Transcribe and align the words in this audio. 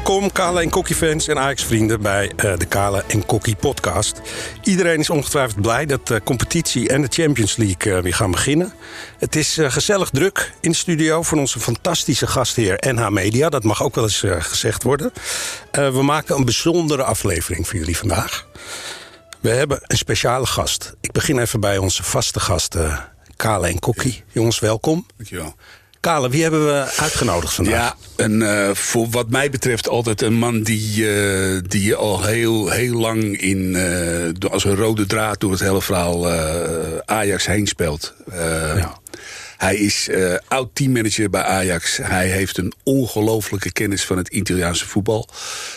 Welkom 0.00 0.32
Kale 0.32 0.62
en 0.62 0.70
Kokkie 0.70 0.96
fans 0.96 1.28
en 1.28 1.38
Ajax 1.38 1.64
vrienden 1.64 2.02
bij 2.02 2.32
uh, 2.36 2.56
de 2.56 2.64
Kale 2.64 3.04
en 3.08 3.26
Kokkie 3.26 3.56
podcast. 3.56 4.20
Iedereen 4.62 4.98
is 4.98 5.10
ongetwijfeld 5.10 5.62
blij 5.62 5.86
dat 5.86 6.06
de 6.06 6.20
competitie 6.24 6.88
en 6.88 7.02
de 7.02 7.08
Champions 7.10 7.56
League 7.56 7.92
uh, 7.92 8.02
weer 8.02 8.14
gaan 8.14 8.30
beginnen. 8.30 8.72
Het 9.18 9.36
is 9.36 9.58
uh, 9.58 9.70
gezellig 9.70 10.10
druk 10.10 10.52
in 10.60 10.70
de 10.70 10.76
studio 10.76 11.22
voor 11.22 11.38
onze 11.38 11.60
fantastische 11.60 12.26
gastheer 12.26 12.92
NH 12.94 13.08
Media. 13.08 13.48
Dat 13.48 13.64
mag 13.64 13.82
ook 13.82 13.94
wel 13.94 14.04
eens 14.04 14.24
gezegd 14.38 14.82
worden. 14.82 15.12
we 15.70 16.02
maken 16.02 16.36
een 16.36 16.44
bijzondere 16.44 17.02
aflevering 17.02 17.68
voor 17.68 17.78
jullie 17.78 17.96
vandaag. 17.96 18.46
We 19.40 19.50
hebben 19.50 19.78
een 19.82 19.98
speciale 19.98 20.46
gast. 20.46 20.94
Ik 21.00 21.12
begin 21.12 21.38
even 21.38 21.60
bij 21.60 21.78
onze 21.78 22.02
vaste 22.02 22.40
gasten 22.40 23.08
Kale 23.36 23.68
en 23.68 23.78
Kokkie. 23.78 24.24
Jongens, 24.32 24.58
welkom. 24.58 25.06
Dankjewel. 25.16 25.54
Kale, 26.00 26.28
wie 26.28 26.42
hebben 26.42 26.66
we 26.66 26.92
uitgenodigd 26.96 27.54
vandaag? 27.54 27.74
Ja, 27.74 28.24
een, 28.24 28.40
uh, 28.40 28.74
voor 28.74 29.08
wat 29.10 29.30
mij 29.30 29.50
betreft 29.50 29.88
altijd 29.88 30.22
een 30.22 30.34
man 30.34 30.62
die, 30.62 30.96
uh, 30.96 31.60
die 31.66 31.94
al 31.94 32.24
heel, 32.24 32.70
heel 32.70 32.98
lang 32.98 33.40
in, 33.40 33.74
uh, 33.74 34.50
als 34.50 34.64
een 34.64 34.76
rode 34.76 35.06
draad 35.06 35.40
door 35.40 35.50
het 35.50 35.60
hele 35.60 35.82
verhaal 35.82 36.30
Ajax 37.04 37.46
heen 37.46 37.66
speelt. 37.66 38.14
Ja. 38.76 38.98
Hij 39.60 39.76
is 39.76 40.08
uh, 40.08 40.34
oud 40.48 40.70
teammanager 40.72 41.30
bij 41.30 41.42
Ajax. 41.42 41.96
Hij 41.96 42.28
heeft 42.28 42.58
een 42.58 42.72
ongelofelijke 42.82 43.72
kennis 43.72 44.04
van 44.04 44.16
het 44.16 44.28
Italiaanse 44.28 44.86
voetbal. 44.86 45.28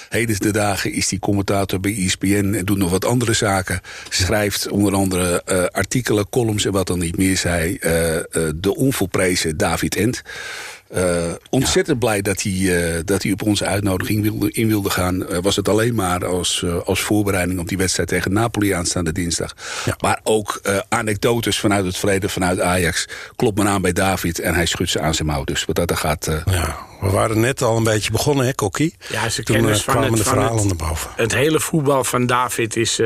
Heden 0.10 0.40
de 0.40 0.52
dagen 0.52 0.92
is 0.92 1.10
hij 1.10 1.20
commentator 1.20 1.80
bij 1.80 1.96
ESPN 1.96 2.54
en 2.58 2.66
doet 2.66 2.78
nog 2.78 2.92
wat 2.92 3.06
andere 3.06 3.34
zaken. 3.34 3.82
Schrijft 4.10 4.70
onder 4.70 4.94
andere 4.94 5.44
uh, 5.46 5.64
artikelen, 5.66 6.30
columns 6.30 6.66
en 6.66 6.72
wat 6.72 6.88
dan 6.88 7.00
niet 7.00 7.18
meer 7.18 7.38
zei. 7.38 7.72
Uh, 7.72 7.80
de 8.56 8.76
onvolprezen 8.76 9.58
David 9.58 9.96
Ent. 9.96 10.22
Uh, 10.96 11.32
ontzettend 11.50 12.00
blij 12.00 12.22
dat 12.22 12.42
hij, 12.42 12.52
uh, 12.52 13.00
dat 13.06 13.24
hij 13.24 13.32
op 13.32 13.42
onze 13.42 13.66
uitnodiging 13.66 14.22
wilde, 14.22 14.52
in 14.52 14.68
wilde 14.68 14.90
gaan. 14.90 15.22
Uh, 15.22 15.38
was 15.42 15.56
het 15.56 15.70
alleen 15.70 15.96
maar 15.96 16.26
als, 16.26 16.66
als 16.86 17.02
voorbereiding 17.02 17.60
op 17.60 17.68
die 17.68 17.78
wedstrijd 17.78 18.10
tegen 18.10 18.34
Napoli 18.34 18.72
aanstaande 18.72 19.12
dinsdag. 19.12 19.56
Ja. 19.86 19.96
Maar 20.00 20.20
ook 20.24 20.62
anekdotes 20.90 21.60
vanuit 21.60 21.86
het 21.86 21.98
verleden, 21.98 22.30
vanuit 22.30 22.60
Ajax. 22.60 23.08
Klopt 23.36 23.58
me 23.58 23.68
aan 23.68 23.82
bij 23.82 23.94
David 23.94 24.40
en 24.40 24.54
hij 24.54 24.66
schudt 24.66 24.92
ze 24.92 25.00
aan 25.00 25.14
zijn 25.14 25.28
mouw. 25.28 25.44
Dus 25.44 25.66
wat 25.66 25.76
dat 25.76 25.90
er 25.90 25.98
gaat... 25.98 26.26
Ja, 26.46 26.78
we 27.02 27.10
waren 27.10 27.40
net 27.40 27.62
al 27.62 27.78
een 27.78 27.84
beetje 27.84 28.12
begonnen, 28.12 28.46
hè, 28.46 28.54
Kokkie? 28.54 28.96
Ja, 29.10 29.30
ze 29.30 29.44
Toen 29.44 29.56
kwamen 29.58 29.80
van 29.80 30.02
de 30.02 30.08
het, 30.12 30.22
verhalen 30.28 30.58
van 30.58 30.68
naar 30.68 30.88
boven. 30.88 31.10
het, 31.10 31.20
het 31.20 31.34
hele 31.34 31.60
voetbal 31.60 32.04
van 32.04 32.26
David 32.26 32.76
is... 32.76 33.00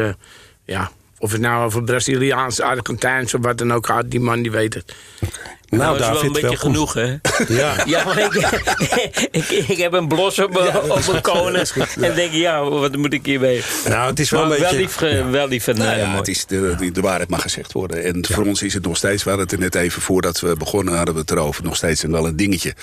ja, 0.66 0.92
of 1.20 1.32
het 1.32 1.42
nou 1.42 1.66
over 1.66 1.84
Braziliaans, 1.84 2.62
Argentijns 2.62 3.34
of 3.34 3.42
wat 3.44 3.58
dan 3.58 3.74
ook 3.74 3.86
gaat, 3.86 4.12
die 4.12 4.20
man 4.20 4.42
die 4.42 4.52
weet 4.52 4.74
het. 4.74 4.94
Okay. 5.26 5.56
Nou, 5.70 5.84
Nou, 5.84 5.98
dat 5.98 6.08
is 6.08 6.14
David, 6.14 6.22
wel 6.32 6.36
een 6.36 6.42
beetje 6.42 6.58
genoeg, 6.66 6.94
hè? 6.94 7.16
Ja. 7.48 7.76
Ja, 7.86 8.04
maar 8.06 8.18
ik, 8.20 8.34
ik, 9.42 9.50
ik 9.68 9.78
heb 9.78 9.94
een 9.94 10.08
blos 10.08 10.40
op 10.40 10.54
mijn, 10.54 10.78
op 10.92 11.08
mijn 11.08 11.22
konen. 11.22 11.66
En 12.02 12.16
denk, 12.16 12.32
ja, 12.32 12.64
wat 12.70 12.96
moet 12.96 13.14
ik 13.14 13.26
hiermee? 13.26 13.62
Nou, 13.88 14.10
het 14.10 14.20
is 14.20 14.30
wel 14.30 14.42
Maar 14.46 14.52
een 14.52 14.60
wel 14.62 14.70
beetje... 14.70 14.84
lief, 14.86 14.96
ge- 14.96 15.30
wel 15.32 15.48
lief 15.48 15.68
en 15.68 15.78
Nou 15.78 15.90
eh, 15.92 15.98
ja, 15.98 16.06
mooi. 16.06 16.18
het 16.18 16.28
is 16.28 16.46
de, 16.46 16.76
de, 16.78 16.92
de 16.92 17.02
waarheid 17.02 17.30
mag 17.30 17.42
gezegd 17.42 17.72
worden. 17.72 18.04
En 18.04 18.26
voor 18.32 18.46
ons 18.46 18.62
is 18.62 18.74
het 18.74 18.84
nog 18.86 18.98
steeds, 18.98 19.24
we 19.24 19.30
hadden 19.30 19.48
het 19.48 19.56
er 19.58 19.62
net 19.64 19.76
even 19.76 20.02
voordat 20.02 20.40
we 20.40 20.56
begonnen, 20.58 20.96
hadden 20.96 21.14
we 21.14 21.20
het 21.20 21.32
erover, 21.32 21.64
nog 21.64 21.76
steeds 21.76 22.04
en 22.04 22.12
wel 22.12 22.28
een 22.28 22.36
dingetje. 22.36 22.74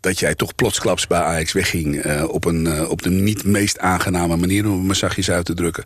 Dat 0.00 0.18
jij 0.18 0.34
toch 0.34 0.54
plotsklaps 0.54 1.06
bij 1.06 1.20
Ajax 1.20 1.52
wegging 1.52 2.02
eh, 2.02 2.24
op, 2.28 2.44
een, 2.44 2.66
eh, 2.66 2.90
op 2.90 3.02
de 3.02 3.10
niet 3.10 3.44
meest 3.44 3.78
aangename 3.78 4.36
manier, 4.36 4.66
om 4.66 4.72
het 4.76 4.86
maar 4.86 4.96
zachtjes 4.96 5.30
uit 5.30 5.44
te 5.44 5.54
drukken. 5.54 5.84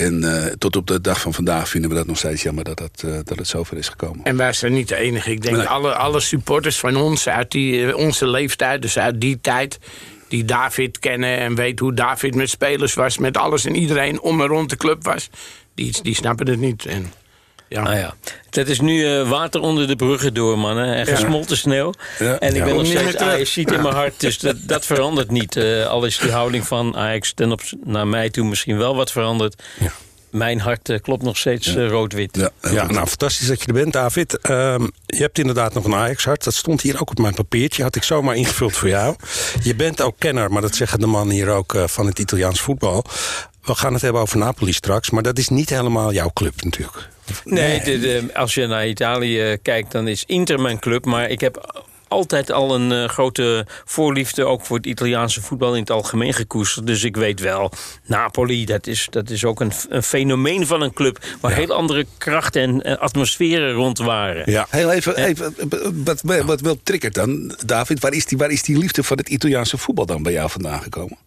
En 0.00 0.44
eh, 0.44 0.52
tot 0.58 0.76
op 0.76 0.86
de 0.86 1.00
dag 1.00 1.20
van 1.20 1.34
vandaag 1.34 1.68
vinden 1.68 1.90
we 1.90 1.96
dat 1.96 2.06
nog 2.06 2.18
steeds 2.18 2.42
jammer 2.42 2.64
dat, 2.64 2.78
dat, 2.78 3.02
eh, 3.04 3.12
dat 3.24 3.38
het 3.38 3.48
zover 3.48 3.76
is 3.76 3.88
gekomen. 3.88 4.24
En 4.24 4.36
wij 4.36 4.52
zijn 4.52 4.72
niet 4.72 4.88
de 4.88 4.96
enige. 4.96 5.30
Ik 5.30 5.42
denk 5.42 5.56
Nee. 5.56 5.66
alle, 5.66 5.94
alle 5.94 6.20
supporters 6.20 6.78
van 6.78 6.96
ons 6.96 7.28
uit 7.28 7.50
die, 7.50 7.86
eh, 7.86 7.96
onze 7.96 8.26
leeftijd, 8.26 8.82
dus 8.82 8.98
uit 8.98 9.20
die 9.20 9.40
tijd... 9.40 9.78
die 10.28 10.44
David 10.44 10.98
kennen 10.98 11.38
en 11.38 11.54
weten 11.54 11.84
hoe 11.84 11.94
David 11.94 12.34
met 12.34 12.50
spelers 12.50 12.94
was... 12.94 13.18
met 13.18 13.36
alles 13.36 13.64
en 13.64 13.74
iedereen 13.74 14.20
om 14.20 14.40
en 14.40 14.46
rond 14.46 14.70
de 14.70 14.76
club 14.76 15.04
was... 15.04 15.30
die, 15.74 16.02
die 16.02 16.14
snappen 16.14 16.48
het 16.48 16.60
niet. 16.60 16.86
En, 16.86 17.12
ja. 17.70 17.82
Nou 17.82 17.96
ja, 17.96 18.14
het 18.50 18.68
is 18.68 18.80
nu 18.80 19.06
eh, 19.06 19.28
water 19.28 19.60
onder 19.60 19.86
de 19.86 19.96
bruggen 19.96 20.34
door, 20.34 20.58
mannen. 20.58 20.94
En 20.94 21.06
gesmolten 21.06 21.56
sneeuw. 21.56 21.92
Ja. 22.18 22.38
En 22.38 22.48
ik 22.50 22.56
Ja. 22.56 22.64
ben 22.64 22.76
nog 22.76 22.86
steeds. 22.86 23.16
Ajax 23.16 23.52
ziet 23.52 23.70
in 23.72 23.82
mijn 23.82 23.94
hart. 23.94 24.20
Dus 24.20 24.38
dat, 24.38 24.56
dat 24.74 24.86
verandert 24.86 25.30
niet. 25.30 25.56
Eh, 25.56 25.86
al 25.86 26.04
is 26.04 26.18
die 26.18 26.30
houding 26.30 26.66
van 26.66 26.96
Ajax 26.96 27.32
ten 27.32 27.52
op, 27.52 27.60
naar 27.84 28.06
mij 28.06 28.30
toe 28.30 28.44
misschien 28.46 28.78
wel 28.78 28.96
wat 28.96 29.12
veranderd. 29.12 29.62
Ja. 29.80 29.92
Mijn 30.30 30.60
hart 30.60 30.88
eh, 30.88 30.98
klopt 31.00 31.22
nog 31.22 31.36
steeds 31.36 31.74
rood-wit. 31.74 32.50
Ja, 32.60 32.86
nou, 32.86 33.06
fantastisch 33.06 33.46
dat 33.46 33.60
je 33.60 33.66
er 33.66 33.72
bent, 33.72 33.92
David. 33.92 34.38
Ehm, 34.38 34.82
je 35.06 35.16
hebt 35.22 35.38
inderdaad 35.38 35.74
nog 35.74 35.84
een 35.84 35.94
Ajax-hart. 35.94 36.44
Dat 36.44 36.54
stond 36.54 36.80
hier 36.80 37.00
ook 37.00 37.10
op 37.10 37.18
mijn 37.18 37.34
papiertje. 37.34 37.82
Had 37.82 37.96
ik 37.96 38.02
zomaar 38.02 38.36
ingevuld 38.36 38.76
voor 38.76 38.88
jou. 38.88 39.16
Je 39.62 39.74
bent 39.74 40.00
ook 40.02 40.14
kenner, 40.18 40.52
maar 40.52 40.62
dat 40.62 40.74
zeggen 40.74 41.00
de 41.00 41.06
mannen 41.06 41.34
hier 41.34 41.48
ook... 41.48 41.74
van 41.86 42.06
het 42.06 42.18
Italiaans 42.18 42.60
voetbal. 42.60 43.04
We 43.62 43.74
gaan 43.74 43.92
het 43.92 44.02
hebben 44.02 44.22
over 44.22 44.38
Napoli 44.38 44.72
straks. 44.72 45.10
Maar 45.10 45.22
dat 45.22 45.38
is 45.38 45.48
niet 45.48 45.70
helemaal 45.70 46.12
jouw 46.12 46.30
club 46.34 46.62
natuurlijk. 46.62 47.08
Nee, 47.44 47.80
de- 47.80 47.98
de- 48.00 48.30
als 48.34 48.54
je 48.54 48.66
naar 48.66 48.88
Italië 48.88 49.56
kijkt, 49.62 49.92
dan 49.92 50.08
is 50.08 50.24
Inter 50.26 50.60
mijn 50.60 50.78
club. 50.78 51.04
Maar 51.04 51.28
ik 51.30 51.40
heb 51.40 51.84
altijd 52.08 52.52
al 52.52 52.74
een 52.74 52.92
eh, 52.92 53.08
grote 53.08 53.66
voorliefde 53.84 54.44
ook 54.44 54.64
voor 54.66 54.76
het 54.76 54.86
Italiaanse 54.86 55.40
voetbal 55.40 55.74
in 55.74 55.80
het 55.80 55.90
algemeen 55.90 56.32
gekoesterd. 56.34 56.86
Dus 56.86 57.04
ik 57.04 57.16
weet 57.16 57.40
wel, 57.40 57.72
Napoli, 58.06 58.64
dat 58.64 58.86
is, 58.86 59.06
dat 59.10 59.30
is 59.30 59.44
ook 59.44 59.60
een, 59.60 59.72
een 59.88 60.02
fenomeen 60.02 60.66
van 60.66 60.80
een 60.82 60.92
club... 60.92 61.18
waar 61.40 61.52
heel 61.52 61.72
andere 61.72 62.06
krachten 62.18 62.62
en 62.62 62.82
eh, 62.82 62.96
atmosferen 62.98 63.72
rond 63.72 63.98
waren. 63.98 64.50
Ja. 64.52 64.66
Heel 64.70 64.92
even, 64.92 65.16
even 65.16 65.54
wat, 66.04 66.20
wat, 66.22 66.44
wat 66.44 66.60
wel 66.60 66.78
triggert 66.82 67.14
dan, 67.14 67.54
David, 67.66 68.00
waar 68.00 68.12
is, 68.12 68.26
die, 68.26 68.38
waar 68.38 68.50
is 68.50 68.62
die 68.62 68.78
liefde 68.78 69.02
voor 69.02 69.16
het 69.16 69.28
Italiaanse 69.28 69.78
voetbal 69.78 70.06
dan 70.06 70.22
bij 70.22 70.32
jou 70.32 70.50
vandaan 70.50 70.82
gekomen? 70.82 71.18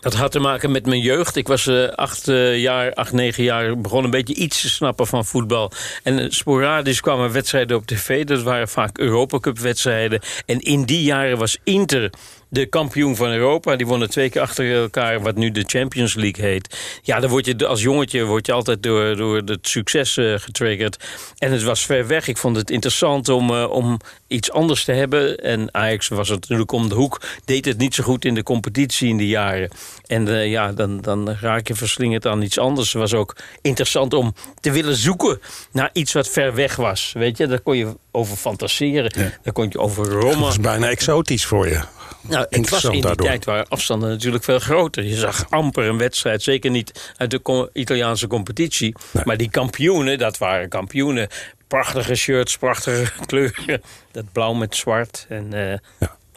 Dat 0.00 0.14
had 0.14 0.32
te 0.32 0.40
maken 0.40 0.70
met 0.70 0.86
mijn 0.86 1.00
jeugd. 1.00 1.36
Ik 1.36 1.48
was 1.48 1.66
eh, 1.66 1.88
acht 1.88 2.28
eh, 2.28 2.60
jaar, 2.60 2.94
acht, 2.94 3.12
negen 3.12 3.44
jaar, 3.44 3.80
begon 3.80 4.04
een 4.04 4.10
beetje 4.10 4.34
iets 4.34 4.60
te 4.60 4.68
snappen 4.68 5.06
van 5.06 5.24
voetbal. 5.24 5.72
En 6.02 6.18
eh, 6.18 6.26
sporadisch 6.30 7.00
kwamen 7.00 7.32
wedstrijden 7.32 7.76
op 7.76 7.86
tv. 7.86 8.24
Dat 8.24 8.42
waren 8.42 8.68
vaak 8.68 8.98
Europacup 8.98 9.58
wedstrijden. 9.58 10.20
En 10.46 10.60
in 10.60 10.84
die 10.84 11.02
jaren 11.02 11.38
was 11.38 11.58
Inter 11.64 12.10
de 12.50 12.66
kampioen 12.66 13.16
van 13.16 13.28
Europa. 13.30 13.76
Die 13.76 13.86
wonnen 13.86 14.10
twee 14.10 14.30
keer 14.30 14.40
achter 14.40 14.74
elkaar, 14.74 15.20
wat 15.20 15.36
nu 15.36 15.50
de 15.50 15.64
Champions 15.66 16.14
League 16.14 16.44
heet. 16.44 16.78
Ja, 17.02 17.20
dan 17.20 17.30
word 17.30 17.46
je 17.46 17.66
als 17.66 17.82
jongetje 17.82 18.24
word 18.24 18.46
je 18.46 18.52
altijd 18.52 18.82
door, 18.82 19.16
door 19.16 19.36
het 19.36 19.68
succes 19.68 20.16
eh, 20.16 20.34
getriggerd. 20.36 21.04
En 21.38 21.52
het 21.52 21.62
was 21.62 21.86
ver 21.86 22.06
weg. 22.06 22.28
Ik 22.28 22.36
vond 22.38 22.56
het 22.56 22.70
interessant 22.70 23.28
om, 23.28 23.50
eh, 23.50 23.70
om 23.70 23.98
iets 24.26 24.50
anders 24.52 24.84
te 24.84 24.92
hebben. 24.92 25.36
En 25.38 25.74
Ajax 25.74 26.08
was 26.08 26.28
het 26.28 26.40
natuurlijk 26.40 26.72
om 26.72 26.88
de 26.88 26.94
hoek. 26.94 27.20
Deed 27.44 27.64
het 27.64 27.78
niet 27.78 27.94
zo 27.94 28.02
goed 28.04 28.24
in 28.24 28.34
de 28.34 28.42
competitie 28.42 29.08
in 29.08 29.16
die 29.16 29.28
jaren. 29.28 29.70
En 30.06 30.28
eh, 30.28 30.50
ja, 30.50 30.72
dan, 30.72 31.00
dan 31.00 31.30
raak 31.40 31.68
je 31.68 31.74
verslingerd 31.74 32.26
aan 32.26 32.42
iets 32.42 32.58
anders. 32.58 32.92
Het 32.92 33.00
was 33.02 33.14
ook 33.14 33.36
interessant 33.62 34.14
om 34.14 34.34
te 34.60 34.70
willen 34.70 34.96
zoeken 34.96 35.40
naar 35.72 35.90
iets 35.92 36.12
wat 36.12 36.28
ver 36.28 36.54
weg 36.54 36.76
was. 36.76 37.12
Weet 37.14 37.36
je, 37.36 37.46
daar 37.46 37.60
kon 37.60 37.76
je 37.76 37.96
over 38.10 38.36
fantaseren. 38.36 39.12
Daar 39.42 39.52
kon 39.52 39.68
je 39.70 39.78
over 39.78 40.04
Dat 40.10 40.22
rommen. 40.22 40.48
is 40.48 40.60
bijna 40.60 40.88
exotisch 40.88 41.44
voor 41.46 41.68
je. 41.68 41.80
Nou, 42.20 42.46
het 42.48 42.68
was 42.68 42.84
in 42.84 42.90
die 42.90 43.02
daardoor. 43.02 43.26
tijd 43.26 43.44
waren 43.44 43.68
afstanden 43.68 44.08
natuurlijk 44.08 44.44
veel 44.44 44.58
groter. 44.58 45.04
Je 45.04 45.16
zag 45.16 45.50
amper 45.50 45.84
een 45.84 45.98
wedstrijd, 45.98 46.42
zeker 46.42 46.70
niet 46.70 47.12
uit 47.16 47.30
de 47.30 47.70
Italiaanse 47.72 48.26
competitie. 48.26 48.94
Maar 49.24 49.36
die 49.36 49.50
kampioenen, 49.50 50.18
dat 50.18 50.38
waren 50.38 50.68
kampioenen. 50.68 51.28
Prachtige 51.68 52.14
shirts, 52.14 52.58
prachtige 52.58 53.12
kleuren. 53.26 53.82
Dat 54.10 54.32
blauw 54.32 54.52
met 54.52 54.76
zwart 54.76 55.26
en, 55.28 55.52
eh, 55.52 55.72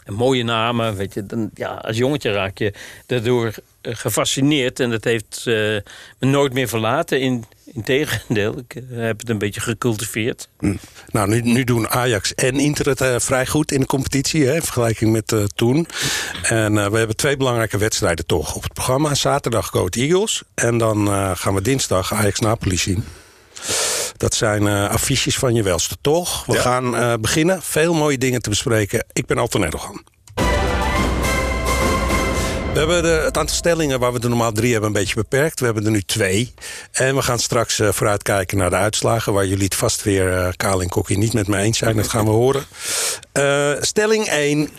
en 0.03 0.13
mooie 0.13 0.43
namen. 0.43 0.95
Weet 0.95 1.13
je, 1.13 1.25
dan, 1.25 1.49
ja, 1.53 1.73
als 1.73 1.97
jongetje 1.97 2.31
raak 2.31 2.57
je 2.57 2.73
daardoor 3.05 3.53
eh, 3.81 3.95
gefascineerd. 3.95 4.79
En 4.79 4.89
dat 4.89 5.03
heeft 5.03 5.37
eh, 5.45 5.53
me 5.53 5.81
nooit 6.19 6.53
meer 6.53 6.67
verlaten. 6.67 7.19
In, 7.19 7.45
Integendeel, 7.73 8.57
ik 8.57 8.75
eh, 8.75 8.83
heb 8.97 9.19
het 9.19 9.29
een 9.29 9.37
beetje 9.37 9.61
gecultiveerd. 9.61 10.49
Nou, 11.11 11.27
nu, 11.29 11.41
nu 11.41 11.63
doen 11.63 11.89
Ajax 11.89 12.33
en 12.35 12.59
Inter 12.59 12.85
het 12.89 13.01
eh, 13.01 13.15
vrij 13.19 13.47
goed 13.47 13.71
in 13.71 13.79
de 13.79 13.85
competitie, 13.85 14.45
hè, 14.45 14.55
in 14.55 14.61
vergelijking 14.61 15.11
met 15.11 15.31
eh, 15.31 15.43
toen. 15.55 15.87
En 16.43 16.77
eh, 16.77 16.87
we 16.87 16.97
hebben 16.97 17.15
twee 17.15 17.37
belangrijke 17.37 17.77
wedstrijden 17.77 18.25
toch 18.25 18.55
op 18.55 18.63
het 18.63 18.73
programma. 18.73 19.13
Zaterdag 19.15 19.67
Go 19.67 19.77
Ahead 19.77 19.95
Eagles. 19.95 20.43
En 20.55 20.77
dan 20.77 21.07
eh, 21.07 21.31
gaan 21.35 21.53
we 21.53 21.61
dinsdag 21.61 22.13
Ajax-Napoli 22.13 22.77
zien. 22.77 23.03
Dat 24.17 24.33
zijn 24.35 24.67
eh, 24.67 24.89
affiches 24.89 25.37
van 25.37 25.53
je 25.53 25.63
welste, 25.63 25.95
toch? 26.01 26.45
We 26.45 26.53
Ja. 26.53 26.61
gaan 26.61 26.95
eh, 26.95 27.13
beginnen. 27.19 27.61
Veel 27.61 27.93
mooie 27.93 28.17
dingen 28.17 28.41
te 28.41 28.49
bespreken. 28.49 29.05
Ik 29.13 29.25
ben 29.25 29.37
Alton 29.37 29.63
Erdogan. 29.63 30.03
We 32.73 32.79
hebben 32.79 33.03
de, 33.03 33.09
het 33.09 33.37
aantal 33.37 33.55
stellingen 33.55 33.99
waar 33.99 34.13
we 34.13 34.19
er 34.19 34.29
normaal 34.29 34.51
drie 34.51 34.71
hebben 34.71 34.89
een 34.89 34.95
beetje 34.95 35.15
beperkt. 35.15 35.59
We 35.59 35.65
hebben 35.65 35.85
er 35.85 35.91
nu 35.91 36.01
twee. 36.01 36.53
En 36.91 37.15
we 37.15 37.21
gaan 37.21 37.39
straks 37.39 37.79
eh, 37.79 37.91
vooruitkijken 37.91 38.57
naar 38.57 38.69
de 38.69 38.75
uitslagen... 38.75 39.33
waar 39.33 39.45
jullie 39.45 39.63
het 39.63 39.75
vast 39.75 40.03
weer, 40.03 40.33
eh 40.33 40.47
Kaal 40.55 40.81
en 40.81 40.89
Kokkie, 40.89 41.17
niet 41.17 41.33
met 41.33 41.47
me 41.47 41.57
eens 41.57 41.77
zijn. 41.77 41.95
Dat 41.95 42.07
gaan 42.07 42.25
we 42.25 42.31
horen. 42.31 42.65
Eh, 43.31 43.71
stelling 43.79 44.25
1. 44.25 44.69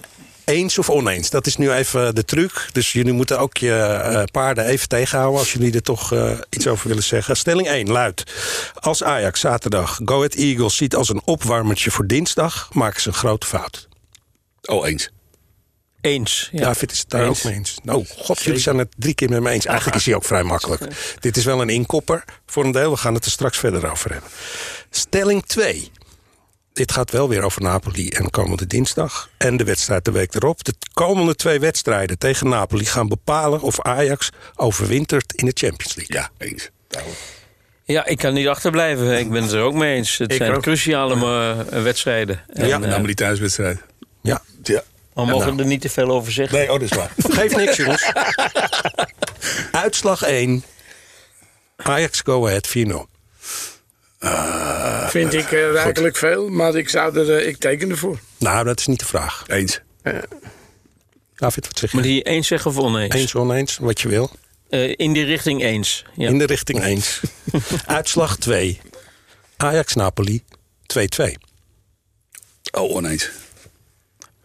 Eens 0.45 0.79
of 0.79 0.91
oneens? 0.91 1.31
Dat 1.31 1.47
is 1.47 1.57
nu 1.57 1.73
even 1.73 2.15
de 2.15 2.25
truc. 2.25 2.69
Dus 2.73 2.93
jullie 2.93 3.13
moeten 3.13 3.39
ook 3.39 3.57
je 3.57 4.29
paarden 4.33 4.65
even 4.65 4.89
tegenhouden... 4.89 5.39
als 5.39 5.53
jullie 5.53 5.75
er 5.75 5.83
toch 5.83 6.15
iets 6.51 6.67
over 6.67 6.89
willen 6.89 7.03
zeggen. 7.03 7.37
Stelling 7.37 7.69
1 7.69 7.91
luidt... 7.91 8.25
Als 8.75 9.03
Ajax 9.03 9.41
zaterdag 9.41 10.01
Go 10.05 10.17
Ahead 10.17 10.35
Eagles 10.35 10.77
ziet 10.77 10.95
als 10.97 11.09
een 11.09 11.23
opwarmertje 11.25 11.91
voor 11.91 12.07
dinsdag... 12.07 12.69
maken 12.73 13.01
ze 13.01 13.09
een 13.09 13.15
grote 13.15 13.47
fout. 13.47 13.89
Oh, 14.63 14.87
eens. 14.87 15.11
Eens. 16.05 16.49
Ja. 16.53 16.61
David 16.61 16.93
is 16.93 16.99
het 16.99 17.11
daar 17.11 17.27
Eens. 17.27 17.39
ook 17.39 17.45
mee 17.45 17.55
eens. 17.55 17.77
Nou, 17.83 18.05
god, 18.19 18.43
jullie 18.43 18.61
zijn 18.61 18.79
het 18.79 18.89
drie 18.97 19.15
keer 19.15 19.29
met 19.29 19.41
me 19.41 19.51
eens. 19.51 19.67
Eigenlijk 19.67 19.97
is 19.99 20.07
hij 20.07 20.15
ook 20.15 20.25
vrij 20.25 20.43
makkelijk. 20.43 20.83
Dit 21.21 21.37
is 21.37 21.45
wel 21.45 21.61
een 21.63 21.69
inkopper 21.69 22.25
voor 22.47 22.65
een 22.65 22.73
deel. 22.73 22.91
We 22.91 22.97
gaan 22.97 23.15
het 23.15 23.25
er 23.25 23.31
straks 23.31 23.59
verder 23.59 23.91
over 23.91 24.13
hebben. 24.13 24.31
Stelling 24.91 25.47
2. 25.47 25.91
Dit 26.73 26.93
gaat 26.93 27.11
wel 27.11 27.29
weer 27.29 27.43
over 27.43 27.63
Napoli 27.63 28.09
en 28.09 28.31
komende 28.31 28.67
dinsdag. 28.67 29.29
En 29.37 29.57
de 29.57 29.65
wedstrijd 29.65 30.05
de 30.05 30.11
week 30.11 30.35
erop. 30.35 30.65
De 30.65 30.75
komende 30.93 31.35
twee 31.35 31.59
wedstrijden 31.61 32.19
tegen 32.19 32.49
Napoli 32.49 32.85
gaan 32.85 33.09
bepalen 33.09 33.61
of 33.61 33.81
Ajax 33.81 34.31
overwintert 34.57 35.33
in 35.33 35.47
de 35.47 35.53
Champions 35.55 35.95
League. 35.95 36.17
Ja, 36.17 36.31
eens. 36.47 36.71
Ja, 37.87 38.07
ik 38.07 38.19
kan 38.19 38.35
niet 38.35 38.47
achterblijven. 38.49 39.19
Ik 39.19 39.31
ben 39.31 39.43
het 39.43 39.53
er 39.53 39.61
ook 39.63 39.75
mee 39.75 39.97
eens. 39.97 40.19
Het 40.19 40.31
Ik 40.31 40.37
zijn 40.37 40.55
ook. 40.55 40.63
cruciale 40.63 41.15
eh, 41.71 41.83
wedstrijden. 41.83 42.41
En, 42.49 42.67
Ja, 42.67 42.75
eh, 42.75 42.81
Met 42.81 42.91
name 42.91 43.07
die 43.07 43.15
thuiswedstrijd. 43.15 43.79
Maar 45.15 45.27
mogen 45.27 45.47
nou. 45.47 45.57
we 45.57 45.63
er 45.63 45.69
niet 45.69 45.81
te 45.81 45.89
veel 45.89 46.11
over 46.11 46.33
zeggen. 46.33 46.59
Nee, 46.59 46.73
oh, 46.73 46.81
dat 46.81 46.91
is 46.91 46.97
waar. 46.97 47.13
geeft 47.39 47.57
niks 47.57 47.77
jongens. 47.77 48.13
Uitslag 49.85 50.23
1. 50.23 50.65
Ajax 51.77 52.21
Go 52.25 52.47
Ahead 52.47 52.69
4-0. 52.69 52.73
Vind 55.11 55.33
ik 55.33 55.53
eh, 55.53 55.71
rijkelijk 55.71 56.17
veel, 56.17 56.49
maar 56.49 56.75
ik, 56.75 56.89
zou 56.89 57.19
er, 57.19 57.39
eh, 57.39 57.47
ik 57.49 57.57
teken 57.57 57.91
ervoor. 57.91 58.19
Nou, 58.39 58.65
dat 58.65 58.79
is 58.79 58.87
niet 58.87 58.99
de 58.99 59.07
vraag. 59.07 59.45
Eens. 59.47 59.81
David, 61.35 61.67
wat 61.67 61.79
zeg 61.79 61.91
je? 61.91 61.97
Maar 61.97 62.07
die 62.07 62.23
eens 62.23 62.47
zeggen 62.47 62.71
of 62.71 62.79
oneens? 62.79 63.15
Eens, 63.15 63.35
oneens, 63.35 63.79
wat 63.79 64.01
je 64.01 64.09
wil. 64.09 64.31
Eh, 64.69 64.93
in 64.97 65.13
die 65.13 65.25
richting 65.25 65.63
eens. 65.63 66.05
Ja. 66.15 66.29
In 66.29 66.39
de 66.39 66.45
richting 66.45 66.85
eens. 66.85 67.21
Uitslag 67.87 68.37
2. 68.37 68.81
Ajax-Napoli 69.57 70.43
2-2. 70.99 71.33
Oh, 72.73 72.95
oneens. 72.95 73.31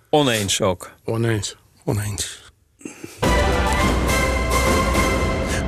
Oneens 0.09 0.61
ook. 0.61 0.91
Oneens. 1.05 1.55
Oneens. 1.85 2.51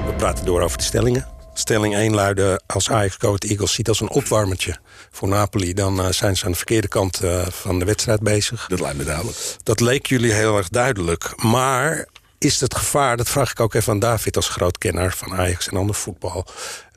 We 0.05 0.13
praten 0.17 0.45
door 0.45 0.61
over 0.61 0.77
de 0.77 0.83
stellingen. 0.83 1.27
Stelling 1.53 1.95
1 1.95 2.13
luidde... 2.13 2.61
als 2.67 2.89
Ajax 2.89 3.17
Ahead 3.19 3.43
Eagles 3.43 3.73
ziet 3.73 3.87
als 3.87 3.99
een 3.99 4.09
opwarmertje 4.09 4.77
voor 5.11 5.27
Napoli... 5.27 5.73
dan 5.73 5.99
eh, 5.99 6.09
zijn 6.09 6.37
ze 6.37 6.45
aan 6.45 6.51
de 6.51 6.57
verkeerde 6.57 6.87
kant 6.87 7.19
eh, 7.19 7.47
van 7.47 7.79
de 7.79 7.85
wedstrijd 7.85 8.19
bezig. 8.19 8.67
Dat 8.67 8.79
lijkt 8.79 8.97
me 8.97 9.03
duidelijk. 9.03 9.37
Dat 9.63 9.79
leek 9.79 10.05
jullie 10.05 10.31
heel 10.31 10.57
erg 10.57 10.69
duidelijk. 10.69 11.43
Maar 11.43 12.07
is 12.37 12.59
het 12.59 12.75
gevaar, 12.75 13.17
dat 13.17 13.29
vraag 13.29 13.51
ik 13.51 13.59
ook 13.59 13.73
even 13.73 13.93
aan 13.93 13.99
David... 13.99 14.35
als 14.35 14.49
groot 14.49 14.77
kenner 14.77 15.13
van 15.13 15.33
Ajax 15.33 15.67
en 15.67 15.77
ander 15.77 15.95
voetbal... 15.95 16.45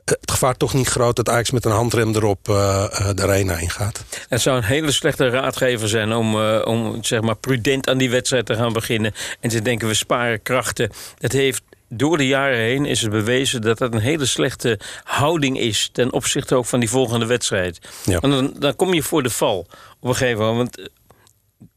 eh, 0.05 0.15
het 0.19 0.31
gevaar 0.31 0.57
toch 0.57 0.73
niet 0.73 0.87
groot 0.87 1.15
dat 1.15 1.29
Ajax 1.29 1.51
met 1.51 1.65
een 1.65 1.71
handrem 1.71 2.15
erop 2.15 2.49
eh, 2.49 2.85
eh, 2.91 3.15
de 3.15 3.21
arena 3.21 3.57
ingaat? 3.57 4.03
Het 4.29 4.41
zou 4.41 4.57
een 4.57 4.63
hele 4.63 4.91
slechte 4.91 5.29
raadgever 5.29 5.87
zijn 5.87 6.13
om, 6.13 6.41
eh, 6.41 6.61
om 6.65 7.03
zeg 7.03 7.21
maar, 7.21 7.35
prudent 7.35 7.89
aan 7.89 7.97
die 7.97 8.09
wedstrijd 8.09 8.45
te 8.45 8.55
gaan 8.55 8.73
beginnen. 8.73 9.13
En 9.39 9.49
te 9.49 9.61
denken, 9.61 9.87
we 9.87 9.93
sparen 9.93 10.41
krachten. 10.41 10.91
Dat 11.17 11.31
heeft 11.31 11.61
door 11.89 12.17
de 12.17 12.27
jaren 12.27 12.57
heen 12.57 12.85
is 12.85 13.01
het 13.01 13.11
bewezen 13.11 13.61
dat 13.61 13.77
dat 13.77 13.93
een 13.93 13.99
hele 13.99 14.25
slechte 14.25 14.79
houding 15.03 15.59
is. 15.59 15.89
Ten 15.91 16.13
opzichte 16.13 16.55
ook 16.55 16.65
van 16.65 16.79
die 16.79 16.89
volgende 16.89 17.25
wedstrijd. 17.25 17.79
Ja. 18.05 18.19
En 18.19 18.29
dan, 18.29 18.53
dan 18.59 18.75
kom 18.75 18.93
je 18.93 19.03
voor 19.03 19.23
de 19.23 19.29
val 19.29 19.67
op 19.99 20.09
een 20.09 20.15
gegeven 20.15 20.45
moment. 20.45 20.75
Want, 20.75 20.89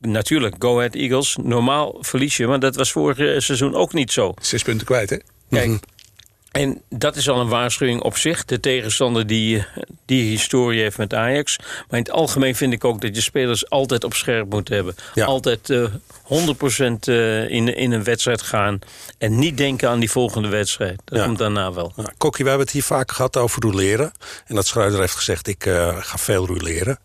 Natuurlijk, 0.01 0.55
Go 0.59 0.77
Ahead 0.77 0.95
Eagles. 0.95 1.37
Normaal 1.43 1.97
verlies 2.01 2.37
je, 2.37 2.47
maar 2.47 2.61
dat 2.61 2.77
was 2.77 2.93
vorig 2.93 3.43
seizoen 3.43 3.75
ook 3.75 3.93
niet 3.93 4.13
zo. 4.13 4.35
Zes 4.41 4.63
punten 4.63 4.87
kwijt, 4.87 5.11
hè? 5.11 5.17
Kijk, 5.51 5.81
en 6.59 6.81
dat 6.89 7.17
is 7.17 7.29
al 7.29 7.41
een 7.41 7.49
waarschuwing 7.49 8.03
op 8.03 8.17
zich. 8.17 8.45
De 8.45 8.61
tegenstander 8.61 9.27
die, 9.27 9.59
eh, 9.59 9.65
die 10.07 10.31
historie 10.31 10.81
heeft 10.81 10.99
met 10.99 11.15
Ajax. 11.15 11.57
Maar 11.59 11.99
in 11.99 12.05
het 12.05 12.11
algemeen 12.11 12.55
vind 12.55 12.73
ik 12.73 12.85
ook 12.85 13.01
dat 13.01 13.15
je 13.15 13.21
spelers 13.23 13.71
altijd 13.71 14.05
op 14.05 14.15
scherp 14.15 14.51
moet 14.51 14.69
hebben. 14.69 14.95
Ja. 15.15 15.25
Altijd 15.25 15.71
eh 15.71 15.85
100% 16.29 17.09
eh, 17.09 17.51
in, 17.51 17.77
in 17.77 17.93
een 17.93 18.05
wedstrijd 18.05 18.43
gaan. 18.43 18.79
En 19.19 19.39
niet 19.39 19.57
denken 19.57 19.89
aan 19.89 20.01
die 20.01 20.11
volgende 20.11 20.49
wedstrijd. 20.49 21.01
Dat 21.05 21.19
Ja. 21.19 21.25
komt 21.25 21.39
daarna 21.39 21.73
wel. 21.73 21.93
Nou, 21.97 22.09
Kokkie, 22.19 22.45
we 22.45 22.49
hebben 22.51 22.67
het 22.67 22.77
hier 22.77 22.85
vaak 22.85 23.13
gehad 23.13 23.37
over 23.37 23.63
rouleren. 23.63 24.13
En 24.47 24.55
dat 24.55 24.67
Schreuder 24.67 25.01
heeft 25.01 25.15
gezegd, 25.15 25.47
ik 25.49 25.67
eh, 25.67 25.97
ga 26.01 26.19
veel 26.19 26.47
rouleren. 26.47 26.99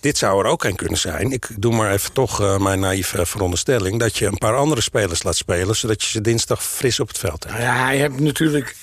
Dit 0.00 0.18
zou 0.18 0.44
er 0.44 0.50
ook 0.50 0.64
een 0.64 0.76
kunnen 0.76 0.98
zijn. 0.98 1.32
Ik 1.32 1.48
doe 1.56 1.74
maar 1.74 1.92
even 1.92 2.12
toch 2.12 2.40
eh, 2.40 2.58
mijn 2.58 2.80
naïeve 2.80 3.26
veronderstelling... 3.26 3.98
dat 4.00 4.16
je 4.16 4.26
een 4.26 4.38
paar 4.38 4.56
andere 4.56 4.80
spelers 4.80 5.22
laat 5.22 5.36
spelen... 5.36 5.76
zodat 5.76 6.02
je 6.02 6.08
ze 6.08 6.20
dinsdag 6.20 6.64
fris 6.64 7.00
op 7.00 7.08
het 7.08 7.18
veld 7.18 7.44
hebt. 7.44 7.58
Ja, 7.58 7.84
hij 7.84 7.98
hebt 7.98 8.20
natuurlijk 8.20 8.76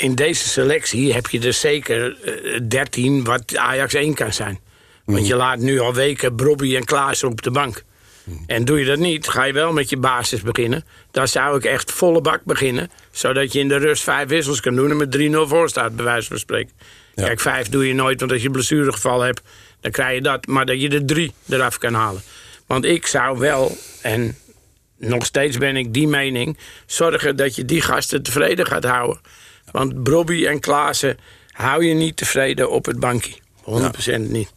in 0.00 0.14
deze 0.14 0.48
selectie 0.48 1.12
heb 1.12 1.26
je 1.26 1.40
er 1.40 1.52
zeker 1.52 2.16
eh, 2.24 2.60
13 2.68 3.24
wat 3.24 3.56
Ajax 3.56 3.94
1 3.94 4.14
kan 4.14 4.32
zijn. 4.32 4.60
Want 5.04 5.26
je 5.26 5.36
laat 5.36 5.58
nu 5.58 5.78
al 5.78 5.94
weken 5.94 6.34
Brobby 6.34 6.76
en 6.76 6.84
Klaas 6.84 7.24
op 7.24 7.42
de 7.42 7.50
bank. 7.50 7.82
En 8.46 8.64
doe 8.64 8.78
je 8.78 8.84
dat 8.84 8.98
niet, 8.98 9.28
ga 9.28 9.44
je 9.44 9.52
wel 9.52 9.72
met 9.72 9.90
je 9.90 9.96
basis 9.96 10.42
beginnen. 10.42 10.84
Dan 11.10 11.28
zou 11.28 11.56
ik 11.56 11.64
echt 11.64 11.92
volle 11.92 12.20
bak 12.20 12.44
beginnen. 12.44 12.90
Zodat 13.10 13.52
je 13.52 13.58
in 13.58 13.68
de 13.68 13.76
rust 13.76 14.02
vijf 14.02 14.28
wissels 14.28 14.60
kan 14.60 14.74
doen 14.74 14.90
en 14.90 14.96
met 14.96 15.18
3-0 15.18 15.48
voor 15.48 15.68
staat, 15.68 15.96
bij 15.96 16.04
wijze 16.04 16.28
van 16.28 16.38
spreken. 16.38 16.72
Ja. 17.14 17.24
Kijk, 17.24 17.40
vijf 17.40 17.68
doe 17.68 17.86
je 17.86 17.94
nooit, 17.94 18.20
want 18.20 18.32
als 18.32 18.40
je 18.40 18.46
een 18.46 18.52
blessuregeval 18.52 19.20
hebt, 19.20 19.40
dan 19.80 19.90
krijg 19.90 20.14
je 20.14 20.22
dat. 20.22 20.46
Maar 20.46 20.66
dat 20.66 20.80
je 20.80 20.88
er 20.88 21.04
drie 21.04 21.32
eraf 21.48 21.78
kan 21.78 21.94
halen. 21.94 22.22
Want 22.66 22.84
ik 22.84 23.06
zou 23.06 23.38
wel, 23.38 23.76
en 24.02 24.36
nog 24.96 25.24
steeds 25.24 25.58
ben 25.58 25.76
ik 25.76 25.94
die 25.94 26.08
mening... 26.08 26.58
zorgen 26.86 27.36
dat 27.36 27.56
je 27.56 27.64
die 27.64 27.80
gasten 27.80 28.22
tevreden 28.22 28.66
gaat 28.66 28.84
houden. 28.84 29.20
Want 29.72 30.02
Brobby 30.02 30.46
en 30.46 30.60
Klaassen 30.60 31.18
hou 31.50 31.84
je 31.84 31.94
niet 31.94 32.16
tevreden 32.16 32.70
op 32.70 32.86
het 32.86 33.00
bankje. 33.00 33.32
100% 33.64 34.20
niet. 34.20 34.52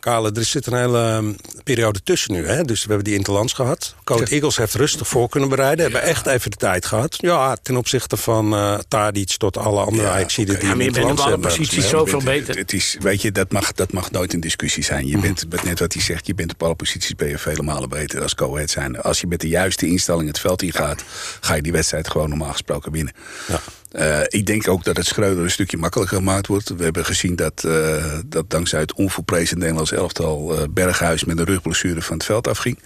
Kale, 0.00 0.32
er 0.32 0.44
zit 0.44 0.66
een 0.66 0.76
hele 0.76 0.98
ehm, 1.00 1.32
periode 1.64 2.02
tussen 2.02 2.32
nu. 2.32 2.46
Hè? 2.46 2.62
Dus 2.62 2.80
we 2.82 2.86
hebben 2.88 3.04
die 3.04 3.14
Interlands 3.14 3.52
gehad. 3.52 3.94
Code 4.04 4.26
Eagles 4.30 4.56
heeft 4.56 4.74
rustig 4.74 5.08
voor 5.08 5.28
kunnen 5.28 5.48
bereiden. 5.48 5.84
Hebben 5.84 6.02
echt 6.02 6.26
even 6.26 6.50
de 6.50 6.56
tijd 6.56 6.86
gehad. 6.86 7.14
Ja, 7.20 7.56
ten 7.62 7.76
opzichte 7.76 8.16
van 8.16 8.54
eh 8.54 8.78
Tadic 8.88 9.28
tot 9.36 9.56
alle 9.56 9.80
andere 9.80 10.06
Ja, 10.06 10.12
Ajaxiden 10.14 10.54
oké. 10.54 10.60
die 10.60 10.68
Ja, 10.70 10.76
maar 10.76 10.84
in 10.86 10.92
je 10.92 11.00
bent 11.00 11.04
op 11.04 11.10
Interlands 11.10 11.22
alle 11.22 11.30
hebben. 11.30 11.50
posities 11.66 11.82
gespeeld. 11.90 12.08
zoveel 12.10 12.32
beter. 12.32 12.56
Het 12.56 12.72
is, 12.72 12.96
weet 13.00 13.22
je, 13.22 13.32
dat 13.32 13.52
mag, 13.52 13.72
dat 13.72 13.92
mag 13.92 14.10
nooit 14.10 14.32
een 14.32 14.40
discussie 14.40 14.84
zijn. 14.84 15.06
Je 15.06 15.16
Mhm. 15.16 15.34
bent, 15.48 15.64
net 15.64 15.78
wat 15.78 15.92
hij 15.92 16.02
zegt, 16.02 16.26
je 16.26 16.34
bent 16.34 16.52
op 16.52 16.62
alle 16.62 16.74
posities 16.74 17.14
ben 17.14 17.28
je 17.28 17.38
vele 17.38 17.62
malen 17.62 17.88
beter 17.88 18.22
als 18.22 18.34
co-head 18.34 18.70
zijn. 18.70 19.00
Als 19.02 19.20
je 19.20 19.26
met 19.26 19.40
de 19.40 19.48
juiste 19.48 19.86
instelling 19.86 20.28
het 20.28 20.38
veld 20.40 20.62
ingaat, 20.62 21.04
ga 21.40 21.54
je 21.54 21.62
die 21.62 21.72
wedstrijd 21.72 22.10
gewoon 22.10 22.28
normaal 22.28 22.52
gesproken 22.52 22.92
winnen. 22.92 23.12
Ja. 23.48 23.60
Eh, 23.90 24.20
ik 24.28 24.46
denk 24.46 24.68
ook 24.68 24.84
dat 24.84 24.96
het 24.96 25.06
Schreuder 25.06 25.44
een 25.44 25.50
stukje 25.50 25.76
makkelijker 25.76 26.16
gemaakt 26.16 26.46
wordt. 26.46 26.68
We 26.68 26.84
hebben 26.84 27.04
gezien 27.04 27.36
dat, 27.36 27.64
eh, 27.64 28.04
dat 28.26 28.50
dankzij 28.50 28.80
het 28.80 28.94
onvoorprezen 28.94 29.58
Nederlands 29.58 29.92
elftal... 29.92 30.56
eh, 30.56 30.62
Berghuis 30.70 31.24
met 31.24 31.38
een 31.38 31.44
rugblessure 31.44 32.02
van 32.02 32.16
het 32.16 32.26
veld 32.26 32.48
afging. 32.48 32.78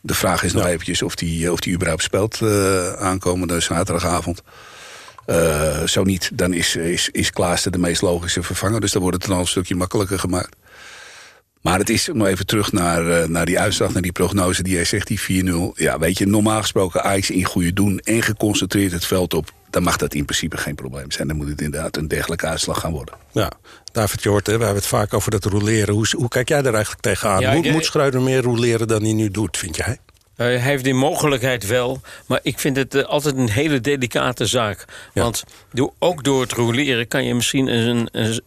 De 0.00 0.14
vraag 0.14 0.42
is 0.42 0.52
nog 0.52 0.66
eventjes 0.66 1.02
of 1.02 1.14
die, 1.14 1.52
of 1.52 1.60
die 1.60 1.74
überhaupt 1.74 2.02
speelt 2.02 2.42
aankomende 2.98 3.60
zaterdagavond. 3.60 4.42
Zo 5.84 6.02
niet, 6.02 6.30
dan 6.34 6.52
is, 6.52 6.76
is, 6.76 7.08
is 7.12 7.30
Klaassen 7.30 7.72
de 7.72 7.78
meest 7.78 8.02
logische 8.02 8.42
vervanger. 8.42 8.80
Dus 8.80 8.92
dan 8.92 9.02
wordt 9.02 9.16
het 9.16 9.26
dan 9.26 9.36
al 9.36 9.42
een 9.42 9.48
stukje 9.48 9.74
makkelijker 9.74 10.18
gemaakt. 10.18 10.56
Maar 11.60 11.78
het 11.78 11.90
is, 11.90 12.08
om 12.08 12.24
even 12.24 12.46
terug 12.46 12.72
naar, 12.72 13.30
naar 13.30 13.46
die 13.46 13.58
uitslag, 13.58 13.92
naar 13.92 14.02
die 14.02 14.12
prognose 14.12 14.62
die 14.62 14.74
jij 14.74 14.84
zegt, 14.84 15.06
die 15.06 15.44
4-0. 15.44 15.54
Ja, 15.74 15.98
weet 15.98 16.18
je, 16.18 16.26
normaal 16.26 16.60
gesproken 16.60 17.02
Ajax 17.02 17.30
in 17.30 17.44
goede 17.44 17.72
doen 17.72 17.98
en 17.98 18.22
geconcentreerd 18.22 18.92
het 18.92 19.04
veld 19.04 19.34
op. 19.34 19.52
Dan 19.74 19.82
mag 19.82 19.96
dat 19.96 20.14
in 20.14 20.24
principe 20.24 20.56
geen 20.56 20.74
probleem 20.74 21.10
zijn. 21.10 21.28
Dan 21.28 21.36
moet 21.36 21.48
het 21.48 21.60
inderdaad 21.60 21.96
een 21.96 22.08
dergelijke 22.08 22.46
uitslag 22.46 22.80
gaan 22.80 22.92
worden. 22.92 23.14
Ja, 23.32 23.50
David, 23.92 24.22
je 24.22 24.28
hoort, 24.28 24.46
hè, 24.46 24.52
we 24.52 24.64
hebben 24.64 24.82
het 24.82 24.90
vaak 24.90 25.14
over 25.14 25.30
dat 25.30 25.44
roleren. 25.44 25.94
Hoe, 25.94 26.06
hoe 26.16 26.28
kijk 26.28 26.48
jij 26.48 26.62
daar 26.62 26.72
eigenlijk 26.74 27.02
tegenaan? 27.02 27.40
Ja, 27.40 27.52
moet, 27.54 27.64
ik- 27.64 27.72
moet 27.72 27.84
Schreuder 27.84 28.20
meer 28.22 28.42
roleren 28.42 28.88
dan 28.88 29.02
hij 29.02 29.12
nu 29.12 29.30
doet, 29.30 29.56
vind 29.56 29.76
jij? 29.76 29.98
Eh, 30.36 30.46
hij 30.46 30.58
heeft 30.58 30.84
die 30.84 30.94
mogelijkheid 30.94 31.66
wel, 31.66 32.00
maar 32.26 32.40
ik 32.42 32.58
vind 32.58 32.76
het 32.76 32.94
eh, 32.94 33.02
altijd 33.04 33.36
een 33.36 33.50
hele 33.50 33.80
delicate 33.80 34.46
zaak. 34.46 34.84
Ja. 35.14 35.22
Want 35.22 35.44
door, 35.72 35.92
ook 35.98 36.24
door 36.24 36.40
het 36.40 36.52
roleren 36.52 37.08
kan 37.08 37.24
je 37.24 37.34
misschien 37.34 37.66
een, 37.66 38.08
een, 38.12 38.40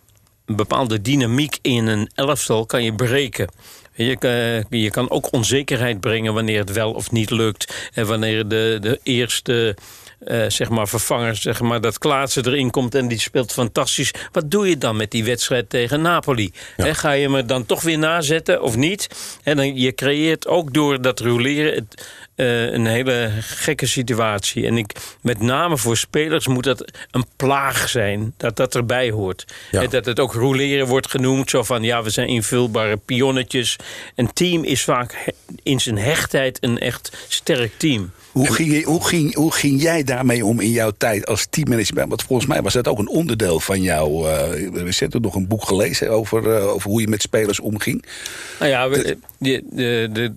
een 0.46 0.56
bepaalde 0.56 1.02
dynamiek 1.02 1.58
in 1.62 1.88
een 1.88 2.10
elftal 2.16 2.66
kan 2.66 2.84
je 2.84 2.94
breken. 2.96 3.50
Je, 3.94 4.18
kan- 4.18 4.80
je 4.80 4.90
kan 4.90 5.10
ook 5.10 5.34
onzekerheid 5.34 6.00
brengen 6.00 6.34
wanneer 6.34 6.60
het 6.60 6.72
wel 6.72 6.92
of 6.94 7.12
niet 7.12 7.30
lukt. 7.30 7.90
En 7.94 8.06
wanneer 8.08 8.48
de, 8.48 8.78
de 8.82 9.00
eerste 9.04 9.76
eh, 10.20 10.46
zeg 10.48 10.70
maar 10.70 10.88
vervanger, 10.88 11.36
zeg 11.36 11.62
maar, 11.62 11.82
dat 11.82 11.98
Klaatsen 11.98 12.46
erin 12.46 12.72
komt 12.72 12.96
en 12.96 13.08
die 13.08 13.20
speelt 13.20 13.52
fantastisch. 13.52 14.14
Wat 14.32 14.52
doe 14.52 14.70
je 14.70 14.78
dan 14.78 14.96
met 14.96 15.12
die 15.12 15.24
wedstrijd 15.24 15.70
tegen 15.70 16.02
Napoli? 16.02 16.52
Ga 16.78 17.12
je 17.12 17.24
hem 17.24 17.36
er 17.36 17.48
dan 17.48 17.66
toch 17.66 17.82
weer 17.82 17.98
nazetten 17.98 18.62
of 18.62 18.76
niet? 18.76 19.08
En 19.44 19.56
dan, 19.56 19.76
je 19.76 19.94
creëert 19.94 20.48
ook 20.48 20.74
door 20.74 21.02
dat 21.02 21.20
roleren 21.20 21.74
het, 21.74 22.08
eh, 22.36 22.72
een 22.72 22.86
hele 22.86 23.32
gekke 23.40 23.86
situatie. 23.86 24.66
En 24.66 24.78
ik, 24.78 24.92
met 25.22 25.40
name 25.40 25.78
voor 25.78 25.98
spelers 25.98 26.48
moet 26.48 26.64
dat 26.64 26.92
een 27.12 27.26
plaag 27.36 27.90
zijn, 27.90 28.34
dat 28.38 28.56
dat 28.56 28.76
erbij 28.76 29.12
hoort. 29.12 29.46
Ja. 29.72 29.82
En 29.82 29.90
dat 29.90 30.06
het 30.06 30.20
ook 30.20 30.34
roleren 30.34 30.88
wordt 30.88 31.10
genoemd, 31.10 31.50
zo 31.50 31.64
van 31.64 31.84
ja, 31.84 32.04
we 32.04 32.10
zijn 32.10 32.28
invulbare 32.28 32.98
pionnetjes. 32.98 33.76
Een 34.16 34.34
team 34.34 34.64
is 34.64 34.84
vaak 34.84 35.34
in 35.64 35.80
zijn 35.80 35.98
hechtheid 35.98 36.58
een 36.64 36.80
echt 36.80 37.26
sterk 37.28 37.72
team. 37.78 38.12
Hoe 38.38 38.54
ging, 38.54 38.84
hoe, 38.84 39.06
ging, 39.06 39.36
hoe 39.36 39.54
ging 39.54 39.82
jij 39.82 40.04
daarmee 40.04 40.46
om 40.46 40.60
in 40.60 40.72
jouw 40.72 40.92
tijd 40.98 41.26
als 41.26 41.48
teammanager? 41.50 42.08
Want 42.08 42.24
volgens 42.24 42.48
mij 42.48 42.62
was 42.62 42.74
dat 42.74 42.88
ook 42.88 43.00
een 43.00 43.10
onderdeel 43.10 43.60
van 43.60 43.82
jou. 43.82 44.30
eh 44.30 44.50
we 44.50 44.94
hebben 44.98 45.22
nog 45.22 45.36
een 45.36 45.48
boek 45.48 45.64
gelezen 45.64 46.10
over, 46.10 46.56
eh, 46.56 46.68
over 46.68 46.90
hoe 46.90 47.02
je 47.02 47.08
met 47.08 47.22
spelers 47.22 47.60
omging. 47.60 48.06
Nou 48.60 48.72
ja, 48.72 48.88
de, 48.88 49.18
de, 49.40 50.10
de, 50.12 50.34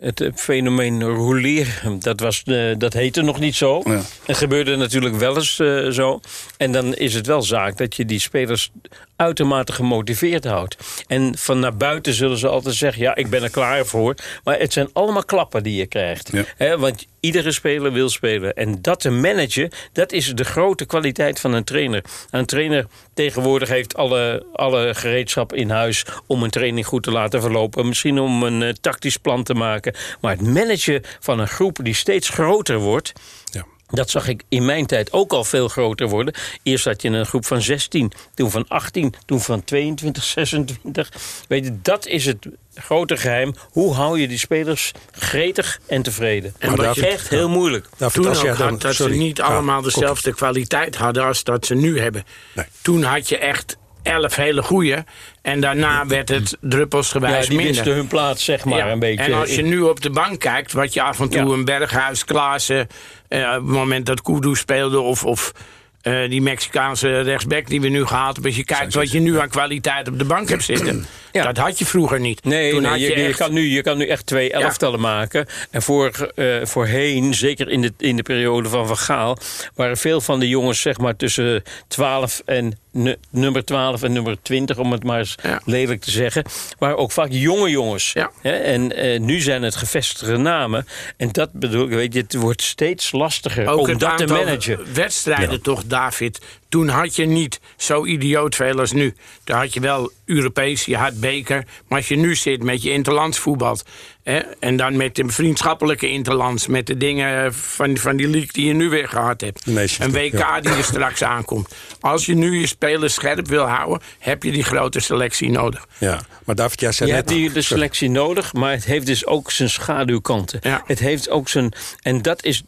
het 0.00 0.30
fenomeen 0.34 1.02
rouleren, 1.02 2.00
dat, 2.00 2.20
was, 2.20 2.42
uh, 2.46 2.74
dat 2.78 2.92
heette 2.92 3.22
nog 3.22 3.40
niet 3.40 3.54
zo. 3.54 3.82
Ja. 3.84 4.00
Het 4.24 4.36
gebeurde 4.36 4.76
natuurlijk 4.76 5.16
wel 5.16 5.36
eens 5.36 5.58
uh, 5.58 5.90
zo. 5.90 6.20
En 6.56 6.72
dan 6.72 6.94
is 6.94 7.14
het 7.14 7.26
wel 7.26 7.42
zaak 7.42 7.76
dat 7.76 7.96
je 7.96 8.04
die 8.04 8.18
spelers 8.18 8.70
uitermate 9.20 9.72
gemotiveerd 9.72 10.44
houdt. 10.44 10.76
En 11.06 11.38
van 11.38 11.58
naar 11.58 11.76
buiten 11.76 12.14
zullen 12.14 12.38
ze 12.38 12.48
altijd 12.48 12.74
zeggen... 12.74 13.02
ja, 13.02 13.14
ik 13.14 13.30
ben 13.30 13.42
er 13.42 13.50
klaar 13.50 13.86
voor. 13.86 14.14
Maar 14.44 14.58
het 14.58 14.72
zijn 14.72 14.88
allemaal 14.92 15.24
klappen 15.24 15.62
die 15.62 15.76
je 15.76 15.86
krijgt. 15.86 16.32
Ja. 16.32 16.44
He, 16.56 16.78
want 16.78 17.06
iedere 17.20 17.52
speler 17.52 17.92
wil 17.92 18.08
spelen. 18.08 18.54
En 18.54 18.82
dat 18.82 19.00
te 19.00 19.10
managen, 19.10 19.70
dat 19.92 20.12
is 20.12 20.34
de 20.34 20.44
grote 20.44 20.84
kwaliteit 20.84 21.40
van 21.40 21.52
een 21.52 21.64
trainer. 21.64 22.04
Een 22.30 22.46
trainer 22.46 22.86
tegenwoordig 23.14 23.68
heeft 23.68 23.96
alle, 23.96 24.46
alle 24.52 24.94
gereedschap 24.94 25.52
in 25.52 25.70
huis... 25.70 26.04
om 26.26 26.42
een 26.42 26.50
training 26.50 26.86
goed 26.86 27.02
te 27.02 27.10
laten 27.10 27.40
verlopen. 27.40 27.88
Misschien 27.88 28.18
om 28.18 28.42
een 28.42 28.60
uh, 28.60 28.68
tactisch 28.80 29.16
plan 29.16 29.42
te 29.42 29.54
maken. 29.54 29.94
Maar 30.20 30.32
het 30.32 30.46
managen 30.46 31.02
van 31.20 31.38
een 31.38 31.48
groep 31.48 31.78
die 31.82 31.94
steeds 31.94 32.28
groter 32.28 32.78
wordt... 32.78 33.12
Ja. 33.52 33.64
Dat 33.90 34.10
zag 34.10 34.28
ik 34.28 34.42
in 34.48 34.64
mijn 34.64 34.86
tijd 34.86 35.12
ook 35.12 35.32
al 35.32 35.44
veel 35.44 35.68
groter 35.68 36.08
worden. 36.08 36.34
Eerst 36.62 36.84
had 36.84 37.02
je 37.02 37.08
een 37.08 37.26
groep 37.26 37.46
van 37.46 37.62
16, 37.62 38.12
toen 38.34 38.50
van 38.50 38.64
18, 38.68 39.14
toen 39.26 39.40
van 39.40 39.64
22, 39.64 40.24
26. 40.24 41.12
Weet 41.48 41.64
je, 41.64 41.78
dat 41.82 42.06
is 42.06 42.26
het 42.26 42.46
grote 42.74 43.16
geheim. 43.16 43.54
Hoe 43.70 43.94
hou 43.94 44.20
je 44.20 44.28
die 44.28 44.38
spelers 44.38 44.92
gretig 45.12 45.80
en 45.86 46.02
tevreden? 46.02 46.54
En 46.58 46.76
dat 46.76 46.96
is 46.96 47.02
echt 47.02 47.28
heel 47.28 47.48
moeilijk. 47.48 47.86
Toen 48.12 48.26
ook 48.26 48.46
had 48.46 48.80
dat 48.80 48.94
sorry, 48.94 49.12
ze 49.12 49.18
niet 49.18 49.40
allemaal 49.40 49.82
dezelfde 49.82 50.34
kwaliteit 50.34 50.96
hadden 50.96 51.24
als 51.24 51.44
dat 51.44 51.66
ze 51.66 51.74
nu 51.74 52.00
hebben. 52.00 52.24
Nee. 52.54 52.66
Toen 52.82 53.02
had 53.02 53.28
je 53.28 53.38
echt 53.38 53.76
elf 54.02 54.36
hele 54.36 54.62
goeie. 54.62 54.96
En 55.42 55.60
daarna 55.60 56.06
werd 56.06 56.28
het 56.28 56.56
druppelsgewijs 56.60 57.46
ja, 57.46 57.54
minder. 57.54 57.94
hun 57.94 58.06
plaats, 58.06 58.44
zeg 58.44 58.64
maar, 58.64 58.78
Ja, 58.78 58.90
een 58.90 58.98
beetje. 58.98 59.24
En 59.24 59.32
als 59.32 59.54
je 59.54 59.62
nu 59.62 59.80
op 59.80 60.00
de 60.00 60.10
bank 60.10 60.38
kijkt, 60.40 60.72
wat 60.72 60.94
je 60.94 61.02
af 61.02 61.20
en 61.20 61.28
toe 61.28 61.46
Ja. 61.46 61.52
een 61.52 61.64
Berghuis, 61.64 62.24
Klaassen... 62.24 62.86
eh, 63.28 63.40
op 63.40 63.52
het 63.54 63.62
moment 63.62 64.06
dat 64.06 64.22
Kudu 64.22 64.54
speelde 64.54 65.00
of... 65.00 65.24
of 65.24 65.52
eh, 66.00 66.28
die 66.30 66.42
Mexicaanse 66.42 67.20
rechtsback 67.20 67.66
die 67.66 67.80
we 67.80 67.88
nu 67.88 68.06
gehaald 68.06 68.32
hebben. 68.32 68.44
Als 68.44 68.56
je 68.56 68.64
kijkt 68.64 68.94
wat 68.94 69.10
je 69.10 69.20
nu 69.20 69.40
aan 69.40 69.48
kwaliteit 69.48 70.08
op 70.08 70.18
de 70.18 70.24
bank 70.24 70.48
hebt 70.48 70.62
zitten. 70.64 71.06
Ja. 71.32 71.44
Dat 71.44 71.56
had 71.56 71.78
je 71.78 71.86
vroeger 71.86 72.20
niet. 72.20 72.44
Nee, 72.44 72.70
Toen 72.70 72.82
nee, 72.82 72.90
had 72.90 73.00
je, 73.00 73.06
je, 73.06 73.16
je 73.18 73.26
echt- 73.28 73.38
kan 73.38 73.52
nu, 73.52 73.62
je 73.68 73.82
kan 73.82 73.98
nu 73.98 74.06
echt 74.06 74.26
twee 74.26 74.52
elftallen 74.52 75.00
maken. 75.00 75.46
En 75.70 75.82
voor, 75.82 76.32
eh, 76.34 76.46
voorheen, 76.62 77.34
zeker 77.34 77.68
in 77.68 77.80
de, 77.80 77.92
in 77.98 78.16
de 78.16 78.22
periode 78.22 78.68
van 78.68 78.86
Van 78.86 78.96
Gaal... 78.98 79.38
waren 79.74 79.96
veel 79.96 80.20
van 80.20 80.40
de 80.40 80.48
jongens 80.48 80.80
zeg 80.80 80.98
maar 80.98 81.16
tussen 81.16 81.62
12 81.88 82.42
en 82.44 82.78
nu- 82.92 83.16
nummer 83.30 83.64
12 83.64 84.02
en 84.02 84.12
nummer 84.12 84.36
20... 84.42 84.78
om 84.78 84.92
het 84.92 85.04
maar 85.04 85.18
eens 85.18 85.34
Ja. 85.42 85.60
lelijk 85.64 86.00
te 86.00 86.10
zeggen... 86.10 86.44
waren 86.78 86.96
ook 86.98 87.12
vaak 87.12 87.28
jonge 87.30 87.70
jongens. 87.70 88.12
Ja. 88.12 88.30
Hè, 88.42 88.52
En 88.52 88.96
eh, 88.96 89.20
nu 89.20 89.40
zijn 89.40 89.62
het 89.62 89.76
gevestigde 89.76 90.36
namen. 90.36 90.86
En 91.16 91.28
dat 91.32 91.52
bedoel 91.52 91.84
ik, 91.84 91.90
weet 91.90 92.14
je, 92.14 92.20
het 92.20 92.34
wordt 92.34 92.62
steeds 92.62 93.12
lastiger 93.12 93.66
ook 93.68 93.88
om 93.88 93.98
dat 93.98 94.18
te 94.18 94.26
managen. 94.26 94.94
wedstrijden 94.94 95.62
toch, 95.62 95.84
David. 95.84 96.40
Toen 96.70 96.88
had 96.88 97.16
je 97.16 97.24
niet 97.26 97.60
zo 97.76 98.04
idioot 98.06 98.54
veel 98.54 98.78
als 98.78 98.92
nu. 98.92 99.14
Daar 99.44 99.58
had 99.58 99.74
je 99.74 99.80
wel 99.80 100.12
Europees, 100.24 100.84
je 100.84 100.96
had 100.96 101.20
beker. 101.20 101.66
Maar 101.88 101.98
als 101.98 102.08
je 102.08 102.16
nu 102.16 102.34
zit 102.34 102.62
met 102.62 102.82
je 102.82 102.90
interlands 102.90 103.38
voetbalt... 103.38 103.84
Hè, 104.22 104.38
en 104.38 104.76
dan 104.76 104.96
met 104.96 105.14
de 105.14 105.24
vriendschappelijke 105.26 106.08
interlands... 106.08 106.66
met 106.66 106.86
de 106.86 106.96
dingen 106.96 107.54
van, 107.54 107.96
van 107.96 108.16
die 108.16 108.28
league 108.28 108.52
die 108.52 108.66
je 108.66 108.72
nu 108.72 108.88
weer 108.88 109.08
gehad 109.08 109.40
hebt. 109.40 109.66
Een 109.66 110.12
WK 110.12 110.38
ja. 110.38 110.60
die 110.60 110.72
er 110.72 110.84
straks 110.84 111.22
aankomt. 111.22 111.74
Als 112.00 112.26
je 112.26 112.34
nu 112.34 112.60
je 112.60 112.66
spelers 112.66 113.14
scherp 113.14 113.48
wil 113.48 113.64
houden... 113.64 114.00
heb 114.18 114.42
je 114.42 114.52
die 114.52 114.64
grote 114.64 115.00
selectie 115.00 115.50
nodig. 115.50 115.86
Ja, 115.98 116.20
maar 116.44 116.54
David, 116.54 116.80
jij 116.80 116.92
zei 116.92 117.10
Je 117.10 117.16
net... 117.16 117.28
hebt 117.28 117.38
die, 117.40 117.52
de 117.52 117.62
Sorry. 117.62 117.66
selectie 117.66 118.10
nodig, 118.10 118.52
maar 118.52 118.72
het 118.72 118.84
heeft 118.84 119.06
dus 119.06 119.26
ook 119.26 119.50
zijn 119.50 119.70
schaduwkanten. 119.70 120.58
Ja. 120.62 120.82
Het 120.86 120.98
heeft 120.98 121.30
ook 121.30 121.48
zijn. 121.48 121.72
En 122.02 122.22
dat 122.22 122.44
is, 122.44 122.62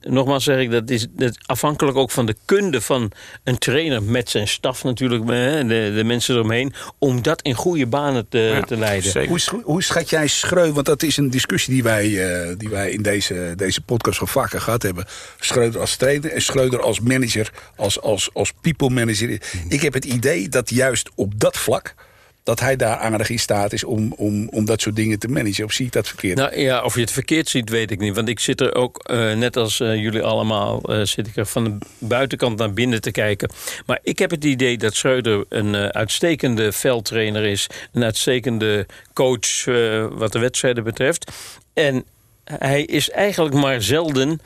nogmaals 0.00 0.44
zeg 0.44 0.58
ik, 0.58 0.70
dat 0.70 0.90
is, 0.90 1.06
dat 1.10 1.38
afhankelijk 1.46 1.96
ook 1.96 2.10
van 2.10 2.26
de 2.26 2.36
kunde 2.44 2.80
van 2.80 3.12
een 3.44 3.58
trainer 3.58 4.02
met 4.02 4.30
zijn 4.30 4.48
staf 4.48 4.84
natuurlijk, 4.84 5.28
hè, 5.28 5.66
de, 5.66 5.92
de 5.94 6.04
mensen 6.04 6.34
eromheen, 6.34 6.72
om 6.98 7.22
dat 7.22 7.42
in 7.42 7.54
goede 7.54 7.86
banen 7.86 8.28
te, 8.28 8.38
Ja, 8.38 8.60
te 8.60 8.76
leiden. 8.76 9.28
Hoe, 9.28 9.40
hoe 9.62 9.82
schat 9.82 10.10
jij 10.10 10.26
Schreuder? 10.26 10.79
Want 10.80 10.98
dat 11.00 11.08
is 11.08 11.16
een 11.16 11.30
discussie 11.30 11.74
die 11.74 11.82
wij, 11.82 12.04
eh, 12.04 12.54
die 12.58 12.68
wij 12.68 12.90
in 12.90 13.02
deze, 13.02 13.52
deze 13.56 13.80
podcast 13.80 14.18
van 14.18 14.28
vaker 14.28 14.60
gehad 14.60 14.82
hebben. 14.82 15.04
Schreuder 15.40 15.80
als 15.80 15.96
trainer 15.96 16.32
en 16.32 16.42
Schreuder 16.42 16.80
als 16.80 17.00
manager, 17.00 17.52
als, 17.76 18.00
als, 18.00 18.30
als 18.32 18.52
people 18.60 18.90
manager. 18.90 19.40
Ik 19.68 19.80
heb 19.80 19.92
het 19.92 20.04
idee 20.04 20.48
dat 20.48 20.70
juist 20.70 21.10
op 21.14 21.40
dat 21.40 21.56
vlak... 21.56 21.94
dat 22.42 22.60
hij 22.60 22.76
daar 22.76 22.96
aardig 22.96 23.30
in 23.30 23.38
staat 23.38 23.72
is 23.72 23.84
om, 23.84 24.12
om, 24.12 24.48
om 24.48 24.64
dat 24.64 24.80
soort 24.80 24.96
dingen 24.96 25.18
te 25.18 25.28
managen. 25.28 25.64
Of 25.64 25.72
zie 25.72 25.86
ik 25.86 25.92
dat 25.92 26.08
verkeerd? 26.08 26.36
Nou 26.36 26.58
ja, 26.58 26.82
of 26.82 26.94
je 26.94 27.00
het 27.00 27.10
verkeerd 27.10 27.48
ziet, 27.48 27.68
weet 27.68 27.90
ik 27.90 27.98
niet. 27.98 28.14
Want 28.14 28.28
ik 28.28 28.40
zit 28.40 28.60
er 28.60 28.74
ook, 28.74 28.98
eh, 28.98 29.32
net 29.32 29.56
als 29.56 29.80
eh, 29.80 29.94
jullie 29.94 30.22
allemaal, 30.22 30.82
eh, 30.82 31.02
zit 31.02 31.26
ik 31.26 31.36
er 31.36 31.46
van 31.46 31.64
de 31.64 31.86
buitenkant 31.98 32.58
naar 32.58 32.72
binnen 32.72 33.00
te 33.00 33.10
kijken. 33.10 33.50
Maar 33.86 33.98
ik 34.02 34.18
heb 34.18 34.30
het 34.30 34.44
idee 34.44 34.78
dat 34.78 34.94
Schreuder 34.94 35.44
een 35.48 35.74
uitstekende 35.74 36.72
veldtrainer 36.72 37.44
is. 37.44 37.66
Een 37.92 38.04
uitstekende 38.04 38.86
coach 39.12 39.64
wat 40.12 40.32
de 40.32 40.38
wedstrijden 40.38 40.84
betreft. 40.84 41.30
En 41.74 42.04
hij 42.44 42.82
is 42.84 43.10
eigenlijk 43.10 43.54
maar 43.54 43.82
zelden 43.82 44.40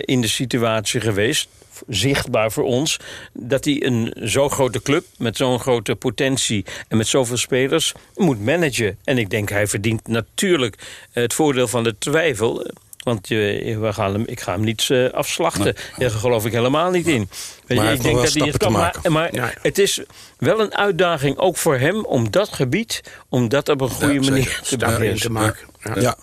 in 0.00 0.20
de 0.20 0.28
situatie 0.28 1.00
geweest 1.00 1.48
zichtbaar 1.88 2.52
voor 2.52 2.64
ons... 2.64 2.96
dat 3.32 3.64
hij 3.64 3.82
een 3.86 4.14
zo 4.24 4.48
grote 4.48 4.82
club 4.82 5.04
met 5.18 5.36
zo'n 5.36 5.60
grote 5.60 5.94
potentie... 5.94 6.64
en 6.88 6.96
met 6.96 7.06
zoveel 7.06 7.36
spelers 7.36 7.92
moet 8.14 8.40
managen. 8.44 8.98
En 9.04 9.18
ik 9.18 9.30
denk, 9.30 9.48
hij 9.48 9.66
verdient 9.66 10.06
natuurlijk 10.08 10.76
het 11.12 11.34
voordeel 11.34 11.68
van 11.68 11.82
de 11.84 11.98
twijfel... 11.98 12.70
Want 13.02 13.28
je, 13.28 13.76
we 13.80 13.92
gaan 13.92 14.12
hem, 14.12 14.22
ik 14.26 14.40
ga 14.40 14.52
hem 14.52 14.64
niet 14.64 14.86
eh, 14.90 15.10
afslachten. 15.10 15.74
Daar 15.98 16.10
geloof 16.10 16.46
ik 16.46 16.52
helemaal 16.52 16.90
niet 16.90 17.06
in. 17.06 17.28
Heeft 17.66 17.92
ik 17.92 18.02
denk 18.02 18.16
dat 18.22 18.32
hij 18.32 18.46
het 18.46 18.56
kan. 18.56 18.72
Maar, 18.72 18.80
maken. 18.80 19.12
maar 19.12 19.34
Ja. 19.34 19.52
het 19.62 19.78
is 19.78 20.00
wel 20.38 20.60
een 20.60 20.74
uitdaging 20.74 21.36
ook 21.38 21.56
voor 21.56 21.76
hem 21.78 22.04
om 22.04 22.30
dat 22.30 22.48
gebied... 22.52 23.00
om 23.28 23.48
dat 23.48 23.68
op 23.68 23.80
een 23.80 23.90
goede 23.90 24.20
manier 24.30 24.60
te 24.64 24.76
beheersen. 24.76 25.26
te 25.26 25.30
maken. 25.30 25.66
Ja. 25.82 26.00
Ja. 26.00 26.16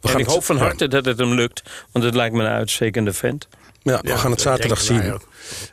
We 0.00 0.08
En 0.08 0.18
ik 0.18 0.18
het- 0.18 0.26
hoop 0.34 0.44
van 0.44 0.56
ja. 0.56 0.62
harte 0.62 0.88
dat 0.88 1.04
het 1.04 1.18
hem 1.18 1.32
lukt. 1.34 1.62
Want 1.92 2.04
het 2.04 2.14
lijkt 2.14 2.34
me 2.34 2.42
een 2.42 2.50
uitstekende 2.50 3.12
vent. 3.12 3.48
Ja, 3.82 4.00
we 4.02 4.16
gaan 4.16 4.30
het 4.30 4.40
zaterdag 4.40 4.80
zien. 4.80 5.20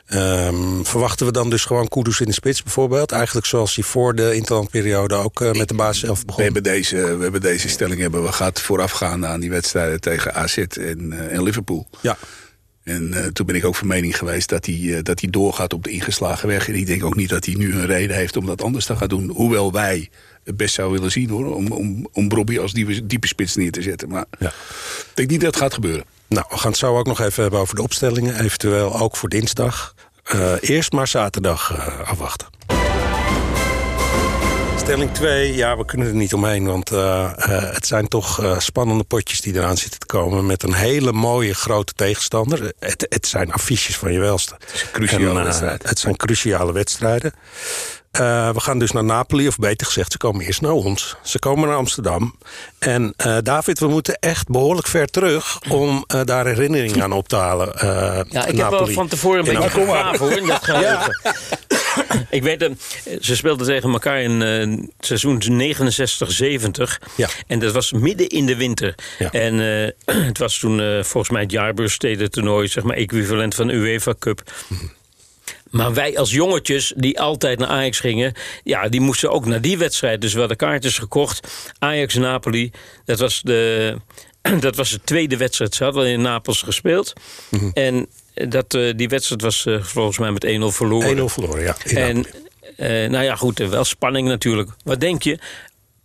Ehm, 0.06 0.82
verwachten 0.82 1.26
we 1.26 1.32
dan 1.32 1.50
dus 1.50 1.64
gewoon 1.64 1.88
Kudus 1.88 2.20
in 2.20 2.26
de 2.26 2.32
spits 2.32 2.62
bijvoorbeeld? 2.62 3.12
Eigenlijk 3.12 3.46
zoals 3.46 3.74
hij 3.74 3.84
voor 3.84 4.14
de 4.14 4.34
interlandperiode 4.34 5.14
ook 5.14 5.40
eh, 5.40 5.52
met 5.52 5.68
de 5.68 5.74
basis 5.74 6.00
zelf 6.04 6.18
We 6.18 6.24
begon. 6.24 6.42
hebben, 6.44 6.62
deze, 6.62 6.96
we 7.16 7.22
hebben 7.22 7.40
deze 7.40 7.68
stelling 7.68 8.00
hebben 8.00 8.22
we 8.22 8.32
gehad 8.32 8.60
voorafgaand 8.60 9.24
aan 9.24 9.40
die 9.40 9.50
wedstrijden 9.50 10.00
tegen 10.00 10.34
AZ 10.34 10.56
en, 10.58 11.12
eh, 11.12 11.32
en 11.36 11.42
Liverpool. 11.42 11.88
Ja, 12.00 12.16
En 12.84 13.14
eh, 13.14 13.26
toen 13.26 13.46
ben 13.46 13.54
ik 13.54 13.64
ook 13.64 13.74
van 13.76 13.86
mening 13.86 14.18
geweest 14.18 14.48
dat 14.48 14.66
hij, 14.66 15.02
dat 15.02 15.20
hij 15.20 15.30
doorgaat 15.30 15.72
op 15.72 15.84
de 15.84 15.90
ingeslagen 15.90 16.48
weg. 16.48 16.68
En 16.68 16.74
ik 16.74 16.86
denk 16.86 17.04
ook 17.04 17.16
niet 17.16 17.28
dat 17.28 17.44
hij 17.44 17.54
nu 17.54 17.72
een 17.72 17.86
reden 17.86 18.16
heeft 18.16 18.36
om 18.36 18.46
dat 18.46 18.62
anders 18.62 18.84
te 18.84 18.96
gaan 18.96 19.08
doen. 19.08 19.28
Hoewel 19.28 19.72
wij 19.72 20.08
het 20.44 20.56
best 20.56 20.74
zouden 20.74 20.96
willen 20.96 21.12
zien 21.12 21.28
hoor. 21.30 21.54
Om, 21.54 21.72
om, 21.72 22.08
om 22.12 22.28
Bobby 22.28 22.58
als 22.58 22.72
diepe, 22.72 23.06
diepe 23.06 23.26
spits 23.26 23.56
neer 23.56 23.70
te 23.72 23.82
zetten. 23.82 24.08
Maar 24.08 24.24
Ja. 24.38 24.48
ik 24.48 25.10
denk 25.14 25.30
niet 25.30 25.40
dat 25.40 25.50
het 25.54 25.62
gaat 25.62 25.74
gebeuren. 25.74 26.04
Nou, 26.28 26.46
we 26.48 26.56
gaan 26.56 26.70
het 26.70 26.78
zo 26.78 26.98
ook 26.98 27.06
nog 27.06 27.20
even 27.20 27.42
hebben 27.42 27.60
over 27.60 27.74
de 27.74 27.82
opstellingen. 27.82 28.40
Eventueel 28.40 28.98
ook 28.98 29.16
voor 29.16 29.28
dinsdag. 29.28 29.94
Eh, 30.24 30.52
eerst 30.60 30.92
maar 30.92 31.08
zaterdag 31.08 31.72
eh, 31.76 32.08
afwachten. 32.08 32.46
Stelling 34.76 35.14
2, 35.14 35.54
ja, 35.54 35.76
we 35.76 35.84
kunnen 35.84 36.06
er 36.06 36.14
niet 36.14 36.34
omheen. 36.34 36.66
Want 36.66 36.90
eh, 36.90 37.32
het 37.72 37.86
zijn 37.86 38.08
toch 38.08 38.56
spannende 38.58 39.04
potjes 39.04 39.40
die 39.40 39.54
eraan 39.54 39.76
zitten 39.76 40.00
te 40.00 40.06
komen. 40.06 40.46
Met 40.46 40.62
een 40.62 40.74
hele 40.74 41.12
mooie 41.12 41.54
grote 41.54 41.92
tegenstander. 41.92 42.72
Het, 42.78 43.06
het 43.08 43.26
zijn 43.26 43.52
affiches 43.52 43.96
van 43.96 44.12
je 44.12 44.18
welste. 44.18 44.54
Het 44.58 44.74
is 44.74 44.82
een 44.82 44.90
cruciale 44.92 45.42
wedstrijd. 45.42 45.88
Het 45.88 45.98
zijn 45.98 46.16
cruciale 46.16 46.72
wedstrijden. 46.72 47.32
Eh, 48.10 48.50
we 48.50 48.60
gaan 48.60 48.78
dus 48.78 48.92
naar 48.92 49.04
Napoli, 49.04 49.46
of 49.46 49.56
beter 49.56 49.86
gezegd, 49.86 50.12
ze 50.12 50.18
komen 50.18 50.44
eerst 50.46 50.60
naar 50.60 50.72
ons. 50.72 51.16
Ze 51.22 51.38
komen 51.38 51.68
naar 51.68 51.76
Amsterdam. 51.76 52.38
En 52.78 53.14
eh, 53.16 53.36
David, 53.42 53.78
we 53.78 53.88
moeten 53.88 54.18
echt 54.18 54.48
behoorlijk 54.48 54.86
ver 54.86 55.06
terug 55.06 55.58
om 55.68 56.04
eh, 56.06 56.20
daar 56.24 56.46
herinneringen 56.46 57.02
aan 57.02 57.12
op 57.12 57.28
te 57.28 57.36
halen. 57.36 57.72
Ja, 58.30 58.46
ik 58.46 58.56
heb 58.56 58.70
wel 58.70 58.86
van 58.86 59.08
tevoren 59.08 59.40
een 59.40 59.52
In 59.52 59.54
beetje 59.54 59.70
gegraven 59.70 60.18
hoor. 60.18 60.38
in 60.38 60.46
Dat 60.46 60.64
geheugen. 60.64 61.20
ik 62.30 62.42
weet, 62.42 62.70
ze 63.20 63.36
speelden 63.36 63.66
tegen 63.66 63.92
elkaar 63.92 64.22
in 64.22 64.92
seizoen 64.98 65.42
69-70. 65.42 67.06
Ja. 67.16 67.28
En 67.46 67.58
dat 67.58 67.72
was 67.72 67.92
midden 67.92 68.28
in 68.28 68.46
de 68.46 68.56
winter. 68.56 68.94
Ja. 69.18 69.30
En 69.30 69.58
het 70.30 70.38
was 70.38 70.58
toen 70.58 71.04
volgens 71.04 71.30
mij 71.30 71.42
het 71.42 71.50
jaarbeurssteden 71.50 72.30
toernooi, 72.30 72.68
zeg 72.68 72.84
maar 72.84 72.96
equivalent 72.96 73.54
van 73.54 73.66
de 73.66 73.72
UEFA 73.72 74.14
Cup. 74.18 74.42
Maar 75.70 75.94
wij 75.94 76.18
als 76.18 76.30
jongetjes 76.30 76.92
die 76.96 77.20
altijd 77.20 77.58
naar 77.58 77.68
Ajax 77.68 78.00
gingen... 78.00 78.32
ja, 78.64 78.88
die 78.88 79.00
moesten 79.00 79.30
ook 79.30 79.46
naar 79.46 79.60
die 79.60 79.78
wedstrijd. 79.78 80.20
Dus 80.20 80.32
we 80.32 80.38
hadden 80.38 80.56
kaartjes 80.56 80.98
gekocht. 80.98 81.48
Ajax-Napoli, 81.78 82.70
dat 83.04 83.18
was 83.18 83.42
de... 83.42 83.96
Dat 84.60 84.76
was 84.76 84.90
de 84.90 85.00
tweede 85.04 85.36
wedstrijd. 85.36 85.74
Ze 85.74 85.84
hadden 85.84 86.06
in 86.06 86.20
Napels 86.20 86.62
gespeeld. 86.62 87.12
Mhm. 87.50 87.70
En 87.74 88.06
dat, 88.34 88.74
eh, 88.74 88.92
die 88.96 89.08
wedstrijd 89.08 89.42
was 89.42 89.66
eh, 89.66 89.82
volgens 89.82 90.18
mij 90.18 90.30
met 90.30 90.46
1-0 90.46 90.48
verloren. 90.74 91.16
1-0 91.18 91.24
verloren, 91.24 91.62
ja. 91.62 91.76
En 91.84 92.24
eh, 92.76 93.10
nou 93.10 93.24
ja, 93.24 93.36
goed, 93.36 93.58
wel 93.58 93.84
spanning 93.84 94.28
natuurlijk. 94.28 94.70
Wat 94.84 95.00
denk 95.00 95.22
je? 95.22 95.38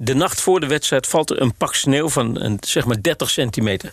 de 0.03 0.13
nacht 0.13 0.41
voor 0.41 0.60
de 0.60 0.67
wedstrijd 0.67 1.08
valt 1.08 1.29
er 1.29 1.41
een 1.41 1.53
pak 1.53 1.75
sneeuw 1.75 2.10
van 2.10 2.41
een, 2.41 2.58
zeg 2.62 2.86
maar 2.86 3.01
30 3.01 3.29
centimeter. 3.29 3.91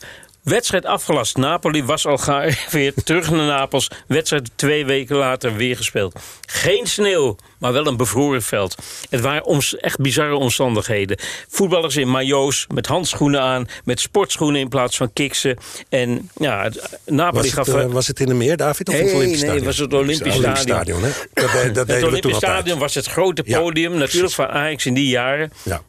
Wedstrijd 0.51 0.85
afgelast. 0.85 1.37
Napoli 1.37 1.85
was 1.85 2.07
al 2.07 2.19
gearriveerd. 2.19 2.95
Terug 3.07 3.31
naar 3.31 3.47
Napels. 3.47 3.91
Wedstrijd 4.07 4.51
twee 4.55 4.87
weken 4.87 5.17
later 5.17 5.57
weer 5.57 5.77
gespeeld. 5.77 6.19
Geen 6.47 6.87
sneeuw, 6.87 7.37
maar 7.59 7.73
wel 7.73 7.87
een 7.87 7.97
bevroren 7.97 8.43
veld. 8.43 8.75
Het 9.11 9.21
waren 9.21 9.63
echt 9.81 9.99
bizarre 10.01 10.35
omstandigheden. 10.35 11.19
Voetballers 11.49 11.97
in 11.97 12.11
majo's, 12.11 12.67
met 12.75 12.87
handschoenen 12.87 13.41
aan, 13.41 13.69
met 13.85 14.01
sportschoenen 14.01 14.61
in 14.61 14.69
plaats 14.69 14.97
van 14.97 15.13
kiksen. 15.13 15.57
En 15.89 16.31
ja, 16.37 16.71
Napoli 17.07 17.43
Was 17.43 17.53
gaf. 17.53 17.67
het, 17.67 17.77
eh, 17.77 17.85
was 17.87 18.07
het 18.07 18.21
in 18.21 18.27
de 18.27 18.35
meer, 18.35 18.57
David? 18.57 18.89
Of 18.89 18.95
het 18.95 19.05
nee, 19.05 19.15
Olympisch 19.15 19.41
nee, 19.43 19.51
het 19.51 19.59
Stadion? 19.61 19.65
was 19.67 19.79
het 19.79 19.93
Olympisch 19.95 20.37
Olympisch 20.37 20.61
Stadion. 20.61 20.99
Stadion, 20.99 21.03
hè? 21.03 21.11
Dat, 21.33 21.51
de- 21.65 21.71
dat 21.73 21.89
Het 21.89 22.05
Olympisch. 22.05 22.37
Stadion 22.37 22.79
was 22.79 22.95
het 22.95 23.07
grote 23.07 23.43
Ja, 23.47 23.59
podium, 23.61 23.95
natuurlijk 23.99 24.33
van 24.35 24.49
Ajax 24.49 24.87
in 24.87 24.95
die 24.95 25.09
jaren. 25.09 25.53
Ja. 25.63 25.83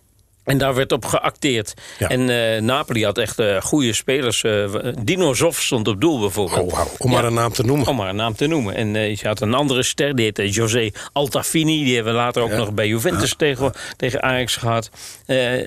En 0.44 0.58
daar 0.58 0.76
werd 0.76 0.92
op 0.92 1.06
geacteerd. 1.06 1.74
Ja. 2.00 2.08
En 2.10 2.30
eh, 2.30 2.62
Napoli 2.62 3.04
had 3.06 3.18
echt 3.18 3.40
eh, 3.40 3.62
goede 3.62 3.94
spelers. 3.94 4.44
eh, 4.44 4.76
Dino 5.04 5.34
Zoff 5.34 5.62
stond 5.62 5.88
op 5.88 6.02
doel 6.02 6.20
bijvoorbeeld. 6.20 6.60
Oh, 6.62 6.74
wauw. 6.74 6.88
Om 6.98 7.12
maar 7.12 7.26
een 7.26 7.34
naam 7.34 7.54
te 7.54 7.64
noemen. 7.64 7.88
Om 7.88 7.96
maar 7.96 8.10
een 8.10 8.16
naam 8.16 8.36
te 8.36 8.48
noemen. 8.48 8.76
En 8.76 8.94
je 8.94 9.18
had 9.22 9.42
een 9.42 9.54
andere 9.54 9.84
ster, 9.84 10.16
die 10.16 10.26
heette 10.26 10.50
José 10.50 10.90
Altafini. 11.14 11.84
Die 11.84 11.96
hebben 11.96 12.14
we 12.14 12.20
later 12.20 12.42
ook 12.42 12.52
nog 12.52 12.74
bij 12.74 12.88
Juventus 12.88 13.36
tegen, 13.36 13.74
tegen 13.98 14.24
Ajax 14.24 14.56
gehad. 14.56 14.90
Eh, 15.26 15.60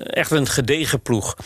echt 0.00 0.30
een 0.30 0.46
gedegen 0.46 1.00
ploeg. 1.00 1.36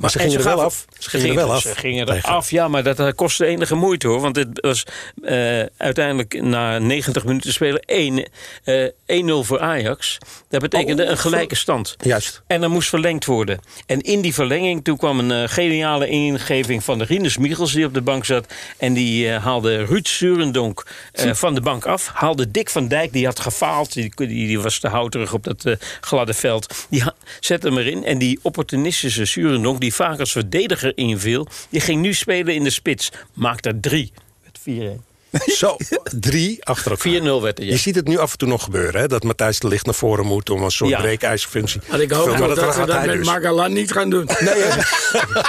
Maar 0.00 0.10
ze 0.10 0.18
En 0.18 0.24
gingen 0.24 0.38
er 0.38 0.44
wel 0.44 0.62
af. 0.62 0.84
Ze 0.98 1.10
gingen 1.10 1.28
er 1.28 1.34
wel 1.34 1.52
af. 1.52 1.60
Ze 1.60 1.74
gingen 1.74 2.06
er 2.06 2.14
Tegen- 2.14 2.28
af, 2.28 2.50
ja, 2.50 2.68
maar 2.68 2.82
dat 2.82 3.00
eh, 3.00 3.08
kostte 3.14 3.46
enige 3.46 3.74
moeite 3.74 4.06
hoor. 4.08 4.20
Want 4.20 4.36
het 4.36 4.48
was 4.60 4.84
eh, 5.22 5.62
uiteindelijk 5.76 6.42
na 6.42 6.78
90 6.78 7.24
minuten 7.24 7.52
spelen 7.52 7.80
1, 7.86 8.28
eh, 8.64 8.84
1-0 9.06 9.44
voor 9.44 9.60
Ajax. 9.60 10.18
Dat 10.48 10.60
betekende 10.60 11.02
Oh, 11.04 11.08
een 11.10 11.18
gelijke 11.18 11.54
stand. 11.54 11.96
Juist. 12.00 12.42
En 12.46 12.62
er 12.62 12.70
moest 12.70 12.88
verlengd 12.88 13.24
worden. 13.24 13.60
En 13.86 14.00
in 14.00 14.20
die 14.20 14.34
verlenging 14.34 14.84
toen 14.84 14.96
kwam 14.96 15.18
een 15.18 15.30
eh, 15.42 15.48
geniale 15.48 16.08
ingeving 16.08 16.84
van 16.84 16.98
de 16.98 17.04
Rinus 17.04 17.38
Michels 17.38 17.72
die 17.72 17.84
op 17.84 17.94
de 17.94 18.02
bank 18.02 18.24
zat. 18.24 18.52
En 18.78 18.92
die 18.92 19.28
eh, 19.32 19.44
haalde 19.44 19.84
Ruud 19.84 20.06
Surendonk 20.06 20.86
eh, 21.12 21.32
van 21.34 21.54
de 21.54 21.60
bank 21.60 21.86
af. 21.86 22.10
Haalde 22.14 22.50
Dick 22.50 22.70
van 22.70 22.88
Dijk, 22.88 23.12
die 23.12 23.24
had 23.26 23.40
gefaald. 23.40 23.92
Die, 23.92 24.12
die, 24.14 24.26
die 24.28 24.60
was 24.60 24.78
te 24.78 24.88
houterig 24.88 25.32
op 25.32 25.44
dat 25.44 25.64
eh, 25.64 25.74
gladde 26.00 26.34
veld. 26.34 26.86
Die 26.90 27.02
zette 27.40 27.66
hem 27.68 27.78
erin. 27.78 28.04
En 28.04 28.18
die 28.18 28.38
opportunistische 28.42 29.24
Surendonk, 29.24 29.80
die 29.80 29.89
vaak 29.94 30.18
als 30.18 30.32
verdediger 30.32 30.96
inviel... 30.96 31.46
die 31.70 31.80
ging 31.80 32.00
nu 32.00 32.14
spelen 32.14 32.54
in 32.54 32.64
de 32.64 32.70
spits. 32.70 33.12
Maakte 33.32 33.68
er 33.68 33.80
drie. 33.80 34.12
Met 34.44 34.58
4-1. 35.00 35.09
Zo, 35.58 35.76
drie 36.20 36.64
achter 36.64 36.90
elkaar. 36.90 37.38
4-0 37.38 37.42
werd 37.42 37.58
er, 37.58 37.64
ja. 37.64 37.70
Je 37.70 37.76
ziet 37.76 37.94
het 37.94 38.08
nu 38.08 38.18
af 38.18 38.32
en 38.32 38.38
toe 38.38 38.48
nog 38.48 38.62
gebeuren, 38.64 39.00
hè? 39.00 39.06
dat 39.06 39.22
Matthijs 39.22 39.58
de 39.58 39.68
Licht 39.68 39.84
naar 39.84 39.94
voren 39.94 40.26
moet 40.26 40.50
om 40.50 40.62
een 40.62 40.70
soort 40.70 40.90
Ja. 40.90 41.00
breekijzerfunctie. 41.00 41.80
Maar 41.90 42.00
ik 42.00 42.10
hoop 42.10 42.26
toch 42.36 42.54
dat, 42.54 42.58
gaat 42.58 42.76
we 42.76 42.92
dat 42.92 43.06
met 43.06 43.16
dus. 43.16 43.26
Magalan 43.26 43.72
niet 43.72 43.92
gaan 43.92 44.10
doen. 44.10 44.28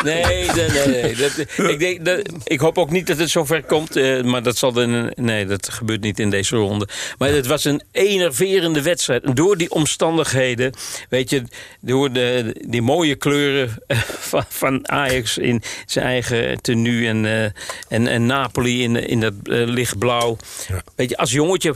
Nee, 0.03 0.23
nee, 0.23 0.69
nee. 0.69 0.87
nee. 0.87 1.15
Dat, 1.15 1.31
ik, 1.69 1.79
denk, 1.79 2.05
dat, 2.05 2.21
ik 2.43 2.59
hoop 2.59 2.77
ook 2.77 2.89
niet 2.91 3.07
dat 3.07 3.17
het 3.17 3.29
zover 3.29 3.63
komt. 3.63 3.95
eh, 3.95 4.23
maar 4.23 4.43
dat 4.43 4.57
zal 4.57 4.71
dan. 4.71 5.11
Nee, 5.15 5.45
dat 5.45 5.69
gebeurt 5.69 6.01
niet 6.01 6.19
in 6.19 6.29
deze 6.29 6.55
ronde. 6.55 6.87
Maar 7.17 7.29
het 7.29 7.47
was 7.47 7.63
een 7.63 7.81
enerverende 7.91 8.81
wedstrijd. 8.81 9.23
En 9.23 9.33
door 9.33 9.57
die 9.57 9.71
omstandigheden, 9.71 10.73
weet 11.09 11.29
je, 11.29 11.43
door 11.81 12.11
de, 12.11 12.55
die 12.67 12.81
mooie 12.81 13.15
kleuren 13.15 13.77
van, 14.29 14.45
van 14.49 14.89
Ajax 14.89 15.37
in 15.37 15.61
zijn 15.85 16.05
eigen 16.05 16.61
tenue 16.61 17.07
en, 17.07 17.25
eh, 17.25 17.43
en, 17.89 18.07
en 18.07 18.25
Napoli 18.25 18.83
in, 18.83 18.95
in 18.95 19.19
dat 19.19 19.33
eh, 19.43 19.65
lichtblauw. 19.71 20.37
Ja. 20.67 20.83
Weet 20.95 21.09
je, 21.09 21.17
als 21.17 21.31
jongetje 21.31 21.73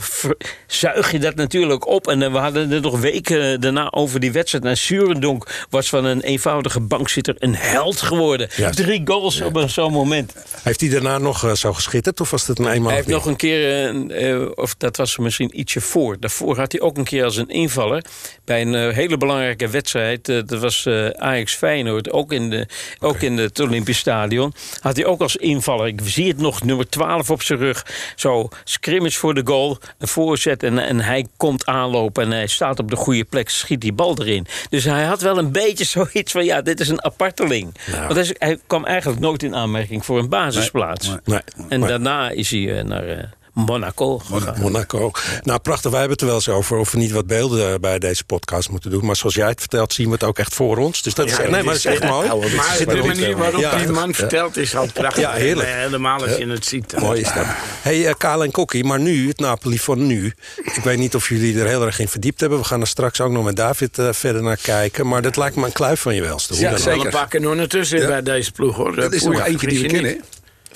zuig 0.66 1.12
je 1.12 1.18
dat 1.18 1.34
natuurlijk 1.34 1.86
op. 1.86 2.08
En 2.08 2.22
eh, 2.22 2.32
we 2.32 2.38
hadden 2.38 2.72
er 2.72 2.80
nog 2.80 3.00
weken 3.00 3.60
daarna 3.60 3.92
over 3.92 4.20
die 4.20 4.32
wedstrijd. 4.32 4.64
En 4.64 4.76
Surendonk 4.76 5.66
was 5.70 5.88
van 5.88 6.04
een 6.04 6.20
eenvoudige 6.20 6.80
bankzitter 6.80 7.34
een 7.38 7.54
held 7.54 8.00
geworden. 8.00 8.48
Drie 8.70 9.02
goals 9.04 9.40
op 9.40 9.56
een 9.56 9.70
zo'n 9.70 9.92
moment. 9.92 10.32
Heeft 10.62 10.80
hij 10.80 10.90
daarna 10.90 11.18
nog 11.18 11.44
eh, 11.44 11.52
zo 11.52 11.72
geschitterd 11.72 12.20
of 12.20 12.30
was 12.30 12.46
het 12.46 12.58
een 12.58 12.64
eenmalig 12.64 12.86
Hij 12.86 12.96
heeft 12.96 13.08
nog 13.08 13.26
een 13.26 13.36
keer, 13.36 14.10
eh, 14.10 14.48
of 14.54 14.74
dat 14.74 14.96
was 14.96 15.16
misschien 15.18 15.60
ietsje 15.60 15.80
voor. 15.80 16.16
Daarvoor 16.20 16.58
had 16.58 16.72
hij 16.72 16.80
ook 16.80 16.96
een 16.96 17.04
keer 17.04 17.24
als 17.24 17.36
een 17.36 17.48
invaller. 17.48 18.04
Bij 18.44 18.62
een 18.62 18.92
hele 18.92 19.16
belangrijke 19.16 19.68
wedstrijd. 19.68 20.24
dat 20.24 20.60
was 20.60 20.86
Ajax 21.16 21.54
Feyenoord. 21.54 22.10
Ook 22.10 22.32
in, 22.32 22.50
de, 22.50 22.66
ook 23.00 23.20
in 23.20 23.36
het 23.36 23.60
Olympisch 23.60 23.98
Stadion. 23.98 24.54
Had 24.80 24.96
hij 24.96 25.04
ook 25.04 25.20
als 25.20 25.36
invaller. 25.36 25.86
Ik 25.86 26.00
zie 26.04 26.28
het 26.28 26.38
nog, 26.38 26.62
nummer 26.62 26.88
12 26.88 27.30
op 27.30 27.42
zijn 27.42 27.58
rug. 27.58 27.85
Zo 28.14 28.48
scrimmage 28.64 29.18
voor 29.18 29.34
de 29.34 29.42
goal. 29.44 29.78
Een 29.98 30.08
voorzet. 30.08 30.62
En, 30.62 30.78
en 30.78 31.00
hij 31.00 31.26
komt 31.36 31.66
aanlopen. 31.66 32.22
En 32.22 32.30
hij 32.30 32.46
staat 32.46 32.78
op 32.78 32.90
de 32.90 32.96
goede 32.96 33.24
plek. 33.24 33.48
Schiet 33.48 33.80
die 33.80 33.92
bal 33.92 34.18
erin. 34.18 34.46
Dus 34.68 34.84
hij 34.84 35.04
had 35.04 35.20
wel 35.20 35.38
een 35.38 35.52
beetje 35.52 35.84
zoiets 35.96 36.32
van. 36.32 36.44
Ja, 36.44 36.62
dit 36.62 36.80
is 36.80 36.88
een 36.88 37.04
aparteling. 37.04 37.74
Want 38.08 38.32
hij, 38.38 38.58
kwam 38.66 38.84
eigenlijk 38.84 39.20
nooit 39.20 39.42
in 39.42 39.54
aanmerking 39.54 40.04
voor 40.04 40.18
een 40.18 40.28
basisplaats. 40.28 41.08
Nee, 41.08 41.18
Nee, 41.24 41.68
En 41.68 41.80
daarna 41.80 42.30
is 42.30 42.50
hij 42.50 42.78
eh, 42.78 42.84
naar 42.84 43.08
eh, 43.08 43.24
Monaco 43.64 44.18
gegaan. 44.18 44.60
Monaco. 44.60 45.10
Nou, 45.42 45.58
prachtig. 45.60 45.90
Wij 45.90 46.00
hebben 46.00 46.10
het 46.10 46.20
er 46.20 46.26
wel 46.26 46.36
eens 46.36 46.48
over 46.48 46.76
of 46.76 46.92
we 46.92 46.98
niet 46.98 47.10
wat 47.10 47.26
beelden 47.26 47.80
bij 47.80 47.98
deze 47.98 48.24
podcast 48.24 48.68
moeten 48.70 48.90
doen. 48.90 49.04
Maar 49.06 49.16
zoals 49.16 49.34
jij 49.34 49.48
het 49.48 49.60
vertelt, 49.60 49.92
zien 49.92 50.06
we 50.06 50.12
het 50.12 50.24
ook 50.24 50.38
echt 50.38 50.54
voor 50.54 50.76
ons. 50.76 51.02
Dus 51.02 51.14
dat 51.14 51.26
is, 51.26 51.38
nee, 51.38 51.50
maar 51.50 51.64
dat 51.64 51.74
is 51.74 51.84
echt 51.84 52.04
mooi. 52.04 52.28
oude 52.28 52.54
Maar 52.54 52.74
Zit 52.76 52.90
de 52.90 52.96
manier 53.04 53.36
waarop 53.36 53.60
Ja. 53.60 53.76
die 53.76 53.88
man 53.88 54.14
vertelt 54.14 54.56
is 54.56 54.76
al 54.76 54.88
prachtig. 54.92 55.22
Ja, 55.22 55.32
heerlijk. 55.32 55.68
En, 55.68 55.74
eh, 55.74 55.80
Helemaal 55.80 56.22
als 56.22 56.36
je 56.36 56.46
het 56.46 56.66
ziet. 56.66 56.90
dan. 56.90 57.00
Mooi 57.00 57.20
is 57.20 57.32
dat. 57.32 57.44
hey, 57.82 58.06
eh, 58.06 58.14
Kale 58.18 58.44
en 58.44 58.50
Kokkie, 58.50 58.84
maar 58.84 59.00
nu, 59.00 59.28
het 59.28 59.38
Napoli 59.38 59.78
van 59.78 60.06
nu. 60.06 60.34
Ik 60.74 60.80
weet 60.84 60.98
niet 60.98 61.14
of 61.14 61.28
jullie 61.28 61.60
er 61.60 61.66
heel 61.66 61.82
erg 61.86 61.98
in 61.98 62.08
verdiept 62.08 62.40
hebben. 62.40 62.58
We 62.58 62.64
gaan 62.64 62.80
er 62.80 62.86
straks 62.86 63.20
ook 63.20 63.30
nog 63.32 63.44
met 63.44 63.56
David 63.56 63.98
eh, 63.98 64.08
verder 64.12 64.42
naar 64.42 64.56
kijken. 64.62 65.06
Maar 65.08 65.22
dat 65.22 65.36
lijkt 65.36 65.56
me 65.56 65.64
een 65.66 65.72
kluif 65.72 66.00
van 66.00 66.14
je 66.14 66.20
welste. 66.22 66.52
Hoe 66.52 66.62
Ja, 66.62 66.70
ook. 66.70 66.76
Wel 66.78 66.84
zeker. 66.92 67.04
een 67.06 67.12
paar 67.12 67.28
kanonnen 67.28 67.68
tussen 67.68 68.00
Ja. 68.00 68.06
bij 68.06 68.22
deze 68.22 68.52
ploeg 68.52 68.76
hoor. 68.76 68.98
Er 68.98 69.12
is 69.12 69.22
nog 69.22 69.40
eentje 69.46 69.66
die 69.66 69.80
we 69.80 69.86
kennen? 69.88 70.20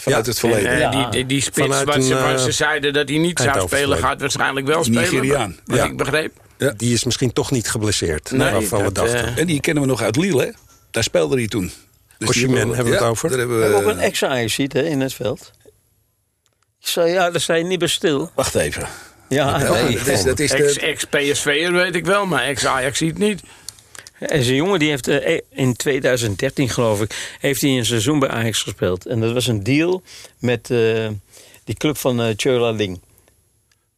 Vanuit 0.01 0.25
Ja. 0.25 0.31
het 0.31 0.41
verleden. 0.41 0.71
En, 0.71 0.75
eh, 0.75 0.81
Ja. 0.81 0.91
die, 0.91 1.09
die, 1.11 1.27
die 1.27 1.41
spits 1.43 1.59
Vanuit 1.67 1.87
waar, 1.87 2.01
ze, 2.01 2.15
een, 2.15 2.35
eh, 2.37 2.43
ze 2.43 2.53
zeiden 2.53 2.93
dat 2.93 3.09
hij 3.09 3.19
niet 3.19 3.39
zou 3.41 3.67
spelen, 3.67 3.99
gaat 3.99 4.21
waarschijnlijk 4.21 4.67
wel 4.67 4.85
spelen. 4.85 5.03
Nigeriaan. 5.03 5.57
Wat 5.65 5.77
Ja. 5.77 5.85
ik 5.85 5.97
begreep. 5.97 6.33
Die 6.77 6.93
is 6.95 7.05
misschien 7.05 7.33
toch 7.33 7.51
niet 7.51 7.69
geblesseerd. 7.71 8.31
Nee, 8.31 8.53
waarvan 8.53 8.85
we 8.85 8.93
dachten. 8.93 9.27
eh, 9.27 9.39
En 9.39 9.47
die 9.47 9.61
kennen 9.61 9.83
we 9.83 9.89
nog 9.89 10.03
uit 10.03 10.17
Lille, 10.17 10.43
hè? 10.43 10.51
Daar 10.91 11.03
speelde 11.03 11.37
hij 11.37 11.49
toen. 11.49 11.73
Dus 12.19 12.29
Osimhen 12.29 12.69
hebben 12.69 12.85
we 12.85 12.93
het 12.93 13.01
over? 13.09 13.29
Daar 13.29 13.39
hebben 13.39 13.57
We 13.59 13.65
we, 13.67 13.73
hebben 13.73 13.91
ook 13.91 13.97
een 13.97 14.03
ex-Ajax 14.03 14.55
ziet 14.55 14.73
hè, 14.73 14.83
in 14.83 15.01
het 15.01 15.15
veld. 15.15 15.51
Ik 16.81 16.87
zei, 16.89 17.11
ja, 17.13 17.31
daar 17.31 17.41
sta 17.41 17.55
je 17.55 17.65
niet 17.65 17.79
bij 17.79 17.89
stil. 17.89 18.31
Wacht 18.35 18.55
even. 18.55 18.89
Ja, 19.29 19.59
Nee, 19.59 19.97
dat 19.99 20.07
is, 20.07 20.23
dat 20.23 20.39
is 20.39 20.51
Ex- 20.53 20.75
de, 20.75 20.81
Ex-PSV'er 20.81 21.73
weet 21.73 21.95
ik 21.95 22.05
wel, 22.05 22.27
maar 22.27 22.43
ex-Ajax 22.43 22.99
ziet 22.99 23.19
niet. 23.19 23.41
En 24.21 24.43
zijn 24.45 24.57
jongen 24.57 24.79
die 24.79 24.89
heeft 24.89 25.09
eh, 25.09 25.39
in 25.51 25.77
2013 25.77 26.69
geloof 26.69 27.01
ik, 27.03 27.35
heeft 27.41 27.61
hij 27.61 27.71
een 27.71 27.87
seizoen 27.87 28.19
bij 28.19 28.29
Ajax 28.29 28.63
gespeeld. 28.63 29.07
En 29.07 29.21
dat 29.21 29.33
was 29.33 29.47
een 29.47 29.63
deal 29.63 30.03
met 30.39 30.71
eh, 30.71 31.09
die 31.65 31.75
club 31.75 31.97
van 31.97 32.35
Tjöla 32.37 32.71
Ling. 32.77 33.01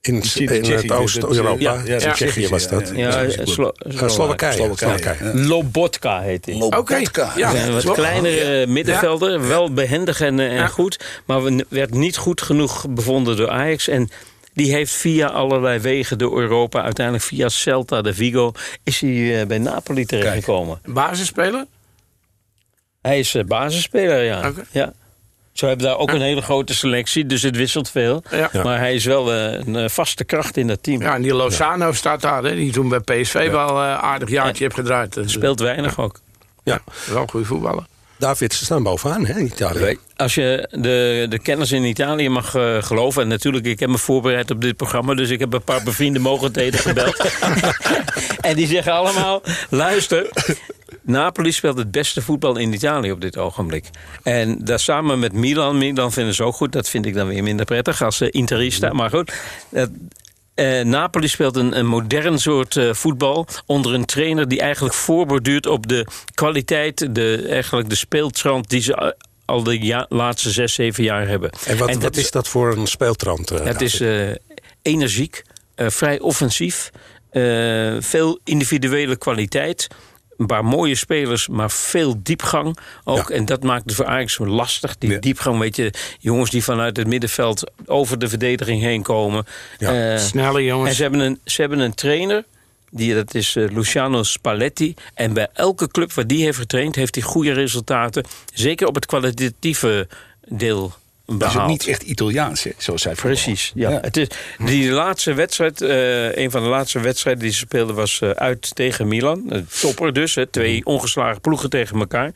In, 0.00 0.14
het 0.16 0.90
Oost-Europa. 0.92 1.60
ja, 1.60 1.82
Ja, 1.98 2.12
Tsjechië 2.12 2.48
was 2.48 2.68
dat. 2.68 2.88
ja, 2.88 2.94
Ja, 2.96 3.20
ja, 3.20 3.30
Slo- 3.46 3.72
Slowakije. 3.74 4.10
Slowakije, 4.10 4.52
Slowakije. 4.76 5.16
ja. 5.24 5.46
Lobotka 5.46 6.20
heet 6.20 6.46
hij. 6.46 6.54
Lobotka. 6.54 7.32
Ja, 7.36 7.54
een 7.66 7.72
wat 7.82 7.92
kleinere 7.92 8.66
middenvelder, 8.66 9.48
wel 9.48 9.72
behendig 9.72 10.20
en, 10.20 10.40
en 10.40 10.54
Ja. 10.54 10.66
goed. 10.66 11.04
Maar 11.26 11.42
we- 11.42 11.66
werd 11.68 11.94
niet 11.94 12.16
goed 12.16 12.42
genoeg 12.42 12.86
bevonden 12.88 13.36
door 13.36 13.48
Ajax. 13.50 13.88
En 13.88 14.10
die 14.52 14.72
heeft 14.72 14.92
via 14.92 15.26
allerlei 15.26 15.78
wegen 15.78 16.18
door 16.18 16.40
Europa, 16.40 16.82
uiteindelijk 16.82 17.24
via 17.24 17.48
Celta 17.48 18.02
de 18.02 18.14
Vigo, 18.14 18.52
is 18.82 19.00
hij 19.00 19.40
eh, 19.40 19.46
bij 19.46 19.58
Napoli 19.58 20.04
terechtgekomen. 20.04 20.80
Basisspeler? 20.84 21.66
Hij 23.02 23.18
is 23.18 23.34
eh, 23.34 23.44
basisspeler, 23.44 24.22
ja. 24.22 24.48
Oké. 24.48 24.64
ja. 24.70 24.92
Ze 25.52 25.66
hebben 25.66 25.86
daar 25.86 25.96
ook 25.96 26.10
een 26.10 26.20
hele 26.20 26.42
grote 26.42 26.74
selectie, 26.74 27.26
dus 27.26 27.42
het 27.42 27.56
wisselt 27.56 27.90
veel. 27.90 28.22
Ja. 28.30 28.50
Maar 28.62 28.78
hij 28.78 28.94
is 28.94 29.04
wel 29.04 29.32
eh, 29.32 29.66
een 29.66 29.90
vaste 29.90 30.24
kracht 30.24 30.56
in 30.56 30.66
dat 30.66 30.82
team. 30.82 31.00
Ja, 31.00 31.14
en 31.14 31.22
die 31.22 31.34
Lozano 31.34 31.92
staat 31.92 32.20
daar, 32.20 32.42
hè, 32.42 32.54
die 32.54 32.72
toen 32.72 32.88
bij 32.88 33.00
PSV 33.00 33.50
wel 33.50 33.68
een 33.68 33.96
aardig 33.96 34.28
jaartje 34.30 34.64
heeft 34.64 34.74
gedraaid. 34.74 35.18
Speelt 35.24 35.60
weinig 35.60 35.98
ook. 35.98 36.20
Ja. 36.64 36.82
Wel 37.06 37.22
een 37.22 37.30
goede 37.30 37.46
voetballer. 37.46 37.84
David, 38.22 38.54
ze 38.54 38.64
staan 38.64 38.82
bovenaan 38.82 39.26
hè, 39.26 39.40
Italië. 39.40 39.98
Als 40.16 40.34
je 40.34 40.68
de, 40.70 41.26
de 41.28 41.38
kennis 41.38 41.72
in 41.72 41.84
Italië 41.84 42.28
mag 42.28 42.54
eh, 42.54 42.82
geloven... 42.82 43.22
en 43.22 43.28
natuurlijk, 43.28 43.66
ik 43.66 43.80
heb 43.80 43.88
me 43.88 43.98
voorbereid 43.98 44.50
op 44.50 44.60
dit 44.60 44.76
programma... 44.76 45.14
dus 45.14 45.30
ik 45.30 45.38
heb 45.38 45.52
een 45.52 45.62
paar 45.62 45.82
bevriende 45.82 46.18
mogendheden 46.18 46.80
gebeld. 46.80 47.16
en 48.40 48.56
die 48.56 48.66
zeggen 48.66 48.92
allemaal... 48.92 49.42
luister, 49.70 50.30
Napoli 51.02 51.52
speelt 51.52 51.78
het 51.78 51.90
beste 51.90 52.22
voetbal 52.22 52.56
in 52.56 52.72
Italië 52.72 53.12
op 53.12 53.20
dit 53.20 53.38
ogenblik. 53.38 53.84
En 54.22 54.64
dat 54.64 54.80
samen 54.80 55.18
met 55.18 55.32
Milan. 55.32 55.78
Milan 55.78 56.12
vinden 56.12 56.34
ze 56.34 56.44
ook 56.44 56.54
goed. 56.54 56.72
Dat 56.72 56.88
vind 56.88 57.06
ik 57.06 57.14
dan 57.14 57.28
weer 57.28 57.42
minder 57.42 57.66
prettig 57.66 58.02
als 58.02 58.20
uh, 58.20 58.28
Interista. 58.30 58.92
Maar 58.92 59.10
goed, 59.10 59.32
dat, 59.68 59.90
uh, 60.62 60.84
Napoli 60.84 61.28
speelt 61.28 61.56
een, 61.56 61.78
een 61.78 61.86
modern 61.86 62.38
soort 62.38 62.76
uh, 62.76 62.94
voetbal 62.94 63.46
onder 63.66 63.94
een 63.94 64.04
trainer 64.04 64.48
die 64.48 64.60
eigenlijk 64.60 64.94
voorborduurt 64.94 65.66
op 65.66 65.86
de 65.86 66.06
kwaliteit, 66.34 67.14
de, 67.14 67.46
eigenlijk 67.48 67.88
de 67.88 67.94
speeltrand 67.96 68.68
die 68.68 68.80
ze 68.80 69.14
al 69.44 69.62
de 69.62 69.84
ja, 69.84 70.06
laatste 70.08 70.50
zes, 70.50 70.74
zeven 70.74 71.04
jaar 71.04 71.28
hebben. 71.28 71.50
En 71.66 71.78
wat, 71.78 71.88
en 71.88 72.00
wat 72.00 72.16
is 72.16 72.30
dat 72.30 72.48
voor 72.48 72.76
een 72.76 72.86
speeltrand? 72.86 73.52
Uh, 73.52 73.64
het 73.64 73.80
is 73.80 74.02
energiek, 74.82 75.42
vrij 75.76 76.20
offensief. 76.20 76.90
Eh, 77.32 77.96
veel 77.98 78.38
individuele 78.44 79.16
kwaliteit. 79.16 79.88
Een 80.42 80.48
paar 80.48 80.64
mooie 80.64 80.94
spelers, 80.94 81.48
maar 81.48 81.70
veel 81.70 82.14
diepgang 82.22 82.76
ook. 83.04 83.30
En 83.30 83.44
dat 83.44 83.62
maakt 83.62 83.84
het 83.84 83.94
voor 83.94 84.06
Ajax 84.06 84.32
zo 84.32 84.46
lastig. 84.46 84.98
Die 84.98 85.10
Ja. 85.10 85.18
diepgang, 85.18 85.58
weet 85.58 85.76
je, 85.76 85.92
jongens 86.18 86.50
die 86.50 86.64
vanuit 86.64 86.96
het 86.96 87.06
middenveld 87.06 87.70
over 87.86 88.18
de 88.18 88.28
verdediging 88.28 88.80
heen 88.82 89.02
komen. 89.02 89.44
Ja. 89.78 90.12
Eh, 90.12 90.18
Snelle 90.18 90.58
en 90.58 90.64
jongens. 90.64 90.96
ze 90.96 91.02
hebben 91.02 91.20
een, 91.20 91.40
ze 91.44 91.60
hebben 91.60 91.78
een 91.78 91.94
trainer, 91.94 92.44
die, 92.90 93.14
dat 93.14 93.34
is 93.34 93.56
eh, 93.56 93.64
Luciano 93.70 94.22
Spalletti. 94.22 94.94
En 95.14 95.32
bij 95.32 95.48
elke 95.52 95.88
club 95.88 96.12
waar 96.12 96.26
die 96.26 96.44
heeft 96.44 96.58
getraind, 96.58 96.94
heeft 96.94 97.14
hij 97.14 97.24
goede 97.24 97.52
resultaten. 97.52 98.24
Zeker 98.54 98.86
op 98.86 98.94
het 98.94 99.06
kwalitatieve 99.06 100.08
deel 100.48 100.92
Dat 101.38 101.48
behaald. 101.52 101.56
is 101.56 101.62
ook 101.62 101.68
niet 101.68 101.86
echt 101.86 102.02
Italiaans, 102.02 102.62
hè, 102.62 102.70
zoals 102.76 103.02
zij. 103.02 103.14
Precies, 103.14 103.72
ja. 103.74 103.90
Ja. 103.90 103.98
Het 104.00 104.16
is, 104.16 104.26
die 104.58 104.90
laatste 104.90 105.34
wedstrijd, 105.34 105.80
eh, 105.80 106.36
een 106.36 106.50
van 106.50 106.62
de 106.62 106.68
laatste 106.68 107.00
wedstrijden 107.00 107.42
die 107.42 107.52
ze 107.52 107.58
speelden 107.58 107.94
was 107.94 108.20
eh, 108.20 108.30
uit 108.30 108.74
tegen 108.74 109.08
Milan. 109.08 109.44
Een 109.48 109.66
topper 109.80 110.12
dus, 110.12 110.34
hè, 110.34 110.46
twee 110.46 110.78
Mhm. 110.80 110.88
ongeslagen 110.88 111.40
ploegen 111.40 111.70
tegen 111.70 111.98
elkaar. 111.98 112.32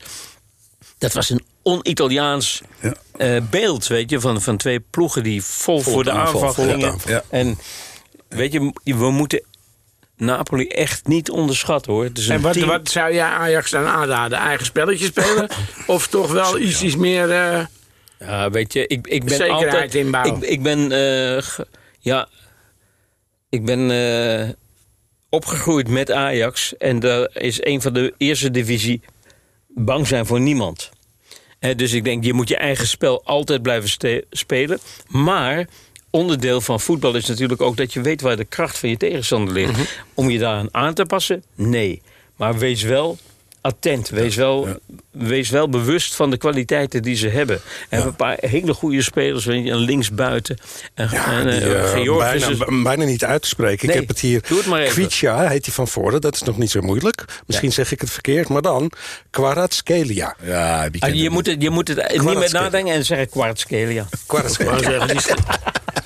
Dat 0.97 1.13
was 1.13 1.29
een 1.29 1.43
on-Italiaans 1.61 2.61
Ja. 2.81 2.93
eh, 3.17 3.41
beeld, 3.49 3.87
weet 3.87 4.09
je, 4.09 4.19
van, 4.19 4.41
van 4.41 4.57
twee 4.57 4.79
ploegen 4.79 5.23
die 5.23 5.43
vol, 5.43 5.79
voor 5.81 6.03
de 6.03 6.11
aanval, 6.11 6.53
gingen. 6.53 6.91
aanval, 6.91 7.11
ja. 7.11 7.23
En 7.29 7.57
weet 8.29 8.51
je, 8.53 8.71
we 8.83 9.11
moeten 9.11 9.43
Napoli 10.17 10.67
echt 10.67 11.07
niet 11.07 11.29
onderschatten 11.29 11.91
hoor. 11.93 12.03
Het 12.03 12.17
is 12.17 12.27
een 12.27 12.35
En 12.35 12.41
wat, 12.41 12.53
team- 12.53 12.67
wat 12.67 12.89
zou 12.89 13.13
jij 13.13 13.27
Ajax 13.29 13.71
dan 13.71 13.85
aanraden? 13.85 14.37
Eigen 14.37 14.65
spelletje 14.65 15.05
spelen? 15.05 15.49
of 15.87 16.07
toch 16.07 16.31
wel 16.31 16.59
iets, 16.59 16.81
iets 16.81 16.95
meer... 16.95 17.27
Ja, 18.19 18.49
weet 18.49 18.73
je, 18.73 18.87
ik, 18.87 19.07
ik 19.07 19.23
ben 19.23 19.35
Zekerheid 19.37 19.73
altijd... 19.73 19.93
Ik, 20.43 20.49
ik 20.49 20.61
ben, 20.63 20.79
eh, 20.91 21.41
ge- 21.43 21.67
ja, 21.99 22.27
ik 23.49 23.65
ben 23.65 23.91
eh, 23.91 24.49
opgegroeid 25.29 25.87
met 25.89 26.11
Ajax. 26.11 26.77
En 26.77 26.99
daar 26.99 27.29
is 27.33 27.63
een 27.65 27.81
van 27.81 27.93
de 27.93 28.13
eerste 28.17 28.51
divisie 28.51 29.01
bang 29.67 30.07
zijn 30.07 30.25
voor 30.25 30.39
niemand. 30.39 30.89
Eh, 31.59 31.75
dus 31.75 31.93
ik 31.93 32.03
denk, 32.03 32.23
je 32.23 32.33
moet 32.33 32.47
je 32.49 32.57
eigen 32.57 32.87
spel 32.87 33.21
altijd 33.25 33.61
blijven 33.61 33.89
spelen. 34.29 34.79
Maar 35.07 35.67
onderdeel 36.09 36.61
van 36.61 36.79
voetbal 36.79 37.15
is 37.15 37.25
natuurlijk 37.25 37.61
ook 37.61 37.77
dat 37.77 37.93
je 37.93 38.01
weet 38.01 38.21
waar 38.21 38.37
de 38.37 38.45
kracht 38.45 38.77
van 38.77 38.89
je 38.89 38.97
tegenstander 38.97 39.53
ligt. 39.53 39.71
Mhm. 39.71 39.81
Om 40.13 40.29
je 40.29 40.39
daaraan 40.39 40.73
aan 40.73 40.93
te 40.93 41.05
passen? 41.05 41.43
Nee. 41.55 42.01
Maar 42.35 42.57
wees 42.57 42.81
wel 42.81 43.17
attent. 43.61 44.09
Wees 44.09 44.35
wel, 44.35 44.67
wees 45.11 45.49
wel 45.49 45.69
bewust 45.69 46.15
van 46.15 46.29
de 46.29 46.37
kwaliteiten 46.37 47.01
die 47.01 47.15
ze 47.15 47.27
hebben. 47.27 47.55
En 47.55 47.61
hebben 47.89 48.07
een 48.09 48.15
paar 48.15 48.37
hele 48.39 48.73
goede 48.73 49.01
spelers. 49.01 49.45
Weet 49.45 49.65
je, 49.65 49.71
een 49.71 49.77
linksbuiten. 49.77 50.57
En, 50.93 51.09
en, 51.11 51.43
Die, 51.49 51.59
eh, 51.75 52.07
eh, 52.07 52.17
bijna, 52.17 52.47
is- 52.47 52.83
bijna 52.83 53.03
niet 53.05 53.23
uit 53.25 53.41
te 53.41 53.47
spreken. 53.47 53.87
Nee, 53.87 53.95
ik 53.95 54.01
heb 54.01 54.09
het 54.09 54.19
hier. 54.19 54.41
doe 54.47 54.57
het 54.57 54.67
maar 54.67 54.81
even. 54.81 54.93
Kvicia 54.93 55.47
heet 55.47 55.65
hij 55.65 55.73
van 55.73 55.87
voren. 55.87 56.21
Dat 56.21 56.35
is 56.35 56.41
nog 56.41 56.57
niet 56.57 56.71
zo 56.71 56.81
moeilijk. 56.81 57.25
Misschien 57.45 57.71
zeg 57.71 57.91
ik 57.91 58.01
het 58.01 58.11
verkeerd. 58.11 58.47
Maar 58.49 58.61
dan 58.61 58.91
Kvaratskhelia. 59.29 60.35
Ja, 60.43 60.89
die 60.89 61.03
Ah, 61.03 61.13
je, 61.13 61.29
moet 61.29 61.45
het, 61.45 61.61
je 61.61 61.69
moet 61.69 61.87
het 61.87 62.11
niet 62.11 62.23
meer 62.23 62.51
nadenken 62.51 62.93
en 62.93 63.05
zeggen 63.05 63.29
kwartskelia. 63.29 64.07
Kvaratskhelia. 64.27 65.05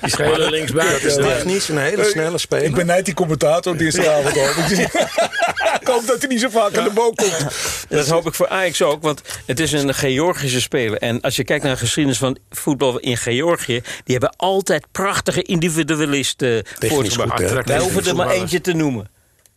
die 0.00 0.10
schelen 0.10 0.50
linksbuiten. 0.50 1.08
Dat 1.08 1.18
is 1.18 1.24
technisch 1.24 1.68
een 1.68 1.78
hele 1.78 2.04
snelle 2.04 2.38
speler. 2.38 2.64
Ik 2.64 2.74
ben 2.74 2.86
net 2.86 3.04
die 3.04 3.14
commentator 3.14 3.76
dinsdagavond 3.76 4.36
al. 4.36 4.48
ik 5.80 5.86
hoop 5.86 6.06
dat 6.06 6.18
hij 6.18 6.28
niet 6.28 6.40
zo 6.40 6.48
vaak 6.48 6.76
aan 6.76 6.84
de 6.84 6.90
boog 6.90 7.14
komt. 7.14 7.46
Dat 7.88 8.08
hoop 8.08 8.26
ik 8.26 8.34
voor 8.34 8.48
Ajax 8.48 8.82
ook, 8.82 9.02
want 9.02 9.20
het 9.46 9.60
is 9.60 9.72
een 9.72 9.94
Georgische 9.94 10.60
speler. 10.60 10.98
En 10.98 11.20
als 11.20 11.36
je 11.36 11.44
kijkt 11.44 11.64
naar 11.64 11.72
de 11.72 11.78
geschiedenis 11.78 12.18
van 12.18 12.38
voetbal 12.50 12.98
in 12.98 13.16
Georgië... 13.16 13.80
die 14.04 14.16
hebben 14.18 14.34
altijd 14.36 14.86
prachtige 14.92 15.42
individualisten 15.42 16.64
voortgebracht. 16.78 17.68
Wij 17.68 17.78
hoeven 17.78 18.06
er 18.06 18.16
maar 18.16 18.30
eentje 18.30 18.60
te 18.60 18.72
noemen. 18.72 19.10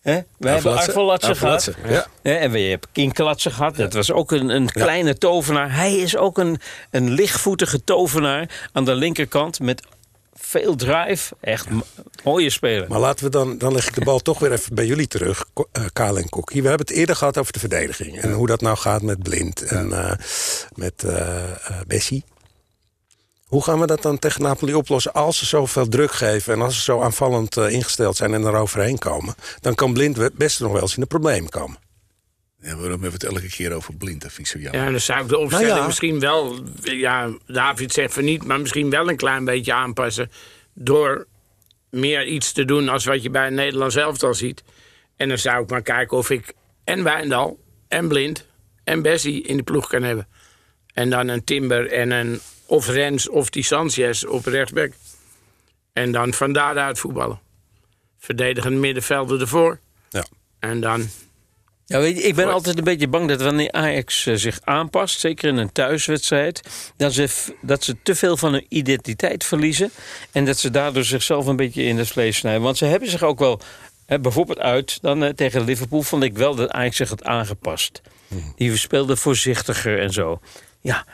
Hè? 0.06 0.20
We 0.38 0.50
hebben 0.50 0.72
Arveladze. 0.72 1.28
Arveladze 1.28 1.36
gehad. 1.36 1.72
Ja. 1.88 2.08
Hè, 2.22 2.34
En 2.34 2.52
we 2.52 2.60
hebben 2.60 2.90
Kinklatse 2.92 3.50
gehad. 3.50 3.76
Dat 3.76 3.94
was 3.94 4.12
ook 4.12 4.32
een, 4.32 4.50
een 4.50 4.70
kleine 4.72 5.18
tovenaar. 5.18 5.76
Hij 5.76 5.96
is 5.96 6.18
ook 6.18 6.38
een, 6.38 6.60
een 6.92 7.12
lichtvoetige 7.12 7.84
tovenaar 7.84 8.70
aan 8.72 8.86
de 8.86 8.96
linkerkant... 8.96 9.60
met 9.60 9.82
veel 10.60 10.76
drive. 10.76 11.36
Echt 11.42 11.68
mooie 12.24 12.50
speler. 12.50 12.86
Maar 12.90 13.00
laten 13.00 13.26
we 13.26 13.32
dan, 13.32 13.58
dan 13.58 13.74
leg 13.74 13.88
ik 13.88 13.96
de 13.96 14.04
bal 14.04 14.20
toch 14.20 14.40
weer 14.40 14.52
even 14.52 14.76
bij 14.76 14.86
jullie 14.86 15.08
terug, 15.08 15.46
Ko- 15.54 15.68
eh, 15.72 15.84
Kale 15.94 16.20
en 16.22 16.30
Kokkie. 16.30 16.62
We 16.62 16.68
hebben 16.68 16.88
het 16.88 16.96
eerder 16.96 17.16
gehad 17.16 17.38
over 17.38 17.54
de 17.54 17.60
verdediging. 17.60 18.22
En 18.22 18.32
hoe 18.32 18.48
dat 18.48 18.62
nou 18.62 18.78
gaat 18.78 19.02
met 19.02 19.24
Blind 19.24 19.62
en 19.62 19.92
eh, 19.94 20.12
met 20.76 21.04
eh, 21.04 21.44
Bessie. 21.88 22.24
Hoe 23.46 23.64
gaan 23.64 23.80
we 23.80 23.86
dat 23.88 24.02
dan 24.02 24.20
tegen 24.20 24.42
Napoli 24.42 24.74
oplossen 24.74 25.14
als 25.14 25.38
ze 25.38 25.46
zoveel 25.46 25.88
druk 25.88 26.12
geven... 26.12 26.54
en 26.54 26.62
als 26.62 26.76
ze 26.76 26.82
zo 26.82 27.02
aanvallend 27.02 27.58
ingesteld 27.58 28.18
zijn 28.18 28.34
en 28.34 28.44
er 28.44 28.56
overheen 28.56 28.98
komen? 28.98 29.36
Dan 29.62 29.76
kan 29.76 29.94
Blind 29.94 30.36
best 30.38 30.60
nog 30.60 30.72
wel 30.72 30.82
eens 30.82 30.96
in 30.96 31.02
een 31.02 31.08
probleem 31.08 31.50
komen. 31.50 31.78
Ja, 32.66 32.76
waarom 32.76 33.02
hebben 33.02 33.20
we 33.20 33.26
het 33.26 33.36
elke 33.36 33.50
keer 33.50 33.74
over 33.74 33.96
blind? 33.96 34.22
Dat 34.22 34.34
vind 34.34 34.48
ik 34.48 34.54
zo 34.54 34.60
jammer. 34.60 34.84
Ja, 34.84 34.92
dan 34.92 35.00
zou 35.00 35.22
ik 35.22 35.28
de 35.28 35.38
opstelling 35.38 35.68
Nou 35.68 35.80
ja. 35.80 35.86
misschien 35.88 36.20
wel... 36.20 36.60
Ja, 36.82 37.30
David 37.48 37.94
zegt 37.94 38.14
van 38.14 38.24
niet, 38.24 38.44
maar 38.44 38.60
misschien 38.60 38.90
wel 38.90 39.10
een 39.10 39.16
klein 39.16 39.46
beetje 39.46 39.74
aanpassen. 39.74 40.32
Door 40.74 41.28
meer 41.90 42.26
iets 42.26 42.52
te 42.52 42.66
doen 42.66 42.90
als 42.90 43.06
wat 43.06 43.24
je 43.24 43.30
bij 43.30 43.48
een 43.48 43.54
Nederlands 43.54 43.96
elftal 43.96 44.34
ziet. 44.34 44.64
En 45.16 45.28
dan 45.28 45.38
zou 45.38 45.64
ik 45.64 45.70
maar 45.70 45.82
kijken 45.82 46.18
of 46.18 46.30
ik 46.30 46.54
en 46.84 47.04
Wijndal 47.04 47.60
en 47.88 48.08
Blind 48.08 48.46
en 48.84 49.02
Bessie 49.02 49.44
in 49.44 49.58
de 49.58 49.64
ploeg 49.64 49.88
kan 49.88 50.04
hebben. 50.04 50.28
En 50.94 51.10
dan 51.10 51.28
een 51.28 51.44
Timber 51.44 51.92
en 51.92 52.12
een 52.12 52.40
of 52.66 52.88
Rens 52.88 53.30
of 53.30 53.50
die 53.50 53.64
Sanchez 53.64 54.24
op 54.24 54.46
rechtsback. 54.46 54.92
En 55.94 56.12
dan 56.12 56.34
van 56.34 56.54
daaruit 56.54 57.00
voetballen. 57.00 57.40
Verdedigend 58.20 58.78
middenvelder 58.78 59.42
ervoor. 59.42 59.80
Ja. 60.10 60.26
En 60.60 60.82
dan 60.82 61.10
Ja, 61.88 62.00
weet 62.00 62.18
je, 62.18 62.24
ik 62.24 62.36
ben 62.36 62.52
altijd 62.52 62.78
een 62.78 62.84
beetje 62.84 63.08
bang 63.08 63.28
dat 63.28 63.42
wanneer 63.42 63.72
Ajax 63.72 64.26
eh, 64.26 64.36
zich 64.36 64.60
aanpast, 64.64 65.20
zeker 65.20 65.50
in 65.50 65.58
een 65.58 65.72
thuiswedstrijd, 65.72 66.62
dat 66.98 67.14
ze, 67.14 67.54
dat 67.62 67.84
ze 67.84 67.96
te 68.04 68.16
veel 68.16 68.38
van 68.38 68.52
hun 68.52 68.66
identiteit 68.70 69.44
verliezen. 69.44 69.92
En 70.32 70.46
dat 70.46 70.58
ze 70.58 70.72
daardoor 70.72 71.04
zichzelf 71.04 71.46
een 71.46 71.56
beetje 71.56 71.84
in 71.84 71.98
het 71.98 72.08
vlees 72.08 72.38
snijden. 72.38 72.62
Want 72.62 72.78
ze 72.78 72.86
hebben 72.86 73.10
zich 73.10 73.24
ook 73.24 73.40
wel, 73.40 73.60
hè, 74.06 74.20
bijvoorbeeld 74.20 74.60
uit, 74.60 75.02
dan 75.02 75.24
eh, 75.24 75.30
tegen 75.30 75.64
Liverpool 75.64 76.02
vond 76.02 76.24
ik 76.24 76.38
wel 76.38 76.56
dat 76.56 76.72
Ajax 76.72 76.96
zich 76.96 77.10
had 77.10 77.24
aangepast. 77.24 78.02
Die 78.56 78.78
speelden 78.78 79.18
voorzichtiger 79.18 80.00
en 80.00 80.14
zo. 80.14 80.40
Ja, 80.82 81.06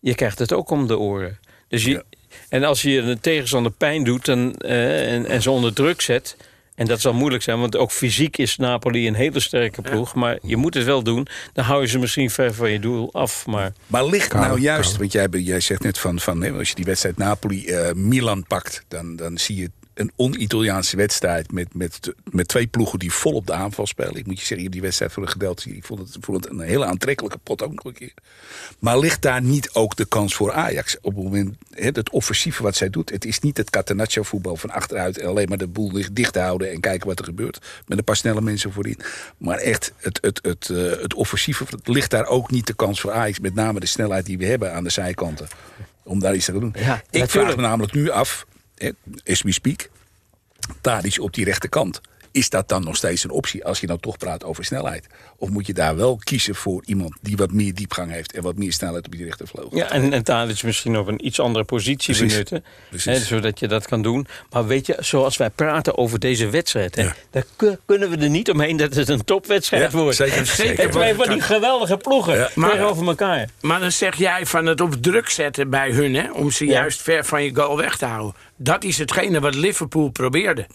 je 0.00 0.14
krijgt 0.14 0.38
het 0.38 0.52
ook 0.52 0.70
om 0.70 0.86
de 0.86 0.98
oren. 0.98 1.38
Dus 1.68 1.84
je, 1.84 1.90
Ja. 1.90 2.02
En 2.48 2.64
als 2.64 2.82
je 2.82 2.98
een 2.98 3.20
tegenstander 3.20 3.72
pijn 3.72 4.04
doet 4.04 4.24
dan, 4.24 4.54
eh, 4.54 5.12
en, 5.12 5.26
en 5.26 5.42
ze 5.42 5.50
onder 5.50 5.72
druk 5.72 6.00
zet. 6.00 6.36
En 6.76 6.86
dat 6.86 7.00
zal 7.00 7.14
moeilijk 7.14 7.42
zijn, 7.42 7.60
want 7.60 7.76
ook 7.76 7.90
fysiek 7.90 8.36
is 8.36 8.56
Napoli 8.56 9.06
een 9.06 9.14
hele 9.14 9.40
sterke 9.40 9.82
ploeg. 9.82 10.14
Maar 10.14 10.38
je 10.42 10.56
moet 10.56 10.74
het 10.74 10.84
wel 10.84 11.02
doen. 11.02 11.26
Dan 11.52 11.64
hou 11.64 11.82
je 11.82 11.88
ze 11.88 11.98
misschien 11.98 12.30
ver 12.30 12.54
van 12.54 12.70
je 12.70 12.80
doel 12.80 13.12
af. 13.12 13.46
Maar 13.46 13.72
Maar 13.86 14.06
ligt 14.06 14.32
nou 14.32 14.60
juist, 14.60 14.96
want 14.96 15.12
jij, 15.12 15.28
jij 15.30 15.60
zegt 15.60 15.82
net 15.82 15.98
van, 15.98 16.20
van 16.20 16.42
hè, 16.42 16.52
als 16.52 16.68
je 16.68 16.74
die 16.74 16.84
wedstrijd 16.84 17.16
Napoli-Milan 17.16 18.44
pakt, 18.46 18.84
dan, 18.88 19.16
dan 19.16 19.38
zie 19.38 19.56
je 19.56 19.70
een 19.96 20.12
on-Italiaanse 20.16 20.96
wedstrijd 20.96 21.52
met, 21.52 21.74
met, 21.74 22.12
met 22.30 22.48
twee 22.48 22.66
ploegen 22.66 22.98
die 22.98 23.12
vol 23.12 23.32
op 23.32 23.46
de 23.46 23.52
aanval 23.52 23.86
spelen. 23.86 24.16
Ik 24.16 24.26
moet 24.26 24.40
je 24.40 24.46
zeggen, 24.46 24.70
die 24.70 24.80
wedstrijd 24.80 25.12
voor 25.12 25.22
een 25.22 25.28
gedeelte. 25.28 25.76
Ik 25.76 25.84
vond 25.84 26.00
het, 26.00 26.16
vond 26.20 26.44
het 26.44 26.52
een 26.52 26.60
hele 26.60 26.84
aantrekkelijke 26.84 27.38
pot 27.38 27.62
ook 27.62 27.74
nog 27.74 27.84
een 27.84 27.92
keer. 27.92 28.12
Maar 28.78 28.98
ligt 28.98 29.22
daar 29.22 29.42
niet 29.42 29.70
ook 29.72 29.96
de 29.96 30.04
kans 30.04 30.34
voor 30.34 30.52
Ajax? 30.52 30.96
Op 31.00 31.14
het 31.14 31.24
moment, 31.24 31.56
hè, 31.70 31.86
het 31.86 32.10
offensieve 32.10 32.62
wat 32.62 32.76
zij 32.76 32.90
doet. 32.90 33.10
Het 33.10 33.24
is 33.24 33.40
niet 33.40 33.56
het 33.56 33.70
Catenaccio 33.70 34.22
voetbal 34.22 34.56
van 34.56 34.70
achteruit 34.70 35.18
en 35.18 35.28
alleen 35.28 35.48
maar 35.48 35.58
de 35.58 35.66
boel 35.66 35.92
dicht- 36.12 36.34
houden 36.36 36.72
en 36.72 36.80
kijken 36.80 37.06
wat 37.08 37.18
er 37.18 37.24
gebeurt. 37.24 37.58
Met 37.86 37.98
een 37.98 38.04
paar 38.04 38.16
snelle 38.16 38.40
mensen 38.40 38.72
voorin. 38.72 38.98
Maar 39.36 39.58
echt, 39.58 39.92
het, 39.96 40.18
het, 40.22 40.38
het, 40.42 40.70
eh, 40.70 41.02
het 41.02 41.14
offensieve, 41.14 41.64
ligt 41.84 42.10
daar 42.10 42.26
ook 42.26 42.50
niet 42.50 42.66
de 42.66 42.74
kans 42.74 43.00
voor 43.00 43.12
Ajax. 43.12 43.38
Met 43.38 43.54
name 43.54 43.80
de 43.80 43.86
snelheid 43.86 44.26
die 44.26 44.38
we 44.38 44.44
hebben 44.46 44.74
aan 44.74 44.84
de 44.84 44.90
zijkanten. 44.90 45.48
Om 46.02 46.20
daar 46.20 46.34
iets 46.34 46.44
te 46.44 46.52
doen. 46.52 46.74
Ja, 46.78 47.02
Ik 47.10 47.30
vraag 47.30 47.56
me 47.56 47.62
namelijk 47.62 47.92
nu 47.92 48.10
af, 48.10 48.46
as 49.24 49.42
we 49.42 49.52
speak, 49.52 49.90
Tadic 50.80 51.20
op 51.20 51.34
die 51.34 51.44
rechterkant. 51.44 52.00
Is 52.36 52.50
dat 52.50 52.68
dan 52.68 52.84
nog 52.84 52.96
steeds 52.96 53.24
een 53.24 53.30
optie 53.30 53.64
als 53.64 53.80
je 53.80 53.86
dan 53.86 54.00
toch 54.00 54.16
praat 54.16 54.44
over 54.44 54.64
snelheid? 54.64 55.06
Of 55.36 55.48
moet 55.50 55.66
je 55.66 55.72
daar 55.74 55.96
wel 55.96 56.20
kiezen 56.24 56.54
voor 56.54 56.82
iemand 56.86 57.16
die 57.20 57.36
wat 57.36 57.52
meer 57.52 57.74
diepgang 57.74 58.10
heeft 58.10 58.32
en 58.32 58.42
wat 58.42 58.56
meer 58.56 58.72
snelheid 58.72 59.06
op 59.06 59.12
die 59.12 59.24
rechtervleugel? 59.24 59.76
ja, 59.76 59.90
en, 59.90 60.12
en 60.12 60.24
Tadic 60.24 60.62
misschien 60.62 60.96
op 60.96 61.06
een 61.06 61.26
iets 61.26 61.40
andere 61.40 61.64
positie 61.64 62.14
Precies. 62.14 62.32
benutten. 62.32 62.64
Precies. 62.88 63.04
Hè, 63.18 63.24
zodat 63.24 63.58
je 63.58 63.68
dat 63.68 63.86
kan 63.86 64.02
doen. 64.02 64.26
Maar 64.50 64.66
weet 64.66 64.86
je, 64.86 64.96
zoals 65.00 65.36
wij 65.36 65.50
praten 65.50 65.98
over 65.98 66.18
deze 66.18 66.50
wedstrijd. 66.50 66.94
Hè, 66.94 67.02
Ja. 67.02 67.14
daar 67.30 67.44
ku- 67.56 67.76
kunnen 67.86 68.10
we 68.10 68.16
er 68.16 68.30
niet 68.30 68.50
omheen 68.50 68.76
dat 68.76 68.94
het 68.94 69.08
een 69.08 69.24
topwedstrijd 69.24 69.92
Ja, 69.92 69.98
wordt. 69.98 70.16
zeker, 70.16 70.36
En 70.36 70.46
zeker. 70.46 70.90
twee 70.90 71.14
van 71.14 71.28
die 71.28 71.40
geweldige 71.40 71.96
ploegen 71.96 72.34
Ja. 72.36 72.50
Maar- 72.54 72.70
tegenover 72.70 73.06
elkaar. 73.06 73.48
Maar 73.60 73.80
dan 73.80 73.92
zeg 73.92 74.16
jij 74.16 74.46
van 74.46 74.66
het 74.66 74.80
op 74.80 74.94
druk 75.02 75.28
zetten 75.28 75.70
bij 75.70 75.90
hun, 75.90 76.14
hè, 76.14 76.32
om 76.32 76.50
ze 76.50 76.64
Ja. 76.66 76.72
juist 76.72 77.02
ver 77.02 77.24
van 77.24 77.42
je 77.44 77.54
goal 77.54 77.76
weg 77.76 77.96
te 77.96 78.04
houden. 78.06 78.34
Dat 78.56 78.84
is 78.84 78.98
hetgene 78.98 79.40
wat 79.40 79.54
Liverpool 79.54 80.08
probeerde. 80.08 80.66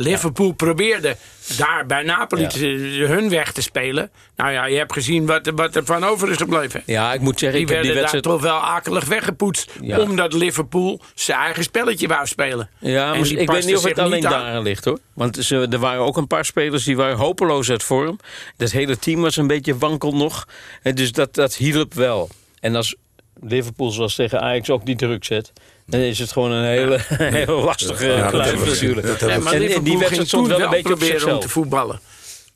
Liverpool 0.00 0.52
probeerde 0.52 1.16
daar 1.56 1.86
bij 1.86 2.02
Napoli 2.02 2.46
te- 2.46 3.04
hun 3.08 3.28
weg 3.30 3.52
te 3.52 3.62
spelen. 3.62 4.10
Nou 4.36 4.50
ja, 4.52 4.64
je 4.64 4.76
hebt 4.76 4.92
gezien 4.92 5.26
wat, 5.26 5.50
wat 5.54 5.76
er 5.76 5.84
van 5.84 6.04
over 6.04 6.30
is 6.30 6.36
gebleven. 6.36 6.82
Ja, 6.86 7.12
ik 7.12 7.20
moet 7.20 7.38
zeggen, 7.38 7.58
Die 7.58 7.68
ik 7.68 7.72
heb 7.74 7.82
die 7.82 7.90
daar 7.92 8.00
wedstrijd... 8.00 8.24
toch 8.24 8.40
wel 8.42 8.58
akelig 8.58 9.04
weggepoetst. 9.04 9.72
Omdat 9.98 10.32
Liverpool 10.32 11.00
zijn 11.14 11.38
eigen 11.38 11.62
spelletje 11.62 12.08
wou 12.08 12.26
spelen. 12.26 12.68
Ja, 12.78 13.14
maar 13.14 13.26
ik 13.30 13.50
weet 13.50 13.66
niet 13.66 13.76
of 13.76 13.84
het 13.84 13.98
alleen 13.98 14.12
niet 14.12 14.22
daaraan 14.22 14.62
ligt 14.62 14.84
hoor. 14.84 14.98
Want 15.12 15.36
ze, 15.36 15.66
er 15.70 15.78
waren 15.78 16.02
ook 16.02 16.16
een 16.16 16.26
paar 16.26 16.44
spelers 16.44 16.84
die 16.84 16.96
waren 16.96 17.16
hopeloos 17.16 17.70
uit 17.70 17.82
vorm. 17.82 18.18
Dat 18.56 18.70
hele 18.70 18.98
team 18.98 19.20
was 19.20 19.36
een 19.36 19.46
beetje 19.46 19.78
wankel 19.78 20.14
nog. 20.16 20.46
En 20.82 20.94
dus 20.94 21.12
dat, 21.12 21.34
dat 21.34 21.54
hielp 21.56 21.94
wel. 21.94 22.28
En 22.60 22.76
als 22.76 22.94
Liverpool 23.40 23.90
zoals 23.90 24.14
tegen 24.14 24.40
Ajax 24.40 24.70
ook 24.70 24.86
die 24.86 24.96
druk 24.96 25.24
zet... 25.24 25.52
dan 25.88 26.00
is 26.00 26.18
het 26.18 26.32
gewoon 26.32 26.50
een 26.50 26.64
hele, 26.64 26.98
hele 27.38 27.52
lastige 27.52 28.06
Ja, 28.06 28.28
kluif 28.28 28.66
natuurlijk. 28.66 29.06
Dat 29.06 29.20
Ja, 29.20 29.38
maar 29.38 29.52
En 29.52 29.82
die 29.82 29.98
wedstrijd 29.98 30.28
stond 30.28 30.48
toen 30.48 30.56
wel 30.56 30.64
een 30.66 30.70
beetje 30.70 30.92
op 30.92 30.98
proberen 30.98 31.14
om 31.14 31.20
zichzelf. 31.20 31.42
te 31.42 31.48
voetballen. 31.48 32.00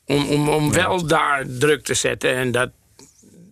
Om, 0.05 0.29
om, 0.29 0.49
om 0.49 0.73
wel 0.73 1.07
daar 1.07 1.45
druk 1.47 1.83
te 1.83 1.93
zetten. 1.93 2.35
En 2.35 2.51
dat, 2.51 2.69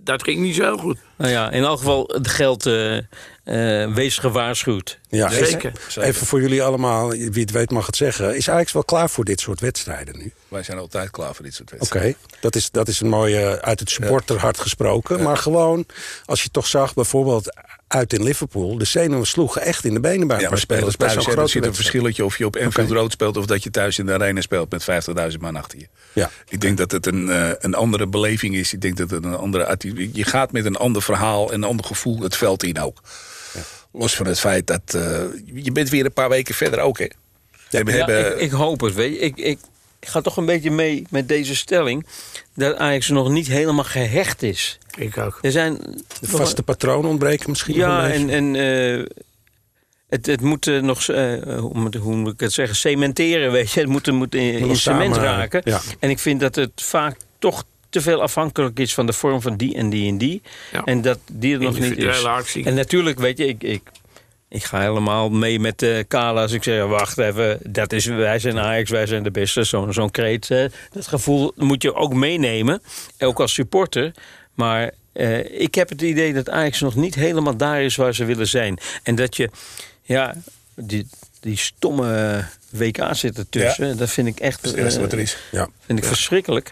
dat 0.03 0.23
ging 0.23 0.39
niet 0.39 0.55
zo 0.55 0.63
heel 0.63 0.77
goed. 0.77 0.97
Nou 1.17 1.31
ja, 1.31 1.51
in 1.51 1.63
elk 1.63 1.77
geval 1.77 2.11
het 2.13 2.27
geld 2.27 2.65
eh, 2.65 2.97
eh, 2.97 3.93
wees 3.93 4.17
gewaarschuwd. 4.17 4.99
Ja, 5.11 5.29
Zeker. 5.29 5.71
Even 5.95 6.25
voor 6.25 6.41
jullie 6.41 6.63
allemaal, 6.63 7.09
wie 7.09 7.41
het 7.41 7.51
weet 7.51 7.71
mag 7.71 7.85
het 7.85 7.95
zeggen. 7.95 8.35
Is 8.35 8.49
Ajax 8.49 8.71
wel 8.71 8.83
klaar 8.83 9.09
voor 9.09 9.25
dit 9.25 9.39
soort 9.39 9.59
wedstrijden 9.59 10.17
nu? 10.17 10.31
Wij 10.47 10.63
zijn 10.63 10.77
altijd 10.77 11.09
klaar 11.09 11.35
voor 11.35 11.45
dit 11.45 11.53
soort 11.53 11.71
Oké, 11.71 11.77
wedstrijden. 11.79 12.15
dat, 12.39 12.55
is, 12.55 12.71
dat 12.71 12.87
is 12.87 12.99
een 12.99 13.09
mooie 13.09 13.61
uit 13.61 13.79
het 13.79 13.89
supporterhart 13.89 14.59
gesproken. 14.59 15.23
Maar 15.23 15.37
gewoon, 15.37 15.85
als 16.25 16.43
je 16.43 16.49
toch 16.49 16.67
zag, 16.67 16.93
bijvoorbeeld 16.93 17.55
uit 17.87 18.13
in 18.13 18.23
Liverpool... 18.23 18.77
de 18.77 18.85
zenuwen 18.85 19.27
sloegen 19.27 19.61
echt 19.61 19.85
in 19.85 19.93
de 19.93 19.99
benen 19.99 20.27
bij 20.27 20.35
een 20.35 20.41
Ja, 20.41 20.49
maar 20.49 20.57
spelers 20.57 20.95
thuis 20.95 21.15
er 21.15 21.21
grote 21.21 21.51
zit 21.51 21.65
een 21.65 21.75
verschilletje 21.75 22.25
of 22.25 22.37
je 22.37 22.45
op 22.45 22.55
Enfield 22.55 22.91
Road 22.91 23.11
speelt... 23.11 23.37
of 23.37 23.45
dat 23.45 23.63
je 23.63 23.71
thuis 23.71 23.99
in 23.99 24.05
de 24.05 24.13
arena 24.13 24.41
speelt 24.41 24.71
met 24.71 25.07
50.000 25.31 25.37
man 25.39 25.55
achter 25.55 25.79
je. 25.79 25.87
Ja. 26.13 26.29
Ik 26.49 26.61
denk 26.61 26.77
dat 26.77 26.91
het 26.91 27.05
een, 27.05 27.29
eh, 27.29 27.49
een 27.59 27.73
andere 27.73 28.07
beleving 28.07 28.55
is. 28.55 28.73
Ik 28.73 28.81
denk 28.81 28.97
dat 28.97 29.09
het 29.09 29.23
een 29.23 29.35
andere. 29.35 29.77
Je 30.13 30.23
gaat 30.23 30.51
met 30.51 30.65
een 30.65 30.75
ander 30.75 31.01
verhaal 31.01 31.51
en 31.51 31.55
een 31.55 31.69
ander 31.69 31.85
gevoel 31.85 32.19
het 32.19 32.35
veld 32.35 32.63
in 32.63 32.79
ook. 32.79 33.01
Los 33.91 34.15
van 34.15 34.25
het 34.25 34.39
feit 34.39 34.67
dat... 34.67 34.81
eh, 34.93 35.21
je 35.53 35.71
bent 35.71 35.89
weer 35.89 36.05
een 36.05 36.13
paar 36.13 36.29
weken 36.29 36.55
verder 36.55 36.79
ook, 36.79 36.99
hè? 36.99 37.05
We 37.69 37.77
hebben, 37.77 37.93
Ja, 37.97 38.05
hebben- 38.05 38.33
ik, 38.35 38.41
ik 38.41 38.51
hoop 38.51 38.81
het. 38.81 38.93
Weet 38.93 39.13
je. 39.13 39.19
Ik, 39.19 39.37
ik, 39.37 39.59
ik 39.99 40.07
ga 40.07 40.21
toch 40.21 40.37
een 40.37 40.45
beetje 40.45 40.71
mee 40.71 41.05
met 41.09 41.27
deze 41.27 41.55
stelling... 41.55 42.05
dat 42.55 42.75
Ajax 42.77 43.09
nog 43.09 43.29
niet 43.29 43.47
helemaal 43.47 43.83
gehecht 43.83 44.43
is. 44.43 44.77
Ik 44.97 45.17
ook. 45.17 45.39
Er 45.41 45.51
zijn 45.51 45.77
De 46.19 46.27
vaste 46.27 46.63
patronen 46.63 47.09
ontbreken 47.09 47.49
misschien 47.49 47.75
Ja, 47.75 48.09
en, 48.09 48.29
en 48.29 48.55
eh, 48.55 49.05
het, 50.09 50.25
het 50.25 50.41
moet 50.41 50.67
eh, 50.67 50.81
nog, 50.81 51.07
eh, 51.07 51.33
hoe, 51.59 51.71
moet, 51.73 51.95
hoe 51.95 52.15
moet 52.15 52.33
ik 52.33 52.39
het 52.39 52.53
zeggen, 52.53 52.75
cementeren, 52.75 53.51
weet 53.51 53.71
je. 53.71 53.79
Het 53.79 53.89
moet, 53.89 54.11
moet 54.11 54.35
in, 54.35 54.75
cement 54.75 55.15
samen, 55.15 55.29
raken. 55.29 55.61
ja. 55.63 55.81
En 55.99 56.09
ik 56.09 56.19
vind 56.19 56.39
dat 56.39 56.55
het 56.55 56.71
vaak 56.75 57.17
toch 57.39 57.63
te 57.91 58.01
veel 58.01 58.21
afhankelijk 58.21 58.79
is 58.79 58.93
van 58.93 59.05
de 59.05 59.13
vorm 59.13 59.41
van 59.41 59.55
die 59.55 59.75
en 59.75 59.89
die 59.89 60.07
en 60.07 60.17
die. 60.17 60.41
Ja. 60.71 60.83
En 60.83 61.01
dat 61.01 61.19
die 61.31 61.53
er 61.53 61.61
nog 61.61 61.79
niet 61.79 61.97
is. 61.97 62.23
Actie. 62.23 62.65
En 62.65 62.73
natuurlijk, 62.73 63.19
weet 63.19 63.37
je, 63.37 63.47
ik... 63.47 63.63
ik 63.63 63.81
ik 64.53 64.63
ga 64.63 64.79
helemaal 64.79 65.29
mee 65.29 65.59
met 65.59 65.79
de 65.79 66.05
Kala 66.07 66.41
als 66.41 66.51
ik 66.51 66.63
zeg, 66.63 66.85
wacht 66.85 67.17
even, 67.17 67.59
dat 67.67 67.93
is, 67.93 68.05
wij 68.05 68.39
zijn 68.39 68.59
Ajax, 68.59 68.89
wij 68.89 69.05
zijn 69.05 69.23
de 69.23 69.31
beste. 69.31 69.63
Zo'n 69.63 69.93
zo'n 69.93 70.11
kreet, 70.11 70.47
dat 70.91 71.07
gevoel 71.07 71.51
moet 71.55 71.81
je 71.81 71.93
ook 71.93 72.13
meenemen, 72.13 72.81
ook 73.19 73.39
als 73.39 73.53
supporter. 73.53 74.11
Maar 74.53 74.91
eh, 75.13 75.61
ik 75.61 75.75
heb 75.75 75.89
het 75.89 76.01
idee 76.01 76.33
dat 76.33 76.49
Ajax 76.49 76.79
nog 76.79 76.95
niet 76.95 77.15
helemaal 77.15 77.57
daar 77.57 77.81
is 77.81 77.95
waar 77.95 78.15
ze 78.15 78.25
willen 78.25 78.47
zijn. 78.47 78.79
En 79.03 79.15
dat 79.15 79.35
je, 79.35 79.49
ja, 80.01 80.35
die, 80.75 81.07
die 81.39 81.57
stomme 81.57 82.43
WK 82.69 83.07
zit 83.11 83.37
ertussen, 83.37 83.97
dat 83.97 84.09
vind 84.09 84.27
ik 84.27 84.39
echt... 84.39 84.63
dat 84.63 84.65
is 84.65 84.71
het 84.71 84.79
eerste 84.79 84.99
eh, 84.99 85.05
wat 85.05 85.13
er 85.13 85.19
is. 85.19 85.37
Ja. 85.51 85.67
vind 85.85 85.99
ik 85.99 86.05
verschrikkelijk. 86.05 86.71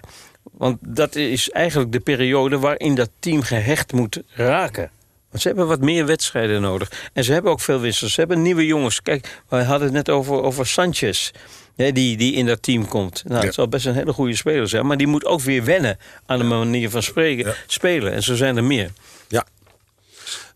Want 0.59 0.77
dat 0.81 1.15
is 1.15 1.49
eigenlijk 1.49 1.91
de 1.91 1.99
periode 1.99 2.59
waarin 2.59 2.95
dat 2.95 3.09
team 3.19 3.41
gehecht 3.41 3.91
moet 3.93 4.21
raken. 4.33 4.91
Want 5.29 5.41
ze 5.41 5.47
hebben 5.47 5.67
wat 5.67 5.81
meer 5.81 6.05
wedstrijden 6.05 6.61
nodig. 6.61 7.09
En 7.13 7.23
ze 7.23 7.33
hebben 7.33 7.51
ook 7.51 7.59
veel 7.59 7.79
wissels. 7.79 8.13
Ze 8.13 8.19
hebben 8.19 8.41
nieuwe 8.41 8.65
jongens. 8.65 9.01
Kijk, 9.01 9.41
we 9.49 9.55
hadden 9.55 9.83
het 9.87 9.95
net 9.95 10.09
over, 10.09 10.41
over 10.41 10.67
Sanchez. 10.67 11.31
Hè, 11.75 11.91
die, 11.91 12.17
die 12.17 12.33
in 12.33 12.45
dat 12.45 12.61
team 12.63 12.87
komt. 12.87 13.23
Nou, 13.25 13.39
Ja. 13.39 13.45
Het 13.45 13.53
zal 13.53 13.67
best 13.67 13.85
een 13.85 13.93
hele 13.93 14.13
goede 14.13 14.35
speler 14.35 14.67
zijn. 14.69 14.85
Maar 14.85 14.97
die 14.97 15.07
moet 15.07 15.25
ook 15.25 15.41
weer 15.41 15.63
wennen 15.63 15.97
aan 16.25 16.37
de 16.39 16.43
manier 16.45 16.89
van 16.89 17.03
spreken, 17.03 17.45
Ja. 17.45 17.53
spelen. 17.67 18.13
En 18.13 18.23
zo 18.23 18.35
zijn 18.35 18.57
er 18.57 18.63
meer. 18.63 18.91
ja. 19.27 19.45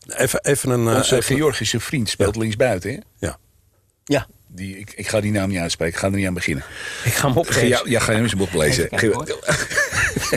Even, 0.07 0.43
even 0.45 0.69
een... 0.69 0.87
eh, 0.87 0.95
Onze 0.95 1.15
even- 1.15 1.35
Georgische 1.35 1.79
vriend 1.79 2.09
speelt 2.09 2.35
linksbuiten, 2.35 2.91
hè? 2.91 2.97
ja. 3.27 3.37
Ja, 4.03 4.27
Die, 4.55 4.77
ik, 4.79 4.93
ik 4.95 5.07
ga 5.07 5.21
die 5.21 5.31
naam 5.31 5.49
niet 5.49 5.59
uitspreken, 5.59 5.93
ik 5.93 5.99
ga 5.99 6.07
er 6.07 6.13
niet 6.13 6.27
aan 6.27 6.33
beginnen. 6.33 6.63
ik 7.03 7.13
ga 7.13 7.27
hem 7.27 7.37
opgeven. 7.37 7.67
Ja, 7.67 7.81
ja, 7.85 7.99
ga 7.99 8.11
hem 8.11 8.23
eens 8.23 8.33
oplezen. 8.35 8.87
Even 8.91 9.11
kijken, 9.25 9.39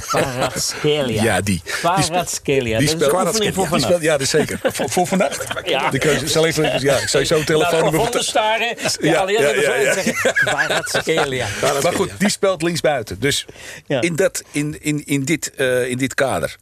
Kvaratskhelia. 0.00 1.22
Ja, 1.28 1.40
die. 1.40 1.60
Kvaratskhelia. 1.64 2.78
Die 2.78 2.88
de 2.88 2.94
speelt, 2.94 3.54
voor 3.54 3.66
vannacht. 3.66 3.82
speelt, 3.82 4.02
ja, 4.02 4.12
dat 4.12 4.20
is 4.20 4.30
zeker. 4.30 4.58
voor, 4.62 4.90
voor 4.90 5.06
vannacht? 5.06 5.46
Ja. 5.64 5.90
Die 5.90 6.00
keuze, 6.00 6.26
zal 6.28 6.46
ik, 6.46 6.54
ja, 6.80 6.96
ik 6.98 7.08
zou 7.08 7.24
zo 7.24 7.34
Nou, 7.34 7.46
telefoon 7.46 7.90
gewoon 7.90 8.10
de 8.10 8.22
staren. 8.22 8.76
Ja, 8.78 8.90
Ja, 9.00 9.28
ja, 9.28 9.52
de 9.52 9.60
ja, 9.60 9.74
ja. 9.74 9.92
zeggen. 9.92 10.32
Kvaratskhelia. 10.34 11.46
Maar 11.82 11.92
goed, 11.92 12.10
die 12.18 12.30
speelt 12.30 12.62
linksbuiten. 12.62 13.20
Dus 13.20 13.46
Ja. 13.86 14.00
in, 14.00 14.16
dat, 14.16 14.42
in, 14.52 14.76
in, 14.82 15.06
in, 15.06 15.24
dit, 15.24 15.54
eh, 15.54 15.88
in 15.90 15.96
dit 15.98 16.14
kader, 16.14 16.56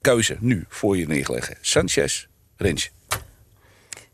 keuze 0.00 0.36
nu 0.40 0.64
voor 0.68 0.96
je 0.96 1.06
neerleggen. 1.06 1.56
Sanchez, 1.60 2.26
Rens. 2.56 2.90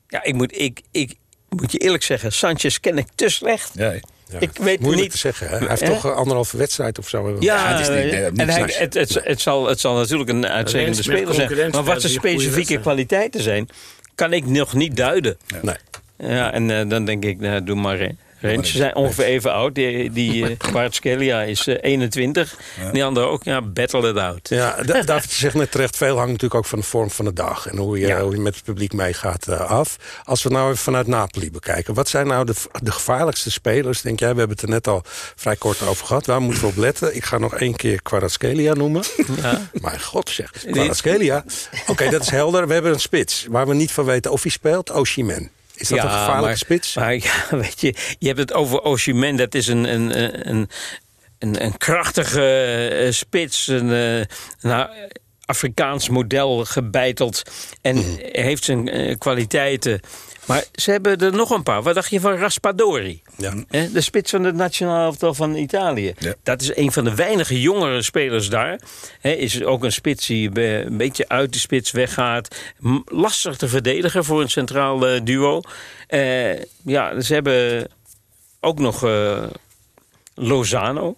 Ja, 0.08 0.22
ik 0.24 0.34
moet, 0.34 0.58
ik, 0.58 0.80
ik 0.90 1.14
moet 1.48 1.72
je 1.72 1.78
eerlijk 1.78 2.02
zeggen, 2.02 2.32
Sanchez 2.32 2.78
ken 2.80 2.98
ik 2.98 3.06
te 3.14 3.28
slecht. 3.28 3.70
Ja? 3.74 3.92
Ja, 4.28 4.38
Ik 4.40 4.50
weet 4.60 4.80
Moeilijk 4.80 5.02
niet- 5.02 5.12
te 5.12 5.18
zeggen. 5.18 5.48
Hè? 5.48 5.58
Hij 5.58 5.66
heeft 5.68 5.84
toch 5.86 6.04
een 6.04 6.12
anderhalve 6.12 6.56
wedstrijd 6.56 6.98
of 6.98 7.08
zo. 7.08 7.36
Ja, 7.40 7.72
het 7.76 7.80
is 7.80 7.88
niet, 7.88 8.12
eh, 8.12 8.26
eh, 8.26 8.30
niet 8.32 8.40
en 8.40 8.48
hij, 8.48 8.60
het, 8.78 8.94
het, 8.94 9.20
het, 9.24 9.40
zal, 9.40 9.66
het 9.66 9.80
zal 9.80 9.94
natuurlijk 9.94 10.30
een 10.30 10.40
met 10.40 10.96
speler 10.96 11.34
zijn. 11.34 11.70
Maar 11.70 11.84
wat 11.84 12.00
zijn 12.00 12.12
specifieke 12.12 12.80
kwaliteiten 12.80 13.42
zijn, 13.42 13.68
kan 14.14 14.32
ik 14.32 14.46
nog 14.46 14.74
niet 14.74 14.96
duiden. 14.96 15.36
Nee. 15.62 15.74
Ja, 16.18 16.52
en 16.52 16.70
eh, 16.70 16.88
dan 16.88 17.04
denk 17.04 17.24
ik, 17.24 17.38
nou, 17.38 17.64
doe 17.64 17.76
maar. 17.76 17.98
hè. 17.98 18.08
Rens, 18.40 18.70
ze 18.70 18.76
zijn 18.76 18.94
ongeveer 18.94 19.24
even 19.24 19.52
oud. 19.52 19.74
Die, 19.74 20.10
die 20.10 20.56
Kvaratskhelia 20.56 21.42
is 21.42 21.66
eh, 21.66 21.76
21. 21.80 22.56
Die 22.92 23.04
andere 23.04 23.26
ook, 23.26 23.44
ja, 23.44 23.62
battle 23.62 24.08
it 24.10 24.16
out. 24.16 24.48
Ja, 24.48 24.82
Da- 24.82 25.02
David 25.12 25.30
zegt 25.30 25.54
net 25.54 25.70
terecht, 25.70 25.96
veel 25.96 26.14
hangt 26.16 26.26
natuurlijk 26.32 26.54
ook 26.54 26.66
van 26.66 26.78
de 26.78 26.84
vorm 26.84 27.10
van 27.10 27.24
de 27.24 27.32
dag. 27.32 27.66
En 27.66 27.76
hoe 27.76 27.98
je, 27.98 28.06
Ja. 28.06 28.20
hoe 28.22 28.32
je 28.34 28.40
met 28.40 28.54
het 28.54 28.64
publiek 28.64 28.92
meegaat 28.92 29.48
eh, 29.48 29.60
af. 29.70 29.96
Als 30.24 30.42
we 30.42 30.48
nou 30.50 30.64
even 30.66 30.78
vanuit 30.82 31.06
Napoli 31.06 31.50
bekijken. 31.50 31.94
Wat 31.94 32.08
zijn 32.08 32.26
nou 32.26 32.44
de, 32.46 32.54
de 32.82 32.90
gevaarlijkste 32.92 33.50
spelers, 33.50 34.00
denk 34.00 34.18
jij? 34.20 34.32
We 34.32 34.38
hebben 34.38 34.56
het 34.56 34.64
er 34.66 34.70
net 34.72 34.88
al 34.88 35.02
vrij 35.36 35.56
kort 35.56 35.82
over 35.82 36.06
gehad. 36.06 36.26
Waar 36.26 36.40
moeten 36.40 36.62
we 36.62 36.68
op 36.68 36.76
letten? 36.76 37.16
Ik 37.16 37.24
ga 37.24 37.38
nog 37.38 37.54
één 37.54 37.76
keer 37.76 38.02
Kvaratskhelia 38.02 38.74
noemen. 38.74 39.02
Ja. 39.42 39.68
Mijn 39.82 40.00
god 40.02 40.30
zeg, 40.30 40.50
Kvaratskhelia. 40.70 41.44
Oké, 41.86 42.08
dat 42.10 42.20
is 42.22 42.30
helder. 42.30 42.66
We 42.66 42.72
hebben 42.72 42.92
een 42.92 43.00
spits 43.00 43.46
waar 43.50 43.66
we 43.66 43.74
niet 43.74 43.92
van 43.92 44.04
weten 44.04 44.30
of 44.32 44.42
hij 44.42 44.50
speelt. 44.50 44.90
Oshimen. 44.90 45.50
Is 45.76 45.88
dat 45.88 45.98
een 45.98 46.04
gevaarlijke 46.10 46.42
maar, 46.42 46.56
spits? 46.56 46.94
Maar 46.94 47.14
ja, 47.28 47.44
weet 47.50 47.80
je, 47.80 47.94
je 48.18 48.26
hebt 48.26 48.38
het 48.38 48.52
over 48.52 48.80
Osimhen. 48.80 49.36
Dat 49.36 49.54
is 49.54 49.66
een, 49.66 49.84
een, 49.94 50.20
een, 50.50 50.70
een, 51.38 51.64
een 51.64 51.76
krachtige 51.76 52.88
eh, 52.88 53.12
spits. 53.12 53.66
Een, 53.66 53.92
eh, 53.92 54.70
een 54.70 54.88
Afrikaans 55.44 56.08
model 56.08 56.64
gebeiteld. 56.64 57.42
En 57.80 57.96
Mhm. 57.96 58.16
heeft 58.20 58.64
zijn 58.64 58.88
eh, 58.88 59.18
kwaliteiten. 59.18 60.00
Maar 60.46 60.64
ze 60.72 60.90
hebben 60.90 61.18
er 61.18 61.32
nog 61.32 61.50
een 61.50 61.62
paar. 61.62 61.82
Wat 61.82 61.94
dacht 61.94 62.10
je 62.10 62.20
van 62.20 62.36
Raspadori? 62.36 63.22
Ja. 63.36 63.54
De 63.92 64.00
spits 64.00 64.30
van 64.30 64.44
het 64.44 64.54
nationale 64.54 65.04
elftal 65.04 65.34
van 65.34 65.54
Italië. 65.54 66.14
Ja. 66.18 66.34
Dat 66.42 66.62
is 66.62 66.76
een 66.76 66.92
van 66.92 67.04
de 67.04 67.14
weinige 67.14 67.60
jongere 67.60 68.02
spelers 68.02 68.48
daar. 68.48 68.80
Is 69.20 69.62
ook 69.64 69.84
een 69.84 69.92
spits 69.92 70.26
die 70.26 70.60
een 70.60 70.96
beetje 70.96 71.28
uit 71.28 71.52
de 71.52 71.58
spits 71.58 71.90
weggaat. 71.90 72.56
Lastig 73.04 73.56
te 73.56 73.68
verdedigen 73.68 74.24
voor 74.24 74.40
een 74.40 74.50
centraal 74.50 75.06
eh, 75.06 75.20
duo. 75.24 75.60
Eh, 76.06 76.58
ja, 76.84 77.20
ze 77.20 77.34
hebben 77.34 77.88
ook 78.60 78.78
nog 78.78 79.04
eh, 79.04 79.44
Lozano. 80.34 81.16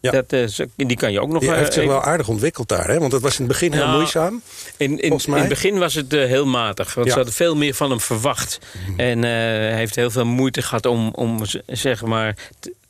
Ja. 0.00 0.10
Dat, 0.10 0.32
eh, 0.32 0.46
die 0.76 0.96
kan 0.96 1.12
je 1.12 1.20
ook 1.20 1.28
nog... 1.28 1.40
Die 1.40 1.50
eh, 1.50 1.56
heeft 1.56 1.72
zich 1.72 1.86
wel 1.86 2.02
aardig 2.02 2.28
ontwikkeld 2.28 2.68
daar. 2.68 2.88
Hè? 2.88 2.98
Want 2.98 3.12
het 3.12 3.22
was 3.22 3.32
in 3.38 3.44
het 3.44 3.48
begin 3.52 3.72
heel 3.72 3.82
Ja. 3.82 3.92
moeizaam. 3.92 4.42
In, 4.76 5.00
in, 5.00 5.12
het 5.32 5.48
begin 5.48 5.78
was 5.78 5.94
het 5.94 6.12
eh, 6.12 6.24
heel 6.24 6.46
matig. 6.46 6.94
Want 6.94 7.06
Ja. 7.06 7.12
ze 7.12 7.18
hadden 7.18 7.36
veel 7.36 7.56
meer 7.56 7.74
van 7.74 7.90
hem 7.90 8.00
verwacht. 8.00 8.58
En 8.96 9.24
eh, 9.24 9.30
hij 9.30 9.74
heeft 9.76 9.94
heel 9.96 10.10
veel 10.10 10.26
moeite 10.26 10.62
gehad 10.62 10.86
om, 10.86 11.08
om 11.14 11.40
zeg 11.66 12.04
maar, 12.04 12.36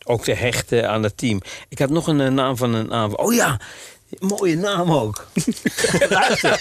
ook 0.04 0.24
te 0.24 0.32
hechten 0.32 0.90
aan 0.90 1.02
het 1.02 1.16
team. 1.16 1.40
Ik 1.68 1.78
had 1.78 1.90
nog 1.90 2.06
een 2.06 2.34
naam 2.34 2.56
van 2.56 2.74
een 2.74 2.92
aanval. 2.92 3.24
Oh 3.26 3.34
ja, 3.34 3.60
mooie 4.18 4.56
naam 4.56 4.92
ook. 4.92 5.26
Luister. 6.08 6.60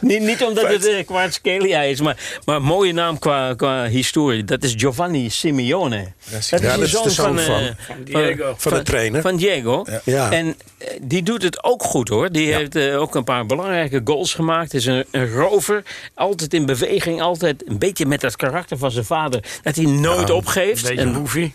niet, 0.00 0.20
niet 0.20 0.44
omdat 0.44 0.68
het 0.68 0.86
uh, 0.86 1.04
Kvaratskhelia 1.06 1.82
is, 1.82 2.00
maar, 2.00 2.40
maar 2.44 2.56
een 2.56 2.62
mooie 2.62 2.92
naam 2.92 3.18
qua, 3.18 3.54
qua 3.54 3.86
historie. 3.86 4.44
Dat 4.44 4.62
is 4.62 4.74
Giovanni 4.76 5.30
Simeone. 5.30 6.12
dat 6.30 6.38
is 6.38 6.48
Ja, 6.48 6.56
de 6.58 6.62
dat 6.66 6.78
is 6.78 6.90
de 6.90 7.10
zoon 7.10 7.38
van, 7.38 7.38
van- 7.38 7.60
eh, 7.62 7.68
Van 7.78 7.96
Diego. 8.04 8.54
Van 8.56 8.74
de 8.74 8.82
trainer. 8.82 9.20
Van 9.22 9.36
Diego. 9.36 9.84
Ja. 10.04 10.30
En 10.32 10.54
eh, 10.78 10.88
die 11.02 11.22
doet 11.22 11.42
het 11.42 11.64
ook 11.64 11.82
goed 11.82 12.08
hoor. 12.08 12.32
Die 12.32 12.54
heeft 12.54 12.76
eh, 12.76 13.00
ook 13.00 13.14
een 13.14 13.24
paar 13.24 13.46
belangrijke 13.46 14.00
goals 14.04 14.34
gemaakt. 14.34 14.74
Is 14.74 14.86
een, 14.86 15.04
een 15.10 15.30
rover. 15.32 15.82
Altijd 16.14 16.54
in 16.54 16.66
beweging. 16.66 17.20
Altijd 17.22 17.68
een 17.68 17.78
beetje 17.78 18.06
met 18.06 18.20
dat 18.20 18.36
karakter 18.36 18.78
van 18.78 18.90
zijn 18.90 19.04
vader. 19.04 19.44
Dat 19.62 19.76
hij 19.76 19.84
nooit 19.84 20.30
opgeeft. 20.30 20.82
Beetje 20.88 21.02
En. 21.02 21.52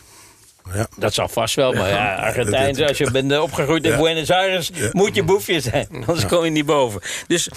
Ja. 0.74 0.88
Dat 0.98 1.14
zal 1.14 1.28
vast 1.30 1.56
wel, 1.56 1.74
maar 1.74 1.90
ja, 1.90 2.16
Argentijn, 2.16 2.88
als 2.88 2.98
je 2.98 3.12
bent 3.12 3.32
eh, 3.32 3.42
opgegroeid 3.42 3.86
in 3.86 3.98
Buenos 3.98 4.30
Aires, 4.32 4.72
moet 4.92 5.16
je 5.16 5.24
boefje 5.24 5.60
zijn. 5.60 5.88
Anders 6.08 6.26
kom 6.26 6.44
je 6.44 6.52
niet 6.52 6.66
boven. 6.66 7.02
Dus 7.28 7.50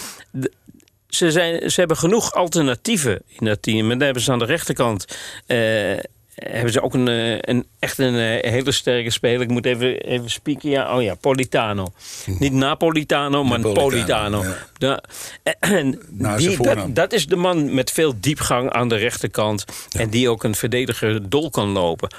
ze, 1.07 1.31
zijn, 1.31 1.71
ze 1.71 1.79
hebben 1.79 1.97
genoeg 1.97 2.33
alternatieven 2.33 3.21
in 3.27 3.45
dat 3.45 3.61
team. 3.61 3.91
En 3.91 3.97
daar 3.97 4.05
hebben 4.05 4.23
ze 4.23 4.31
aan 4.31 4.39
de 4.39 4.45
rechterkant. 4.45 5.05
eh, 5.45 5.57
hebben 6.35 6.71
ze 6.71 6.81
ook 6.81 6.93
een, 6.93 7.07
eh, 7.07 7.37
een, 7.41 7.65
echt 7.79 7.97
een 7.97 8.13
hele 8.51 8.71
sterke 8.71 9.09
speler. 9.09 9.41
Ik 9.41 9.49
moet 9.49 9.65
even, 9.65 9.97
even 10.01 10.29
spieken. 10.29 10.69
Ja, 10.69 10.95
oh 10.95 11.01
ja, 11.03 11.15
Politano. 11.15 11.87
Niet 12.25 12.53
Napolitano, 12.53 13.43
maar 13.43 13.59
Napolitano, 13.59 14.39
Politano. 14.39 14.55
ja. 14.77 15.01
En 15.59 15.99
die, 16.37 16.93
dat 16.93 17.13
is 17.13 17.27
de 17.27 17.35
man 17.35 17.73
met 17.73 17.91
veel 17.91 18.13
diepgang 18.19 18.69
aan 18.71 18.89
de 18.89 18.95
rechterkant. 18.95 19.65
En 19.91 20.09
die 20.09 20.29
ook 20.29 20.43
een 20.43 20.55
verdediger 20.55 21.29
dol 21.29 21.49
kan 21.49 21.67
lopen. 21.69 22.09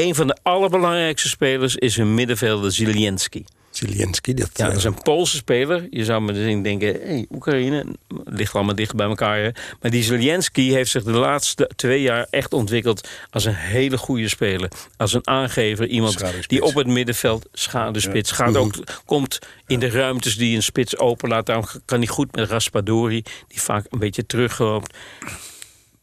Een 0.00 0.14
van 0.14 0.26
de 0.26 0.36
allerbelangrijkste 0.42 1.28
spelers 1.28 1.76
is 1.76 1.96
een 1.96 2.14
middenvelder 2.14 2.72
Zielinski. 2.72 3.44
Zielinski, 3.70 4.34
dat... 4.34 4.50
Ja, 4.54 4.66
dat 4.66 4.76
is 4.76 4.84
eh, 4.84 4.90
een 4.90 5.02
Poolse 5.02 5.36
speler. 5.36 5.86
Je 5.90 6.04
zou 6.04 6.22
meteen 6.22 6.62
denken, 6.62 6.88
hey, 6.88 7.26
Oekraïne 7.30 7.84
ligt 8.24 8.54
allemaal 8.54 8.74
dicht 8.74 8.94
bij 8.94 9.06
elkaar. 9.06 9.38
hè. 9.38 9.50
Maar 9.80 9.90
die 9.90 10.02
Zelensky 10.02 10.70
heeft 10.70 10.90
zich 10.90 11.02
de 11.02 11.10
laatste 11.10 11.70
twee 11.76 12.02
jaar 12.02 12.26
echt 12.30 12.52
ontwikkeld 12.52 13.08
als 13.30 13.44
een 13.44 13.54
hele 13.54 13.98
goede 13.98 14.28
speler. 14.28 14.70
Als 14.96 15.12
een 15.12 15.26
aangever, 15.26 15.86
iemand 15.86 16.48
die 16.48 16.62
op 16.62 16.74
het 16.74 16.86
middenveld 16.86 17.48
schaduwspits 17.52 18.30
gaat. 18.30 18.56
Ook, 18.56 18.74
komt 19.04 19.38
in 19.66 19.78
de 19.78 19.90
ruimtes 19.90 20.36
die 20.36 20.56
een 20.56 20.62
spits 20.62 20.98
openlaat. 20.98 21.46
Daarom 21.46 21.66
kan 21.84 21.98
hij 21.98 22.08
goed 22.08 22.36
met 22.36 22.48
Raspadori, 22.48 23.22
die 23.48 23.60
vaak 23.60 23.86
een 23.90 23.98
beetje 23.98 24.26
terugloopt. 24.26 24.96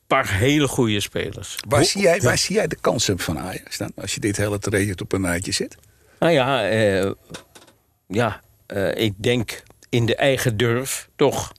Een 0.07 0.17
paar 0.17 0.37
hele 0.37 0.67
goede 0.67 0.99
spelers. 0.99 1.55
Waar, 1.67 1.85
zie 1.85 2.01
jij, 2.01 2.21
waar 2.21 2.37
zie 2.37 2.55
jij 2.55 2.67
de 2.67 2.77
kansen 2.81 3.19
van 3.19 3.39
Ajax 3.39 3.77
dan? 3.77 3.91
Als 3.95 4.13
je 4.13 4.19
dit 4.19 4.37
hele 4.37 4.59
traject 4.59 5.01
op 5.01 5.11
een 5.11 5.25
rijtje 5.25 5.51
zet? 5.51 5.75
Nou 6.19 6.31
ja, 6.31 6.69
eh, 6.69 7.11
ja 8.07 8.41
eh, 8.67 8.95
ik 8.95 9.13
denk 9.17 9.63
in 9.89 10.05
de 10.05 10.15
eigen 10.15 10.57
durf 10.57 11.09
toch. 11.15 11.51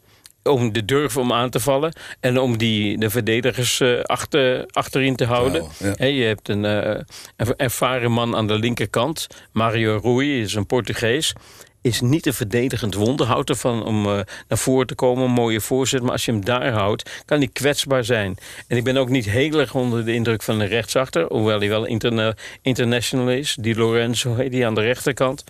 Om 0.43 0.73
de 0.73 0.85
durf 0.85 1.17
om 1.17 1.33
aan 1.33 1.51
te 1.51 1.61
vallen. 1.61 1.93
En 2.21 2.39
om 2.39 2.59
die, 2.59 2.99
de 2.99 3.11
verdedigers 3.11 3.81
eh, 3.81 4.01
achter, 4.01 4.67
achterin 4.67 5.17
te 5.17 5.25
houden. 5.25 5.65
Ja. 5.99 6.07
Je 6.07 6.25
hebt 6.25 6.49
een, 6.49 6.65
eh, 6.65 7.01
een 7.37 7.57
ervaren 7.57 8.13
man 8.13 8.37
aan 8.37 8.47
de 8.47 8.59
linkerkant. 8.59 9.27
Mario 9.53 10.01
Rui 10.03 10.41
is 10.41 10.55
een 10.55 10.67
Portugees. 10.67 11.33
Is 11.89 12.01
niet 12.01 12.27
een 12.27 12.35
verdedigend 12.35 12.95
wonder. 12.95 13.27
Houdt 13.27 13.51
ervan 13.51 13.85
om 13.85 14.07
eh, 14.07 14.13
naar 14.49 14.59
voren 14.59 14.87
te 14.87 14.95
komen. 14.95 15.25
Een 15.25 15.31
mooie 15.31 15.61
voorzet. 15.61 16.03
Maar 16.03 16.11
als 16.13 16.25
je 16.25 16.33
hem 16.33 16.45
daar 16.45 16.71
houdt, 16.73 17.11
kan 17.25 17.39
hij 17.39 17.49
kwetsbaar 17.53 18.05
zijn. 18.05 18.37
En 18.67 18.77
ik 18.77 18.85
ben 18.85 18.97
ook 18.97 19.09
niet 19.09 19.25
heel 19.31 19.59
erg 19.59 19.75
onder 19.75 20.05
de 20.05 20.15
indruk 20.15 20.43
van 20.43 20.59
de 20.59 20.65
rechtsachter. 20.65 21.25
Hoewel 21.29 21.59
hij 21.59 21.69
wel 21.69 21.85
interna- 21.85 22.35
international 22.63 23.31
is. 23.31 23.57
Die 23.61 23.75
Lorenzo 23.77 24.35
heet 24.35 24.51
die 24.51 24.67
aan 24.67 24.75
de 24.75 24.81
rechterkant. 24.81 25.45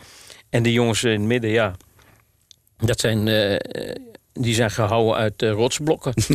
En 0.51 0.63
die 0.63 0.73
jongens 0.73 1.05
in 1.05 1.11
het 1.11 1.21
midden, 1.21 1.51
ja. 1.51 1.75
Dat 2.79 3.01
zijn, 3.01 3.29
eh, 3.29 3.55
eh, 3.55 3.61
die 4.33 4.55
zijn 4.55 4.71
gehouden 4.71 5.15
uit 5.17 5.43
rotsblokken. 5.43 6.13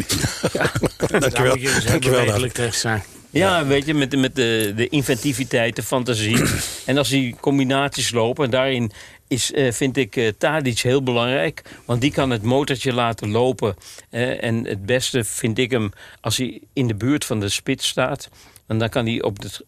Daar 1.08 1.20
Dankjewel. 1.20 1.56
dus 1.56 1.72
heel 1.74 1.86
Dankjewel, 1.86 2.20
bewegelijk 2.20 2.54
tegen 2.54 2.74
zijn. 2.80 3.04
Ja, 3.30 3.66
weet 3.66 3.86
je, 3.86 3.94
met, 3.94 4.12
de- 4.12 4.18
met 4.18 4.36
de, 4.36 4.74
de 4.76 4.88
inventiviteit, 4.90 5.76
de 5.76 5.84
fantasie. 5.84 6.42
en 6.86 6.98
als 6.98 7.10
die 7.10 7.36
combinaties 7.40 8.12
lopen, 8.12 8.46
en 8.46 8.52
daarin 8.52 8.92
is, 9.28 9.52
eh, 9.52 9.72
vind 9.72 9.98
ik 9.98 10.16
eh 10.16 10.32
Tadic 10.38 10.80
heel 10.80 11.04
belangrijk. 11.04 11.62
Want 11.86 12.02
die 12.02 12.12
kan 12.12 12.30
het 12.30 12.42
motortje 12.42 12.94
laten 12.94 13.30
lopen. 13.30 13.76
Eh, 14.10 14.44
en 14.44 14.66
het 14.66 14.86
beste 14.86 15.24
vind 15.24 15.58
ik 15.58 15.72
hem 15.72 15.92
als 16.22 16.38
hij 16.38 16.62
in 16.74 16.88
de 16.88 16.96
buurt 16.96 17.26
van 17.26 17.40
de 17.40 17.50
spits 17.50 17.88
staat. 17.88 18.30
En 18.68 18.78
dan 18.80 18.90
kan 18.90 19.06
hij 19.06 19.22
op 19.22 19.42
de, 19.42 19.66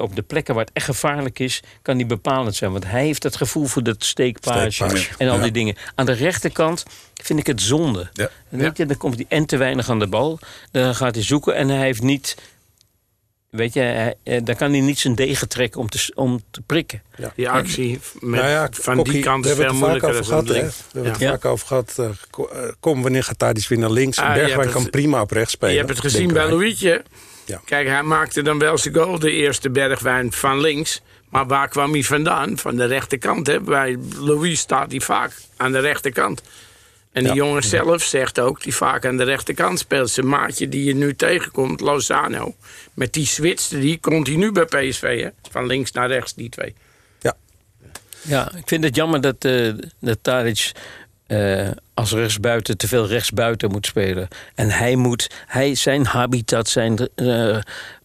op 0.00 0.16
de 0.16 0.22
plekken 0.22 0.54
waar 0.54 0.64
het 0.64 0.74
echt 0.74 0.84
gevaarlijk 0.84 1.38
is, 1.38 1.62
kan 1.82 1.96
hij 1.96 2.06
bepalend 2.06 2.54
zijn. 2.54 2.72
Want 2.72 2.84
hij 2.84 3.04
heeft 3.04 3.22
het 3.22 3.36
gevoel 3.36 3.66
voor 3.66 3.82
dat 3.82 4.04
steekpaasje 4.04 4.70
Steekpaasje, 4.70 5.14
en 5.18 5.28
al 5.28 5.36
ja. 5.36 5.42
die 5.42 5.52
dingen. 5.52 5.76
Aan 5.94 6.06
de 6.06 6.12
rechterkant 6.12 6.84
vind 7.14 7.38
ik 7.38 7.46
het 7.46 7.60
zonde. 7.60 8.10
Ja. 8.12 8.28
En 8.50 8.58
weet 8.58 8.76
je, 8.76 8.86
dan 8.86 8.96
komt 8.96 9.14
hij 9.14 9.26
en 9.28 9.46
te 9.46 9.56
weinig 9.56 9.90
aan 9.90 9.98
de 9.98 10.06
bal. 10.06 10.38
Dan 10.70 10.94
gaat 10.94 11.14
hij 11.14 11.24
zoeken 11.24 11.54
en 11.54 11.68
hij 11.68 11.78
heeft 11.80 12.02
niet... 12.02 12.36
Weet 13.54 13.72
je, 13.74 14.16
eh, 14.22 14.40
dan 14.44 14.56
kan 14.56 14.70
hij 14.70 14.80
niet 14.80 14.98
zijn 14.98 15.14
degen 15.14 15.48
trekken 15.48 15.80
om 15.80 15.88
te, 15.88 16.12
om 16.14 16.40
te 16.50 16.60
prikken. 16.60 17.02
Die 17.34 17.48
actie 17.48 18.00
met, 18.20 18.40
nou 18.40 18.50
ja, 18.52 18.68
van 18.72 18.96
Kokkie, 18.96 19.12
die 19.12 19.22
kant 19.22 19.46
is 19.46 19.52
veel 19.54 19.64
er 19.64 19.74
moeilijker 19.74 20.12
dan 20.12 20.24
gehad. 20.24 20.46
We 20.48 20.54
hebben 20.92 21.10
het 21.12 21.20
Ja. 21.20 21.30
vaak 21.30 21.44
over 21.44 21.66
gehad. 21.66 21.94
eh, 21.98 22.04
eh, 22.06 22.68
kom, 22.80 23.02
wanneer 23.02 23.24
gaat 23.24 23.38
Tadic 23.38 23.68
weer 23.68 23.78
naar 23.78 23.90
links? 23.90 24.18
Ah, 24.18 24.34
Bergwijn 24.34 24.70
kan 24.70 24.82
het- 24.82 24.90
prima 24.90 25.20
op 25.20 25.30
rechts 25.30 25.52
spelen. 25.52 25.72
Je 25.72 25.78
hebt 25.78 25.90
het 25.90 26.00
gezien 26.00 26.32
bij. 26.32 26.48
Louietje. 26.48 27.02
Ja. 27.44 27.60
Kijk, 27.64 27.88
hij 27.88 28.02
maakte 28.02 28.42
dan 28.42 28.58
wel 28.58 28.78
zijn 28.78 28.94
goal, 28.94 29.18
de 29.18 29.30
eerste 29.30 29.70
Bergwijn 29.70 30.32
van 30.32 30.60
links. 30.60 31.00
Maar 31.28 31.46
waar 31.46 31.68
kwam 31.68 31.92
hij 31.92 32.02
vandaan? 32.02 32.58
Van 32.58 32.76
de 32.76 32.84
rechterkant. 32.86 33.46
Hè? 33.46 33.60
Bij 33.60 33.98
Louis 34.18 34.58
staat 34.60 34.90
hij 34.90 35.00
vaak 35.00 35.32
aan 35.56 35.72
de 35.72 35.78
rechterkant. 35.80 36.42
En 37.14 37.24
die 37.24 37.32
jongen 37.32 37.62
zelf 37.62 38.02
zegt 38.02 38.40
ook, 38.40 38.62
die 38.62 38.74
vaak 38.74 39.06
aan 39.06 39.16
de 39.16 39.24
rechterkant 39.24 39.78
speelt. 39.78 40.10
Zijn 40.10 40.28
maatje 40.28 40.68
die 40.68 40.84
je 40.84 40.94
nu 40.94 41.14
tegenkomt, 41.14 41.80
Lozano. 41.80 42.54
Met 42.94 43.12
die 43.12 43.26
switchte 43.26 43.78
die 43.78 44.00
continu 44.00 44.52
bij 44.52 44.64
PSV. 44.64 45.22
Hè? 45.22 45.28
Van 45.50 45.66
links 45.66 45.92
naar 45.92 46.08
rechts, 46.08 46.34
die 46.34 46.48
twee. 46.48 46.74
Ja, 47.20 47.36
Ja, 48.22 48.52
ik 48.56 48.68
vind 48.68 48.84
het 48.84 48.96
jammer 48.96 49.20
dat, 49.20 49.44
eh 49.44 49.72
dat 50.00 50.18
Tadic 50.22 50.72
eh, 51.26 51.70
als 51.94 52.12
rechtsbuiten 52.12 52.76
te 52.76 52.88
veel 52.88 53.06
rechtsbuiten 53.06 53.70
moet 53.70 53.86
spelen. 53.86 54.28
En 54.54 54.70
hij 54.70 54.96
moet, 54.96 55.30
hij, 55.46 55.74
zijn 55.74 56.06
habitat, 56.06 56.68
zijn 56.68 57.08
eh, 57.14 57.58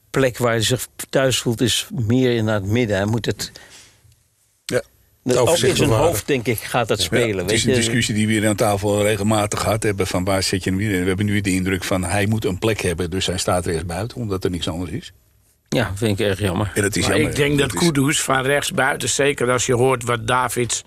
plek 0.10 0.38
waar 0.38 0.52
hij 0.52 0.62
zich 0.62 0.88
thuis 1.10 1.40
voelt, 1.40 1.62
is 1.62 1.88
meer 1.92 2.36
in 2.36 2.48
het 2.48 2.66
midden. 2.66 2.98
Hij 2.98 3.06
moet 3.06 3.26
het. 3.26 3.52
Dat 5.36 5.48
ook 5.48 5.58
in 5.58 5.76
zijn 5.76 5.90
hoofd, 5.90 6.28
denk 6.28 6.48
ik, 6.48 6.58
gaat 6.60 6.88
dat 6.88 7.02
spelen. 7.02 7.38
het 7.38 7.46
weet 7.46 7.52
is 7.56 7.64
een 7.64 7.70
je? 7.70 7.76
discussie 7.76 8.14
die 8.16 8.28
we 8.28 8.34
hier 8.34 8.48
aan 8.48 8.56
tafel 8.56 9.02
regelmatig 9.04 9.60
gehad 9.60 9.84
hebben. 9.84 10.08
Van 10.08 10.24
waar 10.24 10.44
zet 10.44 10.64
je 10.64 10.70
hem 10.70 10.80
weer 10.80 10.92
in? 10.94 11.02
We 11.02 11.08
hebben 11.08 11.26
nu 11.26 11.42
de 11.42 11.52
indruk 11.54 11.84
van 11.84 12.04
hij 12.04 12.26
moet 12.26 12.46
een 12.46 12.60
plek 12.60 12.82
hebben. 12.82 13.10
Dus 13.10 13.26
hij 13.26 13.38
staat 13.38 13.66
rechts 13.66 13.86
buiten, 13.86 14.18
omdat 14.18 14.44
er 14.44 14.50
niks 14.50 14.68
anders 14.68 14.92
is. 14.92 15.12
Ja, 15.70 15.92
vind 15.96 16.20
ik 16.20 16.26
erg 16.28 16.40
jammer. 16.40 16.72
En 16.76 16.82
dat 16.82 16.96
is 16.96 17.02
Maar 17.02 17.12
jammer. 17.12 17.30
ik 17.30 17.36
denk 17.36 17.60
dat 17.60 17.74
is- 17.74 17.80
Kudus 17.80 18.22
van 18.22 18.42
rechts 18.42 18.72
buiten, 18.72 19.10
zeker 19.10 19.52
als 19.52 19.66
je 19.66 19.74
hoort 19.74 20.04
wat 20.04 20.28
Davids 20.28 20.84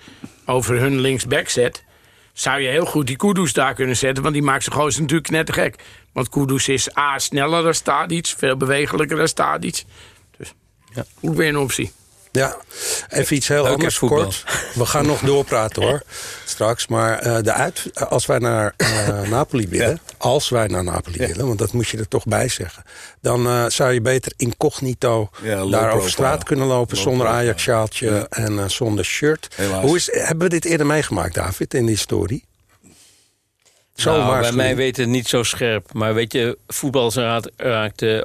over 0.47 0.79
hun 0.79 1.01
linksback 1.01 1.49
zet, 1.49 1.85
zou 2.33 2.61
je 2.61 2.69
heel 2.69 2.85
goed 2.85 3.07
die 3.07 3.17
Kudus 3.17 3.53
daar 3.53 3.75
kunnen 3.75 3.97
zetten, 3.97 4.23
want 4.23 4.35
die 4.35 4.43
maakt 4.45 4.65
zijn 4.65 4.75
gozer 4.77 5.01
natuurlijk 5.01 5.31
net 5.31 5.47
te 5.47 5.53
gek. 5.53 5.75
Want 6.13 6.29
Kudus 6.29 6.69
is 6.69 6.97
A, 6.97 7.19
sneller 7.19 7.63
dan 7.63 7.75
Stadic, 7.75 8.27
veel 8.37 8.57
bewegelijker 8.57 9.17
dan 9.17 9.29
Stadic. 9.29 9.83
Dus 10.39 10.55
Ja. 10.95 11.05
ook 11.21 11.35
weer 11.35 11.49
een 11.49 11.59
optie. 11.59 11.93
Ja, 12.33 12.57
even 13.09 13.37
iets 13.37 13.49
heel 13.49 13.63
Leuk, 13.63 13.73
anders 13.73 13.99
kort. 13.99 14.45
We 14.75 14.87
gaan 14.87 15.07
nog 15.07 15.21
doorpraten 15.21 15.83
hoor, 15.83 16.03
straks. 16.45 16.87
Maar 16.87 17.19
eh, 17.19 17.43
de 17.43 17.53
uit, 17.53 17.91
als 18.09 18.27
wij 18.27 18.39
naar 18.39 18.75
eh, 18.77 19.21
Napoli 19.31 19.69
willen, 19.69 20.01
als 20.19 20.49
wij 20.49 20.67
naar 20.67 20.85
Napoli 20.85 21.19
willen, 21.19 21.47
want 21.47 21.59
dat 21.59 21.73
moet 21.73 21.89
je 21.89 21.99
er 21.99 22.09
toch 22.09 22.25
bij 22.25 22.49
zeggen, 22.49 22.83
dan 23.21 23.47
eh, 23.47 23.65
zou 23.69 23.93
je 23.93 24.01
beter 24.01 24.33
incognito 24.37 25.31
Ja, 25.43 25.65
daar 25.65 25.93
over 25.93 26.11
straat 26.11 26.45
kunnen 26.45 26.67
lopen 26.67 26.97
Low 26.97 27.05
zonder. 27.05 27.27
Ajax-sjaaltje 27.27 28.11
Ja. 28.11 28.27
en 28.31 28.59
eh, 28.59 28.69
zonder 28.69 29.05
shirt. 29.05 29.49
Helaas. 29.55 29.83
Hoe 29.85 29.97
is, 29.97 30.09
hebben 30.13 30.49
we 30.49 30.49
dit 30.49 30.65
eerder 30.65 30.87
meegemaakt, 30.87 31.35
David, 31.35 31.75
in 31.75 31.85
de 31.85 31.91
historie? 31.91 32.45
Zomaar. 33.95 34.27
Nou, 34.27 34.41
bij 34.41 34.53
mij 34.53 34.77
weten 34.77 35.03
het 35.03 35.13
niet 35.13 35.29
zo 35.29 35.43
scherp. 35.43 35.93
Maar 35.93 36.15
weet 36.15 36.33
je, 36.33 36.59
voetbal 36.67 37.13
raakt, 37.13 37.51
raakt 37.57 38.03
eh, 38.03 38.23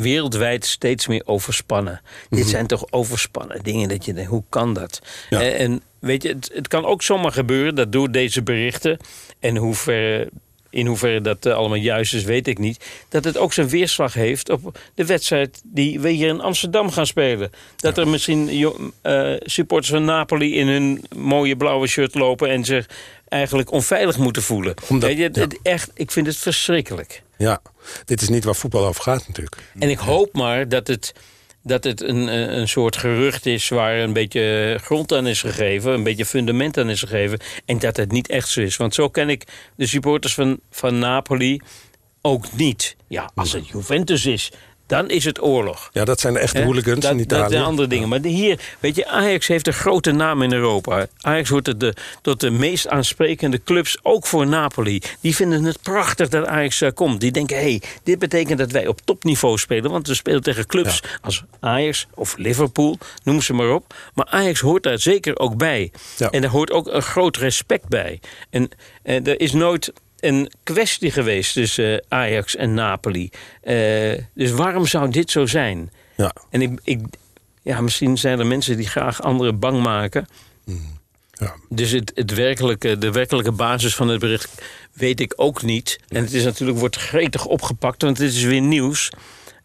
wereldwijd 0.00 0.66
steeds 0.66 1.06
meer 1.06 1.22
overspannen. 1.24 2.00
Dit 2.30 2.48
zijn 2.48 2.66
toch 2.66 2.86
overspannen 2.90 3.62
dingen 3.62 3.88
dat 3.88 4.04
je 4.04 4.12
denkt, 4.12 4.30
hoe 4.30 4.44
kan 4.48 4.72
dat? 4.74 5.00
Ja. 5.30 5.40
Eh, 5.40 5.60
en 5.60 5.82
weet 5.98 6.22
je, 6.22 6.28
het, 6.28 6.50
het 6.54 6.68
kan 6.68 6.84
ook 6.84 7.02
zomaar 7.02 7.32
gebeuren 7.32 7.74
dat 7.74 7.92
door 7.92 8.10
deze 8.10 8.42
berichten... 8.42 8.98
en 9.40 9.56
hoe 9.56 9.74
ver, 9.74 10.28
in 10.70 10.86
hoeverre 10.86 11.20
dat 11.20 11.46
eh, 11.46 11.54
allemaal 11.54 11.78
juist 11.78 12.14
is, 12.14 12.24
weet 12.24 12.46
ik 12.46 12.58
niet... 12.58 12.84
dat 13.08 13.24
het 13.24 13.36
ook 13.36 13.52
zijn 13.52 13.68
weerslag 13.68 14.14
heeft 14.14 14.50
op 14.50 14.78
de 14.94 15.04
wedstrijd 15.04 15.60
die 15.64 16.00
we 16.00 16.10
hier 16.10 16.28
in 16.28 16.40
Amsterdam 16.40 16.90
gaan 16.90 17.06
spelen. 17.06 17.50
Dat 17.76 17.98
er 17.98 18.08
misschien 18.08 18.72
eh, 19.02 19.34
supporters 19.40 19.90
van 19.90 20.04
Napoli 20.04 20.54
in 20.54 20.68
hun 20.68 21.04
mooie 21.16 21.56
blauwe 21.56 21.86
shirt 21.86 22.14
lopen... 22.14 22.48
en 22.50 22.64
zich 22.64 22.86
eigenlijk 23.28 23.72
onveilig 23.72 24.18
moeten 24.18 24.42
voelen. 24.42 24.74
Omdat- 24.88 25.08
Weet 25.08 25.18
je, 25.18 25.22
het- 25.24 25.36
ja. 25.36 25.42
het 25.42 25.58
echt, 25.62 25.90
ik 25.94 26.10
vind 26.10 26.26
het 26.26 26.36
verschrikkelijk. 26.36 27.22
Ja, 27.36 27.60
dit 28.04 28.20
is 28.22 28.28
niet 28.28 28.44
waar 28.44 28.54
voetbal 28.56 28.86
over 28.86 29.02
gaat 29.02 29.24
natuurlijk. 29.28 29.56
En 29.78 29.90
ik 29.90 29.98
hoop 29.98 30.32
maar 30.32 30.68
dat 30.68 30.86
het, 30.86 31.12
dat 31.62 31.84
het 31.84 32.02
een, 32.02 32.28
eh, 32.28 32.40
een 32.40 32.68
soort 32.68 32.96
gerucht 32.96 33.46
is 33.46 33.68
waar 33.68 33.98
een 33.98 34.12
beetje 34.12 34.78
grond 34.82 35.12
aan 35.12 35.26
is 35.26 35.40
gegeven, 35.40 35.92
een 35.92 36.02
beetje 36.02 36.26
fundament 36.26 36.78
aan 36.78 36.88
is 36.90 37.00
gegeven. 37.00 37.38
En 37.64 37.78
dat 37.78 37.96
het 37.96 38.12
niet 38.12 38.28
echt 38.28 38.48
zo 38.48 38.60
is. 38.60 38.76
Want 38.76 38.94
zo 38.94 39.08
ken 39.08 39.28
ik 39.28 39.44
de 39.76 39.86
supporters 39.86 40.34
van, 40.34 40.60
van 40.70 40.98
Napoli 40.98 41.60
ook 42.22 42.52
niet. 42.52 42.96
Ja, 43.08 43.30
als 43.34 43.52
het 43.52 43.68
Juventus 43.68 44.26
is, 44.26 44.52
dan 44.88 45.08
is 45.08 45.24
het 45.24 45.42
oorlog. 45.42 45.90
Ja, 45.92 46.04
dat 46.04 46.20
zijn 46.20 46.32
de 46.32 46.38
echte 46.38 46.62
hooligans 46.62 47.00
dat, 47.00 47.12
in 47.12 47.18
Italië. 47.18 47.42
Dat 47.42 47.50
zijn 47.50 47.64
andere 47.64 47.88
dingen. 47.88 48.08
Maar 48.08 48.20
hier, 48.22 48.60
weet 48.80 48.96
je, 48.96 49.06
Ajax 49.06 49.46
heeft 49.46 49.66
een 49.66 49.72
grote 49.72 50.12
naam 50.12 50.42
in 50.42 50.52
Europa. 50.52 51.06
Ajax 51.20 51.48
wordt 51.48 51.64
tot 51.64 51.80
de, 51.80 51.94
tot 52.22 52.40
de 52.40 52.50
meest 52.50 52.88
aansprekende 52.88 53.62
clubs, 53.62 53.98
ook 54.02 54.26
voor 54.26 54.46
Napoli. 54.46 55.02
Die 55.20 55.34
vinden 55.34 55.64
het 55.64 55.82
prachtig 55.82 56.28
dat 56.28 56.46
Ajax 56.46 56.80
eh, 56.80 56.90
komt. 56.94 57.20
Die 57.20 57.30
denken, 57.30 57.56
hé, 57.56 57.62
hey, 57.62 57.82
dit 58.02 58.18
betekent 58.18 58.58
dat 58.58 58.70
wij 58.70 58.86
op 58.86 59.00
topniveau 59.04 59.58
spelen. 59.58 59.90
Want 59.90 60.06
we 60.06 60.14
spelen 60.14 60.42
tegen 60.42 60.66
clubs 60.66 61.02
als 61.20 61.44
Ajax 61.60 62.06
of 62.14 62.36
Liverpool, 62.36 62.98
noem 63.24 63.40
ze 63.40 63.52
maar 63.52 63.70
op. 63.70 63.94
Maar 64.14 64.26
Ajax 64.30 64.60
hoort 64.60 64.82
daar 64.82 64.98
zeker 64.98 65.38
ook 65.38 65.56
bij. 65.56 65.92
Ja. 66.16 66.30
En 66.30 66.40
daar 66.40 66.50
hoort 66.50 66.70
ook 66.70 66.86
een 66.86 67.02
groot 67.02 67.36
respect 67.36 67.88
bij. 67.88 68.20
En 68.50 68.70
er 69.02 69.40
is 69.40 69.52
nooit 69.52 69.92
een 70.20 70.52
kwestie 70.62 71.10
geweest 71.10 71.52
tussen 71.52 72.00
eh, 72.00 72.18
Ajax 72.18 72.56
en 72.56 72.74
Napoli. 72.74 73.30
Eh, 73.62 73.74
dus 74.34 74.50
waarom 74.50 74.86
zou 74.86 75.10
dit 75.10 75.30
zo 75.30 75.46
zijn? 75.46 75.90
Ja. 76.16 76.32
En 76.50 76.62
ik, 76.62 76.80
ik, 76.84 77.00
ja, 77.62 77.80
misschien 77.80 78.18
zijn 78.18 78.38
er 78.38 78.46
mensen 78.46 78.76
die 78.76 78.88
graag 78.88 79.22
anderen 79.22 79.58
bang 79.58 79.82
maken. 79.82 80.26
Ja. 81.38 81.54
Dus 81.68 81.90
het, 81.90 82.12
het 82.14 82.34
werkelijke, 82.34 82.98
de 82.98 83.10
werkelijke 83.10 83.52
basis 83.52 83.94
van 83.94 84.08
het 84.08 84.20
bericht 84.20 84.62
weet 84.92 85.20
ik 85.20 85.32
ook 85.36 85.62
niet. 85.62 86.00
En 86.08 86.22
het 86.22 86.32
is 86.32 86.44
natuurlijk, 86.44 86.78
wordt 86.78 86.96
gretig 86.96 87.46
opgepakt, 87.46 88.02
want 88.02 88.18
het 88.18 88.32
is 88.32 88.42
weer 88.42 88.60
nieuws. 88.60 89.10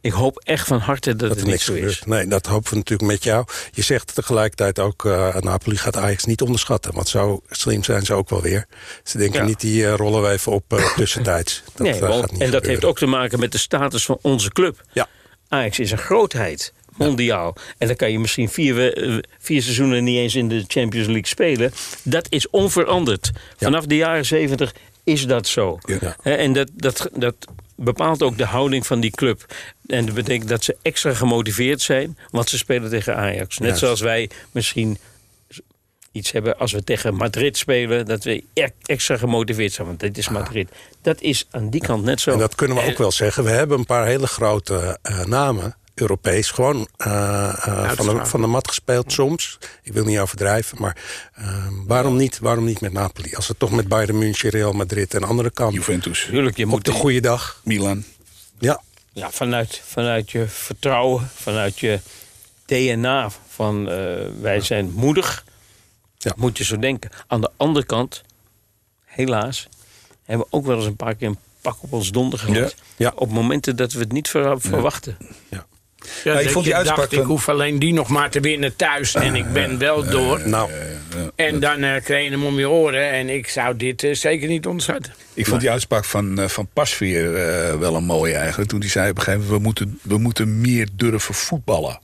Ik 0.03 0.11
hoop 0.11 0.39
echt 0.39 0.67
van 0.67 0.79
harte 0.79 1.09
dat, 1.09 1.19
dat 1.19 1.29
het 1.29 1.39
er 1.39 1.47
niks 1.47 1.65
zo 1.65 1.73
is. 1.73 2.01
Nee, 2.05 2.27
dat 2.27 2.45
hopen 2.45 2.69
we 2.69 2.75
natuurlijk 2.75 3.09
met 3.11 3.23
jou. 3.23 3.45
Je 3.71 3.81
zegt 3.81 4.15
tegelijkertijd 4.15 4.79
ook, 4.79 5.05
eh 5.05 5.35
Napoli 5.35 5.77
gaat 5.77 5.97
Ajax 5.97 6.23
niet 6.25 6.41
onderschatten. 6.41 6.93
Want 6.93 7.07
zo 7.09 7.41
slim 7.49 7.83
zijn 7.83 8.05
ze 8.05 8.13
ook 8.13 8.29
wel 8.29 8.41
weer. 8.41 8.65
Ze 9.03 9.17
denken 9.17 9.39
Ja. 9.39 9.45
niet, 9.45 9.59
die 9.59 9.85
eh, 9.87 9.93
rollen 9.95 10.21
we 10.21 10.29
even 10.29 10.51
op 10.51 10.73
eh, 10.73 10.95
tussentijds. 10.95 11.63
Dat, 11.65 11.87
nee, 11.87 11.99
want- 11.99 12.13
gaat 12.21 12.31
niet 12.31 12.41
en 12.41 12.51
dat 12.51 12.65
heeft 12.65 12.85
ook 12.85 12.97
te 12.97 13.05
maken 13.05 13.39
met 13.39 13.51
de 13.51 13.57
status 13.57 14.05
van 14.05 14.17
onze 14.21 14.49
club. 14.51 14.81
Ja. 14.93 15.07
Ajax 15.47 15.79
is 15.79 15.91
een 15.91 15.97
grootheid, 15.97 16.73
mondiaal. 16.97 17.55
En 17.77 17.87
dan 17.87 17.95
kan 17.95 18.11
je 18.11 18.19
misschien 18.19 18.49
vier, 18.49 18.93
vier 19.39 19.61
seizoenen 19.61 20.03
niet 20.03 20.17
eens 20.17 20.35
in 20.35 20.47
de 20.49 20.63
Champions 20.67 21.07
League 21.07 21.27
spelen. 21.27 21.71
Dat 22.03 22.25
is 22.29 22.49
onveranderd. 22.49 23.31
Vanaf 23.57 23.85
de 23.85 23.95
jaren 23.95 24.25
zeventig 24.25 24.73
is 25.03 25.25
dat 25.25 25.47
zo. 25.47 25.77
Ja. 25.85 26.15
En 26.23 26.53
dat, 26.53 26.69
dat, 26.73 27.09
dat 27.13 27.35
bepaalt 27.75 28.23
ook 28.23 28.37
de 28.37 28.45
houding 28.45 28.87
van 28.87 28.99
die 28.99 29.11
club. 29.11 29.45
En 29.87 30.05
dat 30.05 30.15
betekent 30.15 30.49
dat 30.49 30.63
ze 30.63 30.77
extra 30.81 31.13
gemotiveerd 31.13 31.81
zijn, 31.81 32.17
want 32.29 32.49
ze 32.49 32.57
spelen 32.57 32.89
tegen 32.89 33.15
Ajax. 33.15 33.57
Net 33.57 33.67
Juist. 33.67 33.83
zoals 33.83 34.01
wij 34.01 34.29
misschien 34.51 34.97
iets 36.11 36.31
hebben 36.31 36.57
als 36.57 36.71
we 36.71 36.83
tegen 36.83 37.15
Madrid 37.15 37.57
spelen, 37.57 38.05
dat 38.05 38.23
we 38.23 38.43
e- 38.53 38.67
extra 38.85 39.17
gemotiveerd 39.17 39.73
zijn, 39.73 39.87
want 39.87 39.99
dit 39.99 40.17
is 40.17 40.29
Madrid. 40.29 40.69
Dat 41.01 41.21
is 41.21 41.47
aan 41.51 41.69
die 41.69 41.81
kant 41.81 42.03
net 42.03 42.21
zo. 42.21 42.31
En 42.31 42.37
dat 42.37 42.55
kunnen 42.55 42.77
we 42.77 42.83
ook 42.83 42.97
wel 42.97 43.11
zeggen. 43.11 43.43
We 43.43 43.49
hebben 43.49 43.77
een 43.77 43.85
paar 43.85 44.05
hele 44.05 44.27
grote 44.27 44.99
eh, 45.01 45.25
namen, 45.25 45.75
Europees, 45.95 46.51
gewoon 46.51 46.87
eh, 46.97 47.53
eh, 47.67 47.91
van, 47.91 48.05
de, 48.17 48.25
van 48.25 48.41
de 48.41 48.47
mat 48.47 48.67
gespeeld 48.67 49.11
soms. 49.11 49.59
Ik 49.83 49.93
wil 49.93 50.03
niet 50.05 50.19
overdrijven, 50.19 50.77
maar 50.81 50.97
eh, 51.33 51.67
waarom, 51.85 52.15
niet, 52.15 52.39
waarom 52.39 52.65
niet 52.65 52.81
met 52.81 52.93
Napoli? 52.93 53.33
Als 53.35 53.47
het 53.47 53.59
toch 53.59 53.71
met 53.71 53.87
Bayern 53.87 54.17
München, 54.17 54.49
Real 54.49 54.71
Madrid 54.73 55.13
en 55.13 55.23
andere 55.23 55.49
kan. 55.51 55.73
Juventus, 55.73 56.27
Tuurlijk, 56.29 56.57
je 56.57 56.63
Op 56.63 56.69
moet 56.69 56.85
de 56.85 56.91
goede 56.91 57.19
dag. 57.21 57.61
Milan. 57.63 58.03
Ja, 58.59 58.81
ja, 59.13 59.31
vanuit, 59.31 59.81
vanuit 59.85 60.31
je 60.31 60.47
vertrouwen, 60.47 61.29
vanuit 61.35 61.79
je 61.79 61.99
DNA 62.65 63.29
van 63.47 63.89
eh, 63.89 63.95
wij 64.41 64.61
zijn 64.61 64.91
moedig, 64.91 65.45
Ja. 66.17 66.33
moet 66.35 66.57
je 66.57 66.63
zo 66.63 66.79
denken. 66.79 67.09
Aan 67.27 67.41
de 67.41 67.51
andere 67.57 67.85
kant, 67.85 68.21
helaas, 69.05 69.67
hebben 70.23 70.45
we 70.49 70.57
ook 70.57 70.65
wel 70.65 70.75
eens 70.77 70.85
een 70.85 70.95
paar 70.95 71.15
keer 71.15 71.27
een 71.27 71.37
pak 71.61 71.83
op 71.83 71.93
ons 71.93 72.11
donder 72.11 72.39
gehad. 72.39 72.55
Ja. 72.55 72.69
Ja. 72.95 73.11
Op 73.15 73.29
momenten 73.31 73.75
dat 73.75 73.93
we 73.93 73.99
het 73.99 74.11
niet 74.11 74.29
ver- 74.29 74.61
verwachten. 74.61 75.17
ja. 75.49 75.65
Ja, 76.23 76.39
ik 76.39 76.49
vond 76.49 76.65
die 76.65 76.75
uitspraak 76.75 77.09
dacht, 77.09 77.21
ik 77.21 77.27
hoef 77.27 77.49
alleen 77.49 77.79
die 77.79 77.93
nog 77.93 78.07
maar 78.07 78.29
te 78.29 78.39
winnen 78.39 78.75
thuis 78.75 79.15
en 79.15 79.35
ik 79.35 79.53
ben 79.53 79.77
wel 79.77 80.09
door. 80.09 80.41
Nou, 80.45 80.69
en 81.35 81.59
dan 81.59 81.83
eh 81.83 82.03
kreeg 82.03 82.23
je 82.23 82.31
hem 82.31 82.45
om 82.45 82.59
je 82.59 82.69
oren 82.69 83.11
en 83.11 83.29
ik 83.29 83.47
zou 83.47 83.75
dit 83.75 84.03
eh, 84.03 84.13
zeker 84.13 84.47
niet 84.47 84.65
onderschatten. 84.67 85.13
Ik 85.33 85.47
vond 85.47 85.61
die 85.61 85.71
uitspraak 85.71 86.05
van, 86.05 86.39
eh, 86.39 86.47
van 86.47 86.67
Pasveer 86.73 87.31
wel 87.79 87.95
een 87.95 88.05
mooie 88.05 88.35
eigenlijk. 88.35 88.69
Toen 88.69 88.79
hij 88.79 88.89
zei 88.89 89.09
op 89.09 89.17
een 89.17 89.23
gegeven 89.23 89.45
moment, 89.45 89.59
we 89.61 89.63
moeten, 89.63 89.99
we 90.01 90.17
moeten 90.17 90.61
meer 90.61 90.87
durven 90.95 91.33
voetballen. 91.33 91.99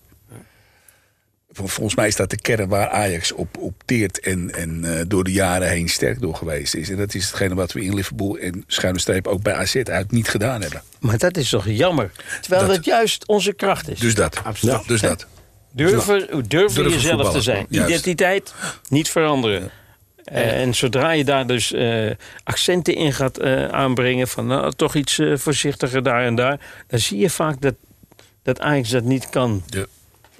Vol- 1.60 1.68
Volgens 1.68 1.96
mij 1.96 2.08
is 2.08 2.16
dat 2.16 2.30
de 2.30 2.42
kern 2.42 2.68
waar 2.70 2.90
Ajax 2.90 3.32
op, 3.32 3.58
op 3.58 3.74
teert 3.86 4.20
en, 4.20 4.52
en 4.56 4.98
eh, 4.98 5.02
door 5.08 5.24
de 5.24 5.32
jaren 5.32 5.70
heen 5.70 5.90
sterk 5.90 6.22
door 6.22 6.36
geweest 6.36 6.76
is. 6.76 6.90
En 6.90 6.98
dat 6.98 7.14
is 7.14 7.26
hetgene 7.26 7.56
wat 7.56 7.72
we 7.72 7.82
in 7.84 7.94
Liverpool 7.94 8.38
en 8.38 8.64
schuine 8.68 9.00
streep 9.00 9.28
ook 9.28 9.42
bij 9.42 9.54
AZ 9.54 9.76
uit 9.76 10.12
niet 10.12 10.28
gedaan 10.30 10.62
hebben. 10.62 10.82
Maar 11.00 11.18
dat 11.18 11.38
is 11.38 11.50
toch 11.50 11.66
jammer. 11.68 12.12
Terwijl 12.42 12.66
Dat- 12.66 12.76
dat, 12.76 12.86
juist 12.86 13.28
onze 13.28 13.54
kracht 13.54 13.90
is. 13.90 14.00
Dus 14.00 14.16
dat. 14.16 14.44
Absoluut. 14.44 14.88
Dus 14.88 15.02
dat. 15.02 15.28
Durven, 15.72 16.20
durven, 16.20 16.48
Durven 16.50 16.90
jezelf 16.90 17.32
te 17.32 17.42
zijn. 17.42 17.66
Juist. 17.70 17.90
Identiteit 17.90 18.54
niet 18.90 19.10
veranderen. 19.10 19.70
Eh, 20.24 20.62
en 20.62 20.74
zodra 20.76 21.12
je 21.12 21.24
daar 21.24 21.48
dus 21.48 21.74
eh, 21.74 22.10
accenten 22.44 22.96
in 22.96 23.14
gaat 23.14 23.38
eh, 23.38 23.68
aanbrengen... 23.68 24.28
van 24.28 24.48
nou, 24.48 24.74
toch 24.76 24.96
iets 24.96 25.22
voorzichtiger 25.34 26.04
daar 26.04 26.26
en 26.26 26.36
daar... 26.36 26.60
dan 26.88 27.00
zie 27.00 27.18
je 27.20 27.30
vaak 27.30 27.62
dat, 27.62 27.74
dat 28.44 28.60
Ajax 28.60 28.90
dat 28.90 29.04
niet 29.04 29.30
kan. 29.30 29.64
Ja. 29.68 29.86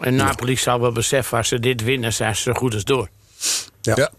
En 0.02 0.16
Napoli 0.16 0.58
zal 0.58 0.80
wel 0.80 0.92
beseffen, 0.92 1.38
als 1.38 1.48
ze 1.48 1.60
dit 1.60 1.84
winnen, 1.84 2.14
zijn 2.14 2.36
ze 2.36 2.42
zo 2.42 2.54
goed 2.54 2.74
als 2.74 2.84
door. 2.84 3.08
ja. 3.82 3.94
Ja. 3.96 4.10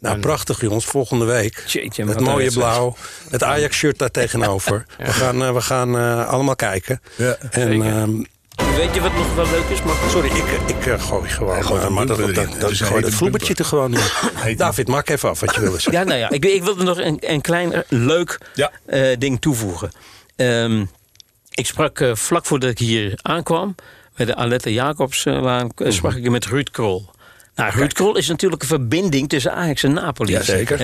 Nou, 0.00 0.18
prachtig 0.20 0.60
jongens. 0.60 0.84
Volgende 0.84 1.24
week. 1.24 1.64
Jeetje, 1.66 2.04
het 2.06 2.20
mooie 2.20 2.52
blauw. 2.52 2.96
Het 3.30 3.42
Ajax-shirt 3.42 3.98
daar 3.98 4.10
tegenover. 4.10 4.86
We 4.98 5.12
gaan, 5.12 5.42
eh, 5.42 5.52
we 5.52 5.60
gaan 5.60 5.96
eh, 5.98 6.28
allemaal 6.28 6.56
kijken. 6.56 7.00
Ja, 7.16 7.36
en, 7.50 7.72
zeker. 7.72 7.86
ehm, 7.86 8.10
Weet 8.76 8.94
je 8.94 9.00
wat 9.00 9.14
nog 9.14 9.34
wel 9.34 9.50
leuk 9.50 9.68
is? 9.68 9.82
Maar 9.82 9.94
sorry, 10.10 10.28
ik, 10.28 10.44
ik 10.66 10.86
eh, 10.86 11.02
gooi 11.02 11.28
gewoon. 11.28 11.92
Maar 11.92 12.06
dat, 12.06 12.16
bumper 12.16 12.34
dat, 12.34 12.44
erin. 12.44 12.58
dat, 12.60 12.68
Dus 12.68 12.78
gooi 12.80 12.92
hij 12.92 13.00
dat 13.00 13.10
heet 13.10 13.18
vloebertje 13.18 13.54
er 13.54 13.64
gewoon 13.64 13.94
in. 14.46 14.56
David, 14.56 14.88
maak 14.88 15.08
even 15.08 15.28
af 15.28 15.40
wat 15.40 15.54
je 15.54 15.60
wilde 15.60 15.80
zeggen. 15.80 15.92
Ja, 16.02 16.08
nou 16.08 16.18
ja, 16.18 16.30
ik, 16.30 16.44
ik 16.44 16.62
wilde 16.62 16.84
nog 16.84 16.98
een, 16.98 17.16
een 17.20 17.40
klein 17.40 17.84
leuk 17.88 18.38
Ja. 18.54 18.70
eh, 18.86 19.16
ding 19.18 19.40
toevoegen. 19.40 19.90
Ehm, 20.36 20.84
ik 21.50 21.66
sprak 21.66 22.00
vlak 22.12 22.46
voordat 22.46 22.70
ik 22.70 22.78
hier 22.78 23.18
aankwam, 23.22 23.74
bij 24.18 24.26
de 24.26 24.34
Alette 24.34 24.72
Jacobslaan, 24.72 25.70
eh, 25.76 25.90
sprak 25.90 26.14
ik 26.14 26.30
met 26.30 26.46
Ruud 26.46 26.70
Krol. 26.70 27.10
Nou, 27.54 27.72
Ruud 27.72 27.92
Krol 27.92 28.16
is 28.16 28.28
natuurlijk 28.28 28.62
een 28.62 28.68
verbinding 28.68 29.28
tussen 29.28 29.52
Ajax 29.52 29.82
en 29.82 29.92
Napoli. 29.92 30.32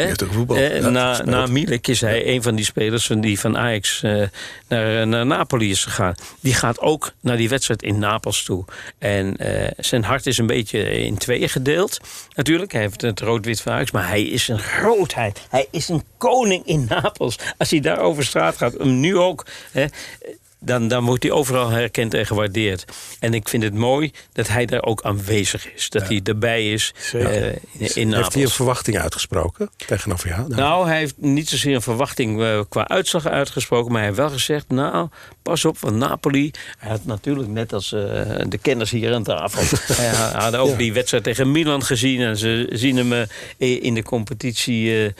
Heeft 0.07 0.22
ook 0.22 0.28
gevoetbald. 0.28 0.59
Eh, 0.59 0.80
Ja, 0.80 0.89
na, 0.89 1.22
na 1.24 1.47
Milik 1.47 1.89
is 1.89 2.01
hij 2.01 2.26
een 2.26 2.43
van 2.43 2.55
die 2.55 2.64
spelers 2.64 3.07
van 3.07 3.20
die 3.20 3.41
van 3.41 3.59
Ajax 3.59 4.03
eh, 4.03 4.22
naar, 4.68 5.07
naar 5.07 5.26
Napoli 5.26 5.70
is 5.70 5.85
gegaan. 5.85 6.14
Die 6.41 6.55
gaat 6.55 6.80
ook 6.80 7.12
naar 7.20 7.37
die 7.37 7.49
wedstrijd 7.49 7.82
in 7.82 7.99
Napels 7.99 8.43
toe. 8.43 8.64
En 8.99 9.37
eh, 9.37 9.70
zijn 9.76 10.05
hart 10.05 10.26
is 10.26 10.39
een 10.39 10.47
beetje 10.47 10.91
in 10.91 11.18
tweeën 11.18 11.49
gedeeld. 11.49 12.01
Natuurlijk, 12.35 12.72
hij 12.72 12.80
heeft 12.80 13.01
het 13.01 13.20
rood-wit 13.20 13.61
van 13.61 13.72
Ajax, 13.72 13.91
maar 13.91 14.09
hij 14.09 14.22
is 14.22 14.49
een 14.49 14.59
grootheid. 14.59 15.41
Hij 15.51 15.66
is 15.70 15.89
een 15.89 16.03
koning 16.18 16.66
in 16.66 16.87
Napels. 16.89 17.39
Als 17.59 17.70
hij 17.70 17.80
daar 17.80 17.99
over 17.99 18.24
straat 18.24 18.57
gaat, 18.57 18.72
hem 18.72 19.01
nu 19.01 19.16
ook. 19.16 19.47
Hè, 19.72 19.85
dan, 20.65 20.89
dan 20.89 21.05
wordt 21.05 21.23
hij 21.23 21.33
overal 21.33 21.69
herkend 21.69 22.15
en 22.15 22.27
gewaardeerd. 22.27 22.85
En 23.21 23.35
ik 23.35 23.49
vind 23.49 23.62
het 23.62 23.75
mooi 23.75 24.12
dat 24.33 24.49
hij 24.49 24.67
daar 24.67 24.83
ook 24.83 25.03
aanwezig 25.03 25.73
is. 25.73 25.89
Dat 25.89 26.09
hij 26.09 26.21
erbij 26.25 26.73
is 26.73 26.95
eh, 27.12 27.47
in, 27.47 27.57
in 27.79 28.09
Napels. 28.09 28.23
Heeft 28.23 28.35
hij 28.35 28.43
een 28.43 28.51
verwachting 28.51 28.99
uitgesproken 28.99 29.71
tegenover 29.87 30.29
jou? 30.29 30.49
Nou, 30.49 30.87
hij 30.87 30.99
heeft 30.99 31.15
niet 31.17 31.49
zozeer 31.49 31.75
een 31.75 31.83
verwachting 31.83 32.43
eh, 32.43 32.61
qua 32.69 32.89
uitslag 32.89 33.27
uitgesproken, 33.27 33.93
maar 33.93 34.01
hij 34.01 34.09
heeft 34.09 34.21
wel 34.21 34.31
gezegd: 34.31 34.69
Nou, 34.69 35.09
pas 35.43 35.65
op, 35.65 35.79
van 35.79 35.99
Napoli. 35.99 36.51
Hij 36.79 36.91
had 36.91 37.05
natuurlijk 37.05 37.49
net 37.49 37.73
als 37.73 37.93
eh, 37.93 38.01
de 38.49 38.59
kenners 38.62 38.91
hier 38.91 39.15
aan 39.15 39.23
tafel. 39.23 39.79
hij 39.97 40.09
hadden 40.43 40.61
ook 40.61 40.79
die 40.79 40.93
wedstrijd 40.93 41.25
tegen 41.25 41.53
Milan 41.53 41.83
gezien 41.83 42.21
en 42.21 42.37
ze 42.37 42.69
zien 42.73 42.97
hem 42.97 43.27
in 43.59 43.95
de 43.95 44.03
competitie 44.03 45.12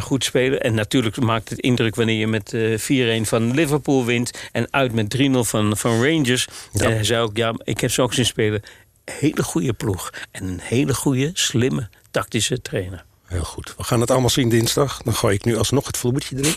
goed 0.00 0.24
spelen. 0.24 0.60
En 0.60 0.74
natuurlijk 0.74 1.20
maakt 1.20 1.48
het 1.48 1.58
indruk 1.58 1.94
wanneer 1.94 2.18
je 2.18 2.26
met 2.26 2.52
eh 2.52 3.20
4-1 3.20 3.22
van 3.22 3.54
Liverpool 3.54 4.04
wint 4.04 4.30
en 4.52 4.66
uit 4.70 4.91
met 4.92 5.16
3-0 5.16 5.20
van, 5.38 5.76
van 5.76 6.04
Rangers. 6.04 6.48
Ja. 6.72 6.84
En 6.84 6.92
hij 6.92 7.04
zei 7.04 7.22
ook: 7.22 7.36
Ja, 7.36 7.54
ik 7.64 7.80
heb 7.80 7.90
ze 7.90 8.02
ook 8.02 8.14
zien 8.14 8.26
spelen. 8.26 8.62
Hele 9.04 9.42
goede 9.42 9.72
ploeg 9.72 10.10
en 10.30 10.44
een 10.44 10.60
hele 10.62 10.94
goede, 10.94 11.30
slimme, 11.34 11.88
tactische 12.10 12.62
trainer. 12.62 13.04
Heel 13.26 13.44
goed. 13.44 13.74
We 13.76 13.84
gaan 13.84 14.00
het 14.00 14.10
allemaal 14.10 14.30
zien 14.30 14.48
dinsdag. 14.48 15.02
Dan 15.02 15.14
gooi 15.14 15.34
ik 15.34 15.44
nu 15.44 15.56
alsnog 15.56 15.86
het 15.86 15.96
vloebertje 15.96 16.36
erin. 16.36 16.54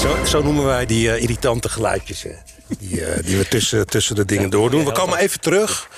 Zo, 0.00 0.24
zo 0.24 0.42
noemen 0.42 0.64
wij 0.64 0.86
die 0.86 1.12
eh, 1.12 1.22
irritante 1.22 1.68
geluidjes. 1.68 2.22
hè. 2.22 2.30
Die, 2.78 3.04
eh, 3.04 3.24
die 3.24 3.36
we 3.36 3.48
tussen, 3.48 3.86
tussen 3.86 4.14
de 4.14 4.24
dingen 4.24 4.50
doordoen. 4.50 4.84
We 4.84 4.92
komen 4.92 5.18
even 5.18 5.40
terug. 5.40 5.88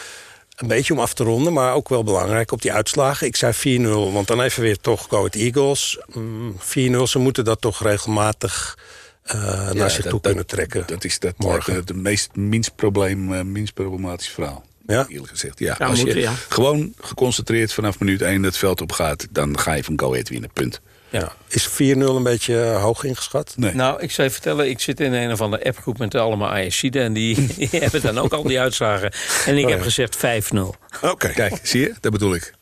Een 0.57 0.69
beetje 0.69 0.93
om 0.93 1.01
af 1.01 1.15
te 1.15 1.25
ronden, 1.25 1.53
maar 1.53 1.75
ook 1.75 1.89
wel 1.89 2.05
belangrijk 2.05 2.53
op 2.53 2.63
die 2.63 2.73
uitslagen. 2.73 3.27
Ik 3.27 3.37
zei 3.37 3.53
4-0, 3.53 4.13
want 4.13 4.27
dan 4.27 4.41
even 4.41 4.63
weer 4.63 4.81
toch 4.81 5.07
Go 5.09 5.27
Eagles. 5.31 5.99
Mm, 6.13 6.57
4-0, 6.59 7.07
ze 7.07 7.19
moeten 7.19 7.45
dat 7.45 7.61
toch 7.61 7.83
regelmatig 7.83 8.79
eh, 9.23 9.71
naar 9.71 9.91
zich 9.91 10.07
toe 10.07 10.21
kunnen 10.21 10.47
trekken. 10.47 10.83
Dat 10.87 11.05
is 11.05 11.19
dat, 11.19 11.35
Morgen. 11.37 11.75
het 11.75 11.95
meest 11.95 12.37
minst, 12.37 12.77
probleem, 12.77 13.35
eh, 13.35 13.43
minst 13.43 13.75
problematisch 13.75 14.29
verhaal. 14.29 14.65
Ja? 14.87 15.07
Eerlijk 15.09 15.31
gezegd. 15.31 15.59
Ja, 15.59 15.75
als 15.75 15.99
je 15.99 16.05
moeten, 16.05 16.23
ja. 16.23 16.33
gewoon 16.49 16.93
geconcentreerd 17.01 17.73
vanaf 17.73 17.99
minuut 17.99 18.23
1 18.23 18.43
het 18.43 18.57
veld 18.57 18.81
op 18.81 18.93
gaat, 18.93 19.27
dan 19.31 19.59
ga 19.59 19.73
je 19.73 19.85
van 19.85 19.99
Go 20.01 20.11
Ahead 20.11 20.29
winnen. 20.29 20.51
Punt. 20.53 20.81
Ja. 21.09 21.33
Is 21.49 21.69
4-0 21.69 21.71
een 22.17 22.23
beetje 22.23 22.63
eh, 22.63 22.83
hoog 22.83 23.05
ingeschat? 23.05 23.55
Nee. 23.57 23.75
Nou, 23.75 24.01
ik 24.01 24.11
zou 24.11 24.27
je 24.27 24.33
vertellen, 24.33 24.69
ik 24.71 24.81
zit 24.81 25.01
in 25.01 25.13
een 25.13 25.31
of 25.33 25.41
andere 25.41 25.65
appgroep 25.65 25.99
met 25.99 26.15
allemaal 26.15 26.49
ASC'den 26.51 27.03
en 27.03 27.13
die, 27.13 27.47
die 27.57 27.69
hebben 27.81 28.03
dan 28.03 28.19
ook 28.19 28.33
al 28.33 28.43
die 28.43 28.61
uitslagen. 28.61 29.13
En 29.47 29.57
ik 29.57 29.65
Oh, 29.65 29.71
heb 29.71 29.79
ja. 29.79 29.85
gezegd 29.85 30.17
5-0. 30.17 30.59
Oké. 31.01 31.29
Kijk, 31.29 31.61
zie 31.63 31.81
je? 31.81 31.95
Dat 32.01 32.13
bedoel 32.13 32.35
ik. 32.35 32.53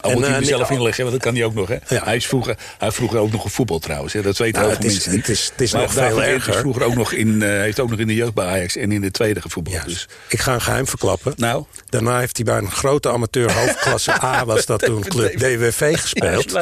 Al 0.00 0.10
En, 0.10 0.16
moet 0.16 0.24
hij 0.26 0.34
eh, 0.34 0.40
er 0.40 0.46
zelf 0.46 0.68
Nick- 0.68 0.78
inleggen, 0.78 1.04
want 1.04 1.14
dat 1.16 1.24
kan 1.24 1.34
hij 1.34 1.44
ook 1.44 1.54
nog. 1.54 1.68
Hè? 1.68 1.76
Ja. 1.88 2.04
Hij, 2.04 2.16
is 2.16 2.26
vroeger, 2.26 2.54
hij 2.56 2.66
heeft 2.78 2.94
vroeger 2.96 3.18
ook 3.18 3.32
nog 3.32 3.42
gevoetbal 3.42 3.78
trouwens. 3.78 4.12
Hè? 4.12 4.22
Dat 4.22 4.36
weten 4.38 4.60
Nou, 4.60 4.72
heel 4.72 4.80
veel 4.80 4.88
het 4.90 4.96
is- 4.98 5.04
mensen 5.06 5.12
niet. 5.18 5.26
het 5.26 5.36
is- 5.36 5.48
het 5.52 5.60
is 5.60 5.72
nog 5.72 5.92
veel 5.92 6.22
erger. 6.22 6.54
Is 6.54 6.60
vroeger 6.60 6.82
ook 6.82 6.94
nog 6.94 7.12
in, 7.12 7.42
eh, 7.42 7.48
heeft 7.48 7.80
ook 7.80 7.90
nog 7.90 7.98
in 7.98 8.06
de 8.06 8.14
jeugd 8.14 8.34
bij 8.34 8.46
Ajax 8.46 8.76
en 8.76 8.92
in 8.92 9.00
de 9.00 9.10
tweede 9.10 9.40
gevoetbald. 9.40 9.76
Ja. 9.76 9.84
Dus, 9.84 10.08
Ik 10.28 10.40
ga 10.40 10.54
een 10.54 10.60
geheim 10.60 10.86
verklappen. 10.86 11.32
nou, 11.36 11.64
Daarna 11.88 12.18
heeft 12.18 12.36
hij 12.36 12.44
bij 12.44 12.56
een 12.58 12.70
grote 12.70 13.08
amateur 13.10 13.52
hoofdklasse 13.52 14.22
A, 14.22 14.44
was 14.44 14.66
dat 14.66 14.82
toen 14.84 15.00
club 15.02 15.38
DWV 15.38 16.00
gespeeld. 16.00 16.58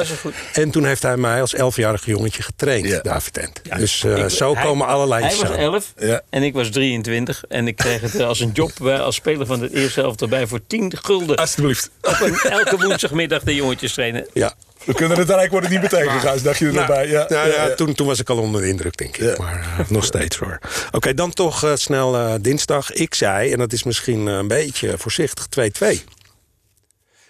En 0.53 0.70
toen 0.70 0.84
heeft 0.84 1.03
hij 1.03 1.16
mij 1.16 1.41
als 1.41 1.55
elfjarig 1.55 2.05
jongetje 2.07 2.43
getraind, 2.43 2.86
Ja. 2.86 3.01
David 3.01 3.39
Ent. 3.39 3.61
Dus 3.76 4.05
eh, 4.05 4.16
Ik- 4.18 4.28
zo 4.30 4.55
hij- 4.55 4.64
komen 4.64 4.86
allerlei 4.86 5.20
Hij 5.24 5.30
was 5.30 5.41
samen. 5.41 5.59
11 5.59 5.93
Ja. 5.99 6.20
en 6.30 6.43
ik 6.43 6.53
was 6.55 6.70
23. 6.70 7.43
En 7.49 7.66
ik 7.68 7.76
kreeg 7.76 8.01
het 8.01 8.20
als 8.20 8.41
een 8.41 8.51
job 8.53 8.86
als 8.86 9.14
speler 9.14 9.47
van 9.47 9.62
het 9.62 9.72
eerste 9.72 10.01
helft 10.01 10.20
erbij 10.22 10.47
voor 10.47 10.61
10 10.66 10.93
gulden. 11.03 11.36
alsjeblieft. 11.36 11.91
Op 12.03 12.20
een, 12.20 12.34
elke 12.51 12.76
woensdagmiddag 12.76 13.26
de 13.28 13.54
jongetjes 13.54 13.92
trainen. 13.92 14.26
Ja. 14.32 14.54
We 14.84 14.94
kunnen 14.94 15.18
het 15.18 15.28
rijk 15.28 15.50
worden 15.50 15.70
niet 15.70 15.82
meteen 15.82 16.10
gegaan, 16.10 16.38
dacht 16.42 16.58
je 16.58 16.66
er 16.66 16.72
nog 16.72 16.86
bij. 16.86 17.08
Ja, 17.08 17.26
Nou 17.28 17.48
ja, 17.48 17.54
ja, 17.56 17.66
ja. 17.68 17.74
Toen, 17.74 17.94
toen 17.94 18.06
was 18.06 18.20
ik 18.20 18.28
al 18.30 18.38
onder 18.38 18.60
de 18.60 18.68
indruk, 18.68 18.96
denk 18.96 19.16
ik. 19.16 19.22
Ja. 19.22 19.34
Maar 19.38 19.76
eh, 19.78 19.88
nog 19.90 20.04
steeds 20.04 20.36
hoor. 20.36 20.58
Oké, 20.92 21.14
dan 21.14 21.32
toch 21.32 21.64
eh, 21.64 21.72
snel 21.74 22.16
eh, 22.16 22.34
dinsdag. 22.40 22.92
Ik 22.92 23.14
zei, 23.14 23.52
en 23.52 23.58
dat 23.58 23.72
is 23.72 23.82
misschien 23.82 24.28
eh, 24.28 24.34
een 24.34 24.48
beetje 24.48 24.98
voorzichtig, 24.98 25.46
2-2. 25.84 25.86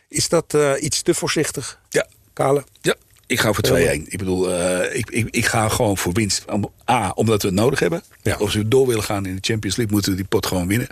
Is 0.08 0.28
dat 0.28 0.54
eh, 0.54 0.72
iets 0.80 1.02
te 1.02 1.14
voorzichtig, 1.14 1.78
Ja. 1.88 2.06
Kale? 2.32 2.64
Ja, 2.80 2.94
ik 3.26 3.40
ga 3.40 3.52
voor 3.52 3.64
2-1. 3.66 3.70
Ik 4.04 4.18
bedoel, 4.18 4.52
eh, 4.54 4.96
ik, 4.98 5.10
ik, 5.10 5.28
ik 5.30 5.46
ga 5.46 5.68
gewoon 5.68 5.98
voor 5.98 6.12
winst. 6.12 6.44
Om- 6.50 6.70
A, 6.90 7.10
omdat 7.14 7.42
we 7.42 7.48
het 7.48 7.56
nodig 7.56 7.78
hebben. 7.78 8.02
Ja. 8.22 8.34
Als 8.34 8.54
we 8.54 8.68
door 8.68 8.86
willen 8.86 9.02
gaan 9.04 9.26
in 9.26 9.34
de 9.34 9.40
Champions 9.42 9.76
League, 9.76 9.94
moeten 9.94 10.10
we 10.12 10.16
die 10.18 10.26
pot 10.28 10.46
gewoon 10.46 10.66
winnen. 10.66 10.88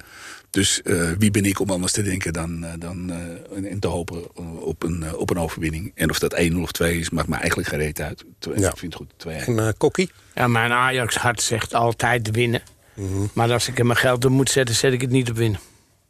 Dus 0.57 0.82
eh, 0.82 1.11
wie 1.18 1.30
ben 1.30 1.44
ik 1.44 1.61
om 1.61 1.70
anders 1.70 1.92
te 1.92 2.02
denken 2.02 2.32
dan, 2.32 2.64
eh, 2.64 2.72
dan 2.78 3.11
eh, 3.11 3.70
en- 3.70 3.78
te 3.78 3.86
hopen 3.88 4.36
op 4.64 4.82
een, 4.82 5.14
op 5.16 5.30
een 5.30 5.38
overwinning. 5.38 5.92
En 5.94 6.11
of 6.11 6.18
dat 6.18 6.32
1 6.32 6.57
of 6.62 6.72
2 6.72 6.98
is, 6.98 7.11
maakt 7.11 7.28
me 7.28 7.36
eigenlijk 7.36 7.68
geen 7.68 7.78
reet 7.78 8.00
uit. 8.00 8.24
Twee- 8.38 8.59
Ja. 8.61 8.70
Ik 8.70 8.76
vind 8.76 8.92
het 8.92 9.02
goed, 9.02 9.12
2-1. 9.16 9.57
En 9.59 9.74
Kokkie? 9.76 10.11
Ja, 10.34 10.46
mijn 10.48 10.72
Ajax-hart 10.72 11.42
zegt 11.42 11.74
altijd 11.74 12.30
winnen. 12.30 12.62
Mhm. 12.94 13.26
Maar 13.32 13.52
als 13.52 13.68
ik 13.68 13.78
er 13.78 13.86
mijn 13.86 13.98
geld 13.98 14.24
op 14.24 14.30
moet 14.30 14.50
zetten, 14.50 14.74
zet 14.74 14.92
ik 14.92 15.00
het 15.00 15.11
niet 15.11 15.30
op 15.30 15.36
winnen. 15.36 15.61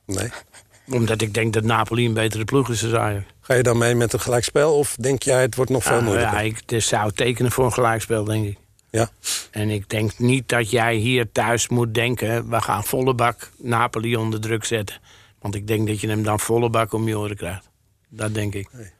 Nee. 0.07 0.29
Omdat 0.91 1.21
ik 1.21 1.35
denk 1.35 1.53
dat 1.53 1.65
Napoli 1.65 2.07
een 2.07 2.15
betere 2.15 2.45
ploeg 2.45 2.71
is 2.71 2.81
dan 2.81 2.97
Ajax. 3.01 3.25
Ga 3.41 3.55
je 3.55 3.63
dan 3.63 3.79
mee 3.79 3.95
met 3.95 4.13
een 4.13 4.21
gelijkspel? 4.21 4.75
Of 4.79 4.97
denk 5.01 5.23
jij 5.23 5.41
het 5.41 5.55
wordt 5.55 5.71
nog 5.71 5.83
veel 5.85 5.97
Ah, 5.97 6.03
moeilijker? 6.05 6.35
ja, 6.35 6.41
ik 6.41 6.69
dus 6.69 6.87
zou 6.89 7.13
tekenen 7.13 7.53
voor 7.53 7.65
een 7.65 7.73
gelijkspel, 7.73 8.25
denk 8.25 8.47
ik. 8.47 8.57
Ja? 8.91 9.11
En 9.51 9.71
ik 9.71 9.89
denk 9.89 10.19
niet 10.19 10.49
dat 10.49 10.71
jij 10.71 10.95
hier 10.95 11.33
thuis 11.33 11.69
moet 11.69 11.95
denken... 11.95 12.51
we 12.51 12.61
gaan 12.61 12.85
volle 12.85 13.15
bak 13.15 13.51
Napoli 13.59 14.17
onder 14.17 14.41
druk 14.41 14.65
zetten. 14.65 15.01
Want 15.39 15.55
ik 15.55 15.67
denk 15.67 15.87
dat 15.87 16.01
je 16.01 16.09
hem 16.09 16.23
dan 16.23 16.41
volle 16.41 16.71
bak 16.71 16.93
om 16.93 17.09
je 17.09 17.19
oren 17.19 17.37
krijgt. 17.37 17.71
Dat 18.09 18.35
denk 18.35 18.55
ik. 18.55 18.69
Ik 18.73 18.93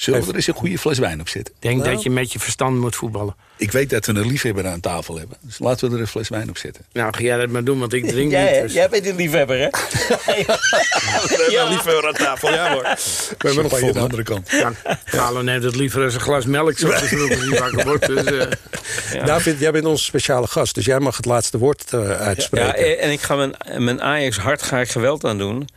Zullen 0.00 0.20
we 0.20 0.28
er 0.28 0.34
eens 0.34 0.46
een 0.46 0.54
goede 0.54 0.78
fles 0.78 0.98
wijn 0.98 1.20
op 1.20 1.28
zetten? 1.28 1.54
denk 1.58 1.80
Nou. 1.82 1.94
dat 1.94 2.02
je 2.02 2.10
met 2.10 2.32
je 2.32 2.38
verstand 2.38 2.76
moet 2.78 2.96
voetballen. 2.96 3.36
Ik 3.56 3.72
weet 3.72 3.90
dat 3.90 4.06
we 4.06 4.12
een 4.12 4.26
liefhebber 4.26 4.66
aan 4.66 4.80
tafel 4.80 5.18
hebben. 5.18 5.36
Dus 5.40 5.58
laten 5.58 5.88
we 5.88 5.94
er 5.94 6.00
een 6.00 6.06
fles 6.06 6.28
wijn 6.28 6.48
op 6.48 6.56
zetten. 6.58 6.84
Nou, 6.92 7.14
ga 7.14 7.20
jij 7.22 7.36
dat 7.36 7.48
maar 7.48 7.64
doen, 7.64 7.78
want 7.78 7.92
ik 7.92 8.06
drink 8.08 8.30
Jij, 8.40 8.52
niet. 8.52 8.62
Dus. 8.62 8.72
jij 8.72 8.88
bent 8.88 9.06
een 9.06 9.16
liefhebber, 9.16 9.58
hè? 9.58 9.68
Ja, 11.50 11.64
liever 11.68 12.06
aan 12.06 12.12
tafel, 12.14 12.52
ja 12.52 12.72
hoor. 12.72 12.82
We 13.38 13.46
hebben 13.46 13.62
nog 13.62 13.82
aan 13.82 13.92
de 13.92 13.98
andere 13.98 14.22
kant. 14.22 14.50
Ja, 14.50 14.72
Galo 15.04 15.40
neemt 15.42 15.62
het 15.64 15.76
liever 15.76 16.04
als 16.04 16.14
een 16.14 16.20
glas 16.20 16.44
melk, 16.46 16.78
zoals 16.78 17.02
vroeger 17.02 17.58
wakker 17.58 17.84
wordt. 17.84 18.06
Dus, 18.06 18.24
eh, 18.24 19.26
David, 19.26 19.58
jij 19.58 19.70
bent 19.70 19.84
onze 19.84 20.04
speciale 20.04 20.46
gast, 20.46 20.74
dus 20.74 20.84
jij 20.84 20.98
mag 21.00 21.16
het 21.16 21.24
laatste 21.26 21.58
woord 21.58 21.92
eh, 21.92 22.00
Ja, 22.04 22.14
uitspreken. 22.14 22.98
en 22.98 23.10
ik 23.10 23.20
ga 23.20 23.34
mijn, 23.34 23.54
mijn 23.76 24.02
Ajax 24.02 24.36
hard 24.38 24.62
ga 24.62 24.78
ik 24.80 24.88
geweld 24.90 25.24
aan 25.24 25.38
doen. 25.38 25.68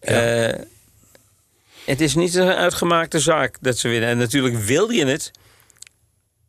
Eh, 0.00 0.48
het 1.84 2.00
is 2.00 2.14
niet 2.14 2.34
een 2.34 2.48
uitgemaakte 2.48 3.20
zaak 3.20 3.56
dat 3.60 3.78
ze 3.78 3.88
winnen. 3.88 4.08
En 4.08 4.18
natuurlijk 4.18 4.56
wil 4.56 4.90
je 4.90 5.06
het. 5.06 5.30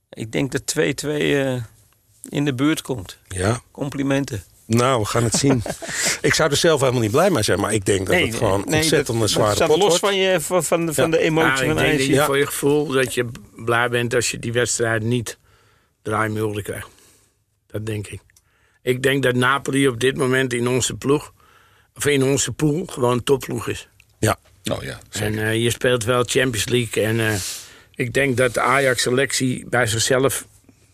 Ik 0.10 0.32
denk 0.32 0.52
dat 0.52 0.76
2-2 1.06 1.10
eh, 1.10 1.54
in 2.30 2.46
de 2.46 2.54
buurt 2.54 2.82
komt. 2.82 3.18
ja. 3.28 3.62
Complimenten. 3.72 4.44
Nou, 4.68 5.00
we 5.00 5.06
gaan 5.06 5.24
het 5.24 5.34
zien. 5.34 5.64
ik 6.22 6.34
zou 6.34 6.50
er 6.52 6.58
zelf 6.58 6.80
helemaal 6.80 7.02
niet 7.02 7.12
blij 7.12 7.30
mee 7.30 7.44
zijn, 7.44 7.60
maar 7.60 7.74
ik 7.74 7.86
denk 7.86 8.08
dat 8.08 8.20
het 8.20 8.36
gewoon 8.36 8.66
ontzettend 8.66 9.22
een 9.22 9.30
zware 9.30 9.66
pot 9.68 9.78
los 9.78 10.00
van, 10.00 10.16
je, 10.16 10.42
van, 10.42 10.64
van, 10.64 10.94
van 10.94 11.06
Ja. 11.06 11.12
de 11.12 11.18
emotie 11.20 11.50
nou, 11.50 11.62
ik 11.62 11.68
van 11.68 11.76
denk 11.76 11.80
Ajax. 11.88 11.98
dat 11.98 12.08
je 12.08 12.14
Ja. 12.14 12.26
voor 12.26 12.38
je 12.38 12.46
gevoel 12.46 12.88
dat 12.88 13.14
je 13.14 13.26
blij 13.56 13.90
bent 13.90 14.14
als 14.16 14.32
je 14.32 14.40
die 14.40 14.54
wedstrijd 14.54 15.04
niet 15.04 15.38
draaimulden 16.02 16.64
krijgt. 16.64 16.88
Dat 17.68 17.86
denk 17.86 18.08
ik. 18.08 18.20
Ik 18.82 19.04
denk 19.04 19.24
dat 19.24 19.36
Napoli 19.36 19.88
op 19.88 20.00
dit 20.00 20.18
moment 20.18 20.54
in 20.54 20.68
onze 20.68 20.96
ploeg, 20.96 21.34
of 21.96 22.06
in 22.06 22.24
onze 22.24 22.52
pool, 22.52 22.86
gewoon 22.86 23.24
topploeg 23.24 23.68
is. 23.68 23.88
Ja, 24.20 24.38
Nou 24.66 24.86
ja, 24.86 25.00
En 25.12 25.40
eh, 25.40 25.64
je 25.64 25.70
speelt 25.70 26.04
wel 26.04 26.24
Champions 26.24 26.68
League. 26.68 27.04
En 27.04 27.20
eh, 27.20 27.36
ik 27.96 28.14
denk 28.14 28.38
dat 28.38 28.54
de 28.54 28.62
Ajax-selectie 28.62 29.66
bij 29.70 29.88
zichzelf 29.88 30.46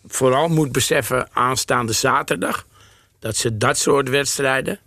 vooral 0.06 0.48
moet 0.48 0.72
beseffen 0.72 1.28
aanstaande 1.32 1.92
zaterdag. 1.92 2.66
Dat 3.18 3.36
ze 3.36 3.56
dat 3.56 3.78
soort 3.78 4.08
wedstrijden 4.08 4.80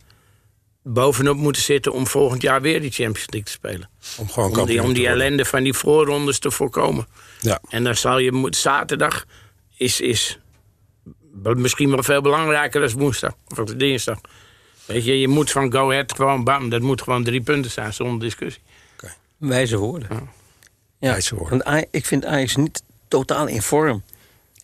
bovenop 0.84 1.38
moeten 1.38 1.62
zitten 1.62 1.94
om 1.94 2.08
volgend 2.08 2.42
jaar 2.42 2.62
weer 2.62 2.82
die 2.82 2.92
Champions 2.92 3.30
League 3.30 3.44
te 3.44 3.52
spelen. 3.52 3.90
om 4.18 4.30
gewoon 4.30 4.60
Om 4.60 4.66
die, 4.66 4.84
om 4.84 4.96
ellende 4.96 5.46
van 5.46 5.64
die 5.64 5.74
voorrondes 5.74 6.40
te 6.40 6.52
voorkomen. 6.52 7.08
Ja. 7.42 7.60
En 7.70 7.84
dan 7.84 7.96
zal 7.96 8.18
je 8.18 8.32
moet, 8.32 8.56
zaterdag 8.56 9.26
is, 9.78 10.02
is 10.02 10.40
misschien 11.42 11.90
wel 11.90 12.04
veel 12.04 12.22
belangrijker 12.22 12.82
dan 12.82 12.92
woensdag 12.92 13.34
of 13.58 13.74
dinsdag. 13.74 14.20
Weet 14.86 15.06
je, 15.06 15.20
je 15.20 15.28
moet 15.28 15.52
van 15.52 15.72
Go 15.72 15.92
Ahead 15.92 16.14
gewoon 16.16 16.44
bam, 16.44 16.70
dat 16.70 16.82
moet 16.82 17.02
gewoon 17.02 17.24
drie 17.24 17.42
punten 17.42 17.72
zijn 17.72 17.94
zonder 17.94 18.20
discussie. 18.20 18.62
Wijze 19.38 19.78
woorden. 19.78 20.10
Ja. 21.00 21.12
Wijze 21.12 21.36
woorden. 21.36 21.58
Want 21.58 21.70
Aj- 21.70 21.88
ik 21.92 22.06
vind 22.06 22.26
Ajax 22.26 22.56
niet 22.56 22.84
totaal 23.08 23.48
in 23.48 23.62
vorm. 23.62 24.04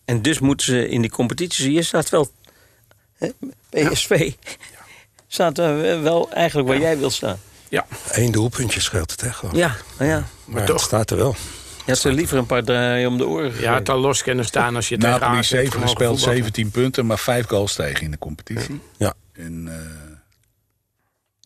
En 0.06 0.22
dus 0.22 0.40
moeten 0.40 0.66
ze 0.66 0.90
in 0.90 1.02
die 1.02 1.12
competitie... 1.12 1.70
Hier 1.70 1.84
staat 1.84 2.10
wel... 2.10 2.32
hè, 3.14 3.30
PSV 3.70 4.34
staat 5.28 5.58
wel 5.58 6.32
eigenlijk 6.32 6.68
waar 6.68 6.80
jij 6.80 6.98
wil 6.98 7.10
staan. 7.10 7.40
Ja, 7.70 7.86
Eén 8.12 8.32
doelpuntje 8.32 8.80
scheelt 8.80 9.12
het, 9.12 9.22
hè, 9.22 9.34
gewoon. 9.34 9.56
Ja, 9.56 9.76
nou 9.98 10.12
ja. 10.12 10.28
maar 10.46 10.66
toch. 10.66 10.76
het 10.76 10.86
staat 10.86 11.12
er 11.12 11.18
wel. 11.18 11.36
Je 11.86 11.92
had 11.92 11.98
ze 11.98 12.12
liever 12.12 12.38
een 12.38 12.46
paar 12.46 12.64
draaien 12.64 13.08
om 13.08 13.18
de 13.18 13.28
oren 13.28 13.52
gegeven. 13.52 13.74
had 13.74 13.90
al 13.90 14.00
los 14.00 14.24
kunnen 14.24 14.46
staan 14.46 14.76
als 14.76 14.90
je 14.90 14.98
tegen 14.98 15.10
Napoli 15.12 15.32
Ajax 15.32 15.50
hebt 15.50 15.64
7 15.64 15.80
mogen 15.80 15.90
gespeeld, 15.90 16.18
voetballen. 16.18 16.44
17 16.44 16.72
punten, 16.72 17.06
maar 17.06 17.20
5 17.20 17.48
goals 17.48 17.76
tegen 17.76 18.04
in 18.04 18.12
de 18.12 18.18
competitie. 18.18 18.82
Ja. 18.98 19.14
En 19.34 19.68
eh, 19.68 20.18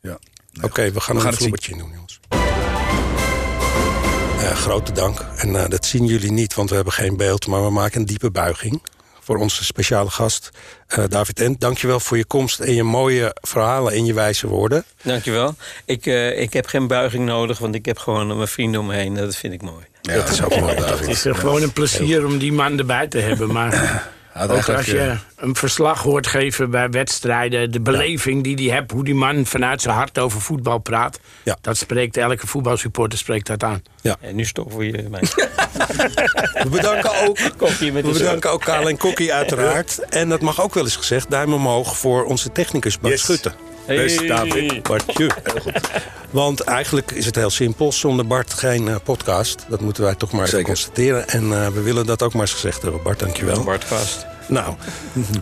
ja. 0.01 0.19
Oké, 0.61 0.91
we 0.91 0.99
gaan 0.99 1.15
We 1.15 1.21
gaan 1.21 1.25
een 1.25 1.25
het 1.25 1.35
vloebertje 1.35 1.77
doen, 1.77 1.91
jongens. 1.93 2.14
Eh, 4.45 4.51
grote 4.55 4.91
dank. 4.91 5.19
En 5.37 5.55
eh, 5.55 5.69
dat 5.69 5.85
zien 5.85 6.05
jullie 6.05 6.31
niet, 6.31 6.53
want 6.53 6.69
we 6.69 6.75
hebben 6.75 6.93
geen 6.93 7.17
beeld. 7.17 7.47
Maar 7.47 7.63
we 7.63 7.69
maken 7.69 7.99
een 7.99 8.05
diepe 8.05 8.31
buiging 8.31 8.81
voor 9.19 9.37
onze 9.37 9.63
speciale 9.63 10.09
gast, 10.09 10.49
eh, 10.87 11.03
David 11.09 11.39
Ent. 11.39 11.61
Dankjewel 11.61 11.99
voor 11.99 12.17
je 12.17 12.25
komst 12.25 12.59
en 12.59 12.73
je 12.73 12.83
mooie 12.83 13.35
verhalen 13.41 13.93
en 13.93 14.05
je 14.05 14.13
wijze 14.13 14.47
woorden. 14.47 14.83
Dankjewel. 15.01 15.55
Ik, 15.85 16.05
eh, 16.05 16.41
ik 16.41 16.53
heb 16.53 16.65
geen 16.65 16.87
buiging 16.87 17.25
nodig, 17.25 17.57
want 17.57 17.75
ik 17.75 17.85
heb 17.85 17.97
gewoon 17.97 18.35
mijn 18.35 18.47
vrienden 18.47 18.79
om 18.81 18.87
me 18.87 18.95
heen. 18.95 19.13
Dat 19.15 19.35
vind 19.35 19.53
ik 19.53 19.61
mooi. 19.61 19.85
Ja, 20.01 20.13
dat 20.13 20.29
is 20.29 20.43
ook 20.43 20.59
mooi, 20.59 20.75
Het 20.75 20.87
David. 20.87 21.07
is 21.07 21.21
gewoon 21.21 21.61
een 21.61 21.73
plezier 21.73 22.25
om 22.25 22.37
die 22.37 22.53
man 22.53 22.77
erbij 22.77 23.07
te 23.07 23.17
hebben. 23.17 23.51
Maar 23.51 23.73
Had 24.35 24.49
ook 24.49 24.69
als 24.69 24.85
je 24.85 24.99
eh, 24.99 25.17
een 25.35 25.55
verslag 25.55 26.01
hoort 26.01 26.27
geven 26.27 26.69
bij 26.69 26.89
wedstrijden... 26.89 27.71
de 27.71 27.81
beleving 27.81 28.43
die 28.43 28.55
hij 28.55 28.77
heeft, 28.77 28.91
hoe 28.91 29.03
die 29.03 29.15
man 29.15 29.45
vanuit 29.45 29.81
zijn 29.81 29.95
hart 29.95 30.19
over 30.19 30.41
voetbal 30.41 30.77
praat... 30.77 31.19
Ja. 31.43 31.57
dat 31.61 31.77
spreekt 31.77 32.17
elke 32.17 32.47
voetbalsupporter 32.47 33.17
spreekt 33.17 33.47
dat 33.47 33.63
aan. 33.63 33.81
En 34.19 34.35
nu 34.35 34.45
stop 34.45 34.71
voor 34.71 34.85
je 34.85 35.07
mij. 35.09 35.19
We 36.63 36.69
bedanken 36.69 37.27
ook, 37.27 37.37
Kopje 37.57 37.91
met 37.91 38.05
we 38.05 38.11
bedanken 38.11 38.51
ook 38.51 38.61
Karel 38.61 38.89
en 38.89 38.97
Kokkie 38.97 39.33
uiteraard. 39.33 39.99
En 39.99 40.29
dat 40.29 40.41
mag 40.41 40.61
ook 40.61 40.73
wel 40.73 40.83
eens 40.83 40.95
gezegd, 40.95 41.29
duim 41.29 41.53
omhoog 41.53 41.97
voor 41.97 42.23
onze 42.23 42.51
technicus 42.51 42.99
Bart 42.99 43.13
Yes. 43.13 43.21
Schutte. 43.21 43.51
Hey. 43.85 44.27
David. 44.27 44.83
Bartje. 44.83 45.31
Want 46.29 46.61
eigenlijk 46.61 47.11
is 47.11 47.25
het 47.25 47.35
heel 47.35 47.49
simpel. 47.49 47.91
Zonder 47.91 48.27
Bart 48.27 48.53
geen 48.53 48.87
eh, 48.87 48.95
podcast. 49.03 49.65
Dat 49.69 49.81
moeten 49.81 50.03
wij 50.03 50.15
toch 50.15 50.31
maar 50.31 50.39
even 50.41 50.51
Zeker. 50.51 50.67
constateren. 50.67 51.27
En 51.27 51.43
eh, 51.53 51.67
we 51.67 51.81
willen 51.81 52.05
dat 52.05 52.21
ook 52.21 52.33
maar 52.33 52.41
eens 52.41 52.53
gezegd 52.53 52.81
hebben. 52.81 53.03
Bart, 53.03 53.19
dankjewel. 53.19 53.63
Bart 53.63 53.87
Kast. 53.87 54.25
Nou, 54.47 54.75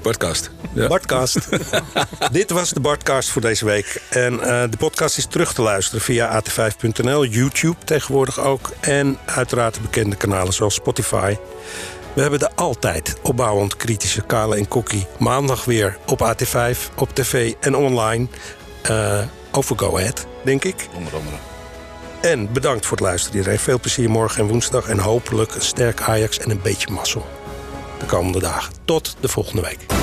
Bartkast. 0.02 0.52
Ja. 0.74 0.88
Bartcast. 0.88 1.40
Dit 2.32 2.50
was 2.50 2.70
de 2.70 2.80
Bartcast 2.80 3.30
voor 3.30 3.42
deze 3.42 3.66
week. 3.66 4.02
En 4.10 4.40
eh, 4.40 4.64
de 4.70 4.78
podcast 4.78 5.18
is 5.18 5.26
terug 5.26 5.54
te 5.54 5.62
luisteren 5.62 6.02
via 6.02 6.42
at5.nl, 6.42 7.26
YouTube 7.26 7.76
tegenwoordig 7.86 8.40
ook. 8.40 8.72
En 8.80 9.18
uiteraard 9.26 9.74
de 9.74 9.82
bekende 9.82 10.16
kanalen 10.16 10.54
zoals 10.54 10.74
Spotify. 10.74 11.36
We 12.14 12.22
hebben 12.22 12.40
de 12.40 12.56
altijd 12.56 13.16
opbouwend 13.22 13.76
kritische 13.76 14.22
Kale 14.22 14.56
en 14.56 14.68
Kokkie. 14.68 15.08
Maandag 15.20 15.66
weer 15.66 15.98
op 16.08 16.22
AT5, 16.22 16.78
op 16.96 17.10
tv 17.16 17.54
en 17.60 17.76
online. 17.76 18.28
eh, 18.82 19.20
over 19.52 19.78
Go 19.80 19.98
Ahead, 19.98 20.26
denk 20.44 20.64
ik. 20.64 20.88
Onder 20.96 21.16
andere. 21.16 21.36
En 22.22 22.54
bedankt 22.54 22.86
voor 22.86 22.98
het 22.98 23.06
luisteren 23.06 23.38
iedereen. 23.38 23.60
Veel 23.60 23.80
plezier 23.80 24.10
morgen 24.10 24.42
en 24.42 24.48
woensdag. 24.48 24.88
En 24.88 25.00
hopelijk 25.00 25.56
een 25.56 25.62
sterk 25.62 26.02
Ajax 26.02 26.40
en 26.40 26.50
een 26.50 26.62
beetje 26.62 26.92
mazzel. 26.92 27.26
De 28.00 28.06
komende 28.06 28.40
dagen. 28.40 28.74
Tot 28.86 29.16
de 29.20 29.28
volgende 29.28 29.62
week. 29.62 30.03